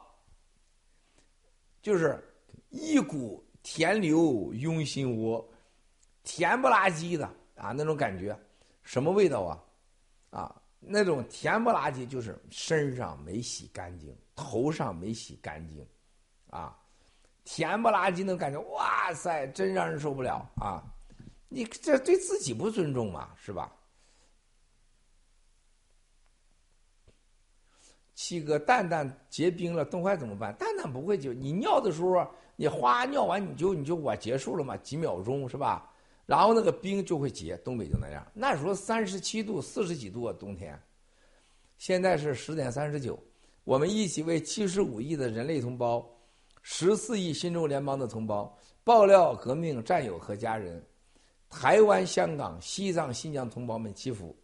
[1.82, 2.22] 就是
[2.70, 5.46] 一股甜流涌心窝，
[6.22, 7.26] 甜不拉几的
[7.56, 8.38] 啊，那种感觉，
[8.82, 9.64] 什么味道啊？
[10.30, 15.86] 啊，那种甜不拉几，就是身上没洗干净，头上没洗干净，
[16.50, 16.78] 啊，
[17.44, 20.82] 甜不拉几那种感觉，哇塞，真让人受不了啊！
[21.50, 23.72] 你这对自己不尊重嘛，是吧？
[28.20, 30.52] 七哥，蛋蛋结冰了，冻坏怎么办？
[30.56, 32.26] 蛋蛋不会就你尿的时候，
[32.56, 35.88] 你哗尿完你就你就我结束了嘛，几秒钟是吧？
[36.26, 38.26] 然后那个冰就会结，东北就那样。
[38.34, 40.76] 那时候三十七度、四十几度啊，冬天。
[41.76, 43.16] 现在是十点三十九，
[43.62, 46.04] 我们一起为七十五亿的人类同胞、
[46.60, 50.84] 十四亿新中联邦的同胞、爆料革命战友和家人、
[51.48, 54.34] 台湾、香港、西藏、新疆同胞们祈福。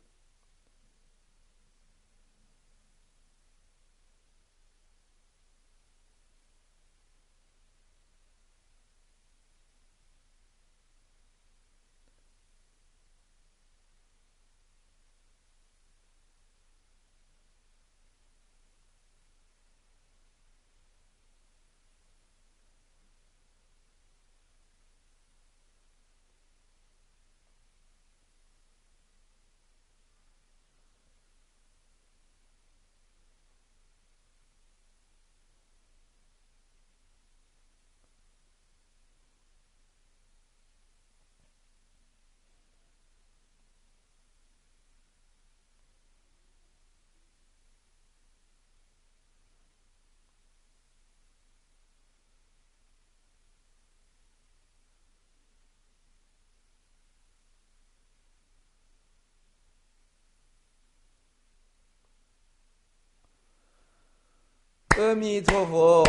[64.96, 66.04] 阿弥陀佛，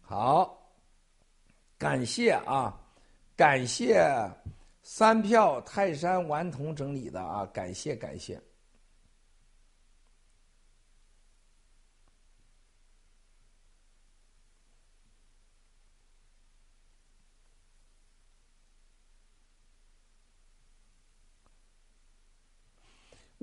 [0.00, 0.58] 好，
[1.78, 2.76] 感谢啊，
[3.36, 4.04] 感谢
[4.82, 8.40] 三票泰山顽童整理的啊，感谢感谢。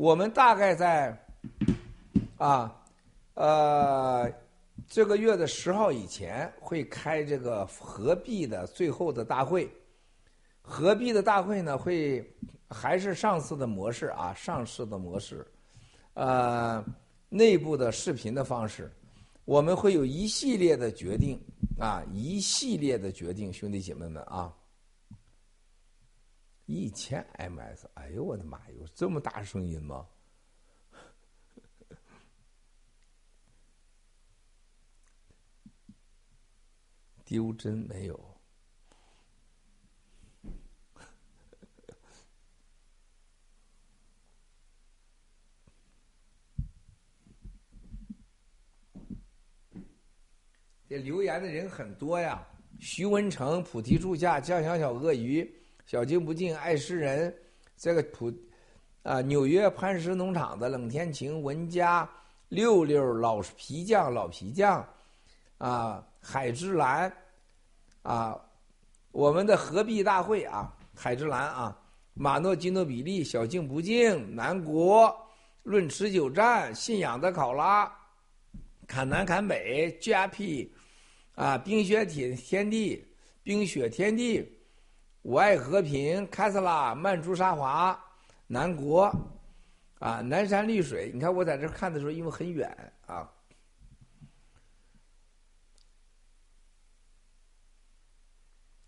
[0.04, 1.18] 我们大概在
[2.36, 2.76] 啊
[3.36, 4.30] 呃
[4.86, 9.72] 这个月的十号以前会开这个合璧的最后的大会。
[10.62, 12.22] 合璧的大会呢，会
[12.68, 15.48] 还是上次的模式啊，上市的模式，
[16.16, 16.84] 呃，
[17.30, 18.92] 内部的视频的方式，
[19.46, 21.40] 我们会有一系列的决定
[21.80, 24.54] 啊，一系列的决定，兄弟姐妹们啊。
[26.66, 30.08] 一千 ms，哎呦我的妈，有这么大声音吗？
[37.26, 38.20] 丢针没有？
[50.88, 52.46] 这留言的人很多呀，
[52.80, 55.63] 徐文成、菩提树下、江小小、鳄鱼。
[55.94, 57.32] 小静不静，爱诗人，
[57.78, 58.34] 这个普
[59.04, 62.10] 啊，纽约磐石农场的冷天晴，文佳，
[62.50, 64.84] 六六老皮匠，老皮匠，
[65.60, 67.16] 啊，海之蓝，
[68.02, 68.36] 啊，
[69.12, 71.80] 我们的合璧大会啊，海之蓝啊，
[72.16, 75.16] 马诺基诺比利，小静不静，南国，
[75.62, 77.96] 论持久战，信仰的考拉，
[78.88, 80.70] 砍南砍北，GRP，
[81.36, 83.06] 啊，冰雪铁天地，
[83.44, 84.60] 冰雪天地。
[85.24, 87.98] 我爱和平，卡斯拉，曼珠沙华，
[88.46, 89.06] 南国，
[90.00, 91.12] 啊，南山绿水。
[91.14, 93.30] 你看我在这看的时候，因为很远啊。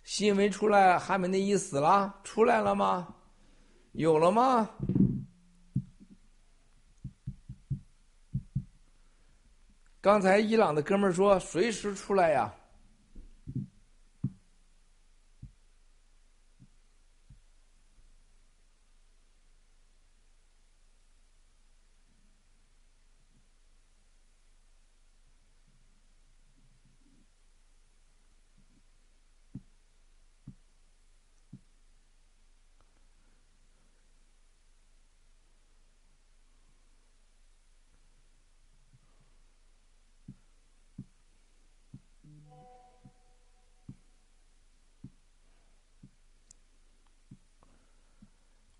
[0.03, 3.15] 新闻出来，哈梅内伊死了，出来了吗？
[3.93, 4.69] 有了吗？
[10.01, 12.53] 刚才伊朗的哥们儿说，随时出来呀。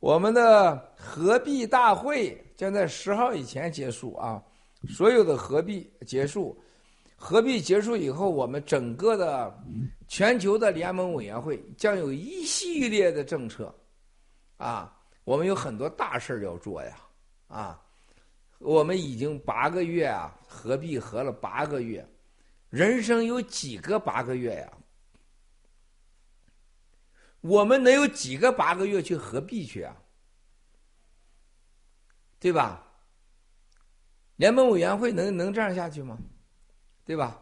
[0.06, 4.40] 我们的合璧大会将在十号以前结束啊！
[4.88, 6.56] 所有的合璧结束，
[7.16, 9.52] 合璧结束以后，我们整个的
[10.08, 13.74] 全球的联盟委员会将有一系列的政策
[14.58, 14.96] 啊！
[15.24, 16.96] 我们有很多大事要做呀！
[17.48, 17.82] 啊，
[18.60, 22.08] 我们已经八个月啊，合璧合了八个月，
[22.70, 24.72] 人生有几个八个月呀？
[27.48, 29.96] 我们能有几个八个月去合璧去啊？
[32.40, 32.84] 对吧？
[34.36, 36.18] 联盟委员会能能这样下去吗？
[37.06, 37.40] 对吧？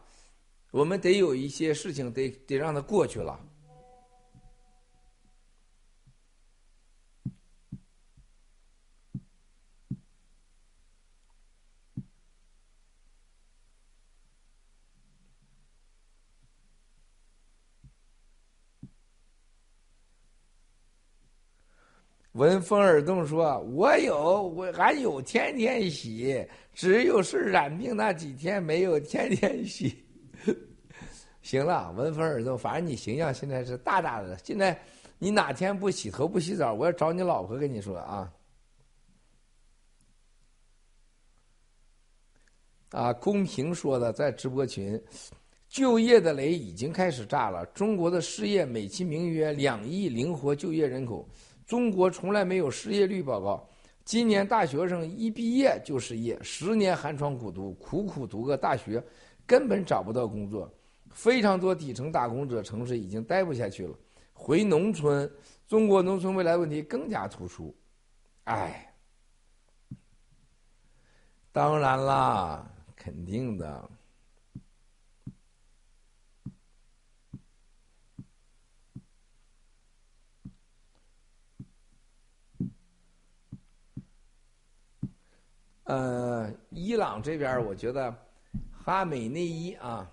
[0.72, 3.40] 我们得有一些事情得得让它过去了。
[22.34, 26.44] 闻风而动，说：“我有，我俺有天天洗，
[26.74, 30.04] 只有是染病那几天没有天天洗。
[31.44, 34.36] ”行了，闻风而动，反正你形象现在是大大的。
[34.44, 34.76] 现在
[35.20, 38.34] 你哪天不洗头不洗澡，我要找你老婆跟你说啊！
[42.90, 45.00] 啊，公平说的，在直播群，
[45.68, 47.64] 就业的雷已经开始炸了。
[47.68, 51.30] 中国的失业美其名曰两亿灵活就业人口。
[51.66, 53.68] 中国从来没有失业率报告，
[54.04, 59.04] 今年大学生一毕业就失业，十年寒窗苦读，苦苦读个大学，
[59.46, 60.72] 根本找不到工作。
[61.12, 63.96] 非常多底层打工者城市已经待不下去了，
[64.34, 65.32] 回农村。
[65.68, 67.76] 中国农村未来问题更加突出。
[68.44, 68.94] 哎，
[71.52, 73.90] 当然啦，肯定的。
[85.84, 88.16] 呃，伊朗这边我觉得
[88.72, 90.10] 哈美内衣啊。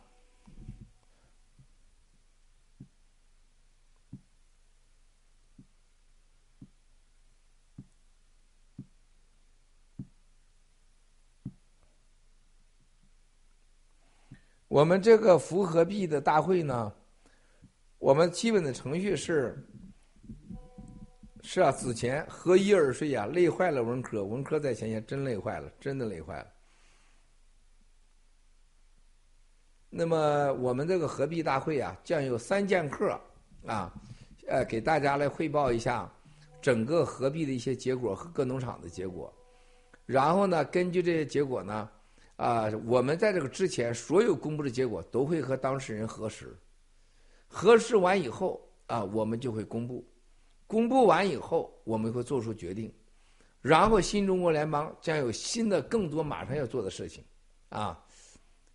[14.66, 16.92] 我们这个符合币的大会呢，
[17.98, 19.66] 我们基本的程序是。
[21.42, 26.46] 是啊，子前何一而睡呀，累坏了文科，文科在前线真累坏了，真的累坏了。
[29.88, 33.18] 那么我们这个合璧大会啊，将有三剑客
[33.66, 33.92] 啊，
[34.46, 36.08] 呃，给大家来汇报一下
[36.60, 39.32] 整个合璧的一些结果和各农场的结果。
[40.06, 41.90] 然后呢，根据这些结果呢，
[42.36, 46.56] 啊，我们在这个之前所有公布的结果都会和当事人核实，
[47.48, 50.04] 核实完以后啊，我们就会公布。
[50.70, 52.94] 公布完以后，我们会做出决定，
[53.60, 57.24] 然后新中国联邦将有新的、更多马上要做的事情，
[57.70, 58.00] 啊，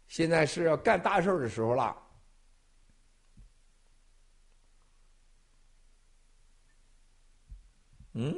[0.10, 1.96] 现在是要干大事儿的时候了，
[8.12, 8.36] 嗯。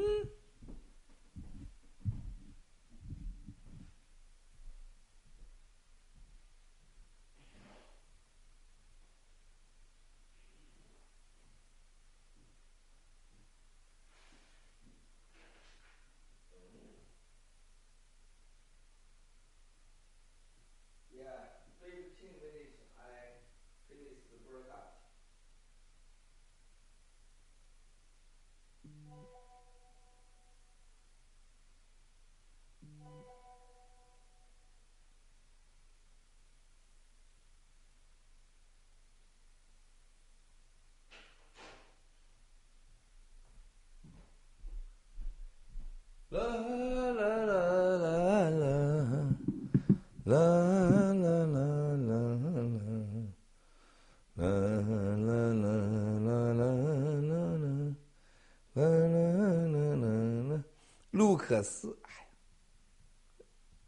[61.47, 62.11] 可是，哎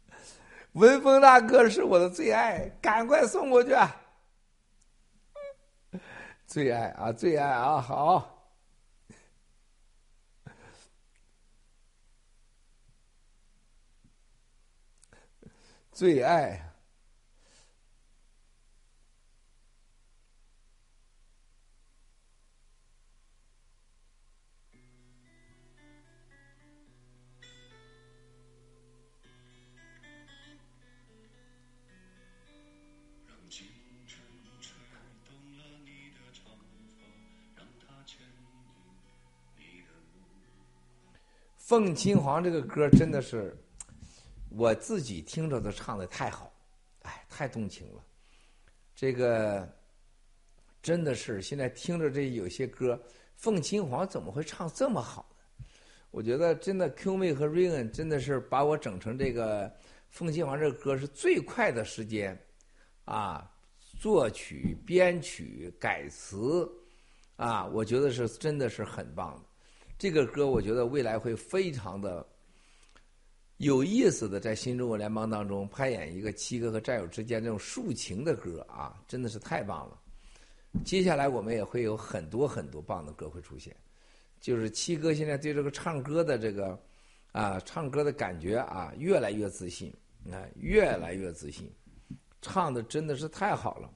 [0.08, 0.16] 呀，
[0.72, 3.76] 文峰大哥是我的最爱，赶快送过去。
[6.46, 8.54] 最爱啊，最爱啊，好，
[15.92, 16.69] 最爱。
[41.70, 43.56] 凤青黄这个歌真的是，
[44.48, 46.52] 我自己听着都唱的太好，
[47.02, 48.04] 哎，太动情了。
[48.92, 49.72] 这个
[50.82, 53.00] 真的是现在听着这有些歌，
[53.36, 55.64] 凤青黄怎么会唱这么好呢？
[56.10, 59.72] 我觉得真的 Q 妹和瑞恩真的是把我整成这个
[60.08, 62.36] 凤青黄这个歌是最快的时间
[63.04, 63.48] 啊，
[64.00, 66.68] 作曲、编曲、改词
[67.36, 69.49] 啊，我觉得是真的是很棒的。
[70.00, 72.26] 这个歌我觉得未来会非常的
[73.58, 80.00] 有意思的，在新中国联邦当中拍演一个七哥和战友之间这种抒情的歌啊，真的是太棒了。
[80.86, 83.76] 接下来我们也会有很多很多棒的歌会出现，
[84.40, 86.82] 就是七哥现在对这个唱歌的这个
[87.32, 89.92] 啊唱歌的感觉啊越来越自信，
[90.32, 91.70] 啊越来越自信，
[92.40, 93.90] 唱的真的是太好了。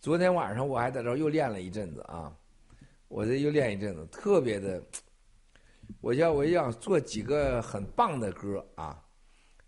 [0.00, 2.34] 昨天晚上我还在这儿又练了一阵子啊。
[3.12, 4.82] 我这又练一阵子，特别的，
[6.00, 8.98] 我想我要做几个很棒的歌啊，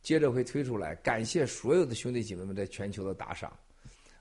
[0.00, 0.94] 接着会推出来。
[0.96, 3.52] 感谢所有的兄弟姐妹们在全球的打赏，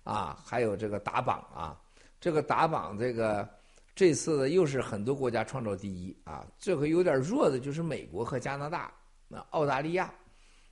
[0.03, 1.79] 啊，还有这个打榜啊，
[2.19, 3.49] 这个打榜这个
[3.95, 6.45] 这次又是很多国家创造第一啊。
[6.59, 8.93] 这回有点弱的就是美国和加拿大，
[9.29, 10.13] 那澳大利亚，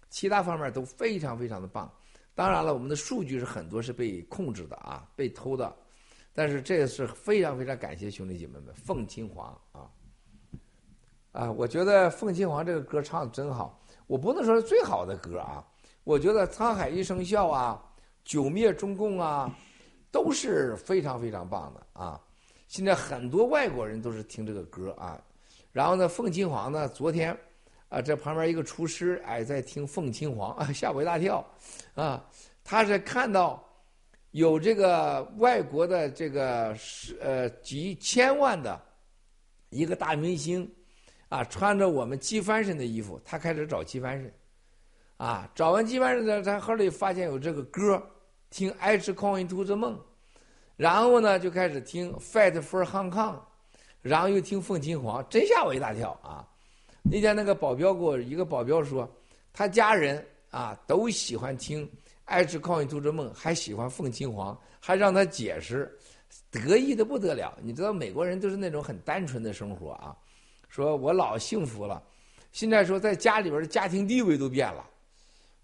[0.10, 1.90] 其他方面都非常非常的棒。
[2.36, 5.74] 当然了，我们的数据是很多是被控制的啊，被偷的。
[6.34, 9.92] 但是这个是非常非常感谢兄弟姐妹们，凤青黄啊，
[11.34, 13.84] 啊，我觉得凤青黄这个歌唱的真好。
[14.08, 15.62] 我不能说是最好的歌啊，
[16.06, 17.84] 我觉得沧海一声笑啊，
[18.24, 19.54] 九灭中共啊，
[20.10, 22.20] 都是非常非常棒的啊。
[22.68, 25.22] 现在很多外国人都是听这个歌啊，
[25.74, 27.38] 然后呢，凤青黄呢，昨天
[27.90, 31.46] 啊，这旁边一个厨师哎在听凤青黄，吓我一大跳
[31.96, 32.26] 啊，
[32.64, 33.62] 他是看到。
[34.32, 38.82] 有这个外国的这个是呃几千万的
[39.70, 40.70] 一个大明星，
[41.28, 44.34] 啊，穿着我们机翻身的衣服，他开始找机翻身，
[45.18, 48.02] 啊，找完机翻身呢，他后来发现有这个歌，
[48.50, 49.96] 听《I Just Call Into the 梦》，
[50.78, 53.36] 然后呢就开始听《Fight for Hong Kong》，
[54.02, 56.48] 然后又听凤琴黄，真吓我一大跳啊！
[57.04, 59.10] 那天那个保镖给我一个保镖说，
[59.52, 61.90] 他家人啊都喜欢听。
[62.32, 65.92] 爱吃抗疫图之梦，还喜欢凤青黄，还让他解释，
[66.50, 67.54] 得意的不得了。
[67.62, 70.16] 你知道美国人都是那种很单纯的生活啊，
[70.70, 72.02] 说我老幸福了，
[72.54, 74.86] 现在说在家里边的家庭地位都变了，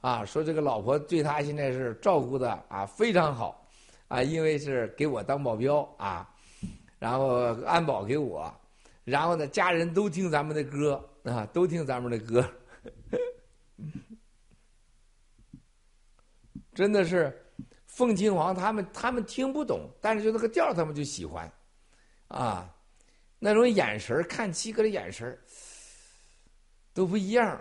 [0.02, 3.66] 啊，说这个老婆对他现在是照顾的啊非常好，
[4.10, 6.30] 啊，因为是给我当保镖啊，
[7.00, 8.54] 然后安保给我，
[9.06, 12.46] 然后呢家人都听咱们的歌啊，都听咱们的歌。
[16.78, 17.36] 真的是，
[17.88, 21.52] 凤琴王他们他们听不懂，但是就那个调他们就喜欢，
[22.28, 22.72] 啊，
[23.40, 25.36] 那种眼神看七哥的眼神
[26.94, 27.60] 都不一样，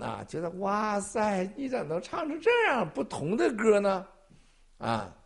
[0.00, 4.04] 啊，觉得哇塞，你咋能唱成这样不同的歌呢？
[4.78, 5.16] 啊。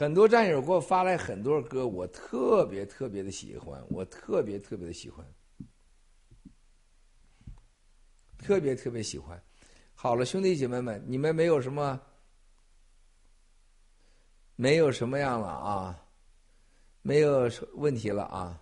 [0.00, 5.22] 很多战友给我发来很多歌，我特别特别的喜欢，我特别特别的喜欢，
[8.38, 9.38] 特别特别喜欢。
[9.94, 12.00] 好了，兄弟姐妹们，你们没有什么，
[14.56, 16.02] 没有什么样了啊，
[17.02, 18.58] 没有问题了啊。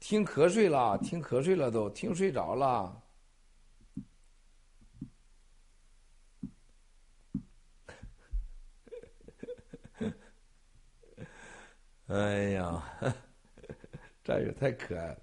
[0.00, 3.00] 听瞌睡了，听瞌睡了，都听睡着了。
[12.06, 12.82] 哎呀，
[14.22, 15.18] 战友太可爱了！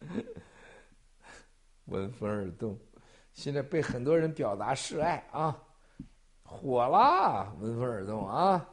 [1.86, 2.78] 闻风而动，
[3.32, 5.60] 现在被很多人表达示爱啊，
[6.44, 7.52] 火啦！
[7.60, 8.68] 闻风而动啊！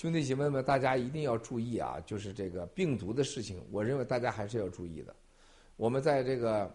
[0.00, 2.00] 兄弟姐妹们，大家一定要注意啊！
[2.06, 5.14] 就是这个病毒的事情，我认为大家还是要注意的。
[5.76, 6.74] 我们在这个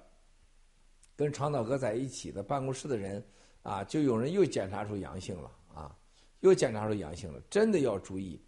[1.16, 3.26] 跟长岛哥在一起的办公室的人
[3.64, 5.98] 啊，就有人又检查出阳性了啊，
[6.42, 8.40] 又检查出阳性了，真的要注意。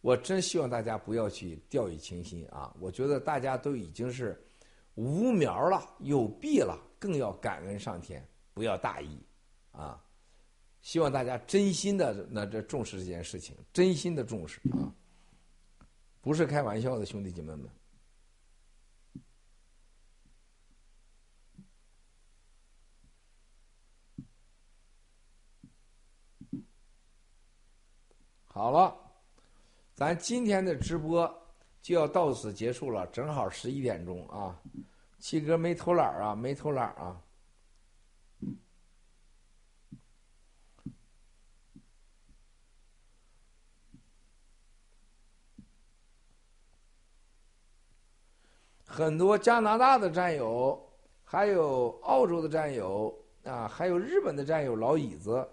[0.00, 2.72] 我真希望大家不要去掉以轻心啊！
[2.78, 4.40] 我觉得大家都已经是
[4.94, 8.24] 无苗了、有弊了，更要感恩上天，
[8.54, 9.18] 不要大意
[9.72, 10.00] 啊！
[10.82, 14.92] 希望大家真心的那这重视这件事情，真心的重视啊，
[16.20, 17.68] 不是开玩笑的，兄弟姐妹们。
[28.46, 28.94] 好了，
[29.94, 31.32] 咱今天的直播
[31.80, 34.60] 就要到此结束了，正好十一点钟啊。
[35.18, 37.22] 七哥没偷懒啊，没偷懒啊。
[48.92, 50.76] 很多加拿大的战友，
[51.22, 55.46] 还有澳洲的战友啊，还有日本的战友老椅子，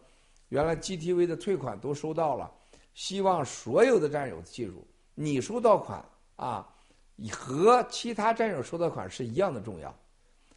[0.49, 2.51] 原来 GTV 的退款都收到了。
[2.95, 4.83] 希望所有的战友记住，
[5.13, 6.03] 你收到款
[6.37, 6.67] 啊，
[7.31, 9.93] 和其他战友收到款是一样的重要。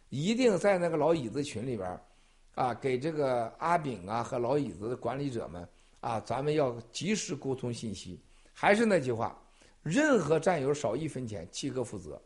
[0.09, 2.01] 一定在那个老椅子群里边
[2.55, 8.19] 啊，给这个阿炳啊和老椅子的管理者们啊，咱们要及时沟通信息。
[8.53, 9.39] 还是那句话，
[9.83, 12.19] 任何战友少一分钱，七哥负责。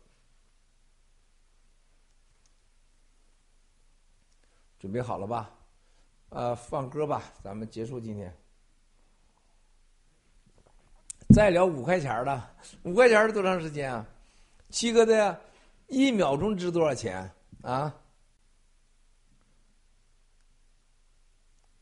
[4.80, 5.52] 准备好了吧？
[6.30, 8.35] 呃，放歌吧，咱们结束今天。
[11.34, 12.49] 再聊五块钱的，
[12.84, 14.06] 五块钱是多长时间啊？
[14.69, 15.39] 七哥的，
[15.88, 17.30] 一秒钟值多少钱
[17.61, 17.95] 啊？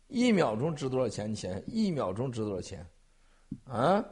[0.07, 1.33] 一秒钟值多少钱？
[1.33, 2.85] 钱，一秒钟值多少钱？
[3.65, 4.03] 啊？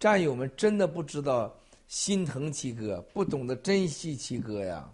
[0.00, 1.54] 战友们真的不知道
[1.86, 4.92] 心疼七哥，不懂得珍惜七哥呀。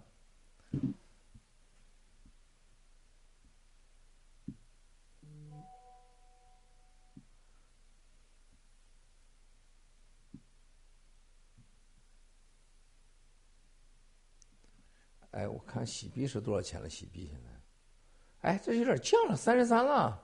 [15.35, 16.89] 哎，我看洗币是多少钱了？
[16.89, 20.23] 洗币现在，哎，这有点降了，三十三了。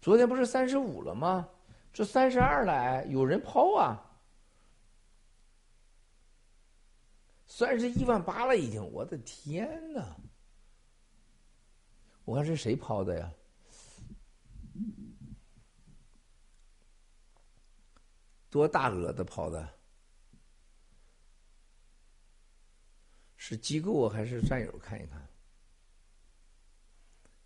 [0.00, 1.46] 昨天不是三十五了吗？
[1.92, 4.02] 这三十二了哎，有人抛啊，
[7.46, 8.82] 三十一万八了已经。
[8.92, 10.16] 我的天哪！
[12.24, 13.30] 我看是谁抛的呀？
[18.48, 19.81] 多大额的抛的？
[23.44, 24.78] 是机构还是战友？
[24.78, 25.20] 看一看，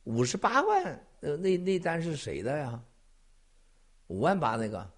[0.05, 0.85] 五十八万，
[1.21, 2.85] 呃，那那单是谁的呀？
[4.09, 4.93] 五万八那个。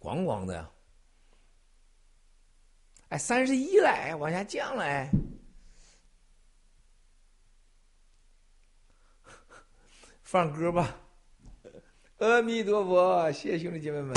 [0.00, 0.68] 咣咣的呀，
[3.10, 5.08] 哎，三十一了，哎，往下降了，哎，
[10.30, 10.94] 放歌吧，
[12.18, 14.14] 阿弥陀佛，谢谢兄弟姐妹们。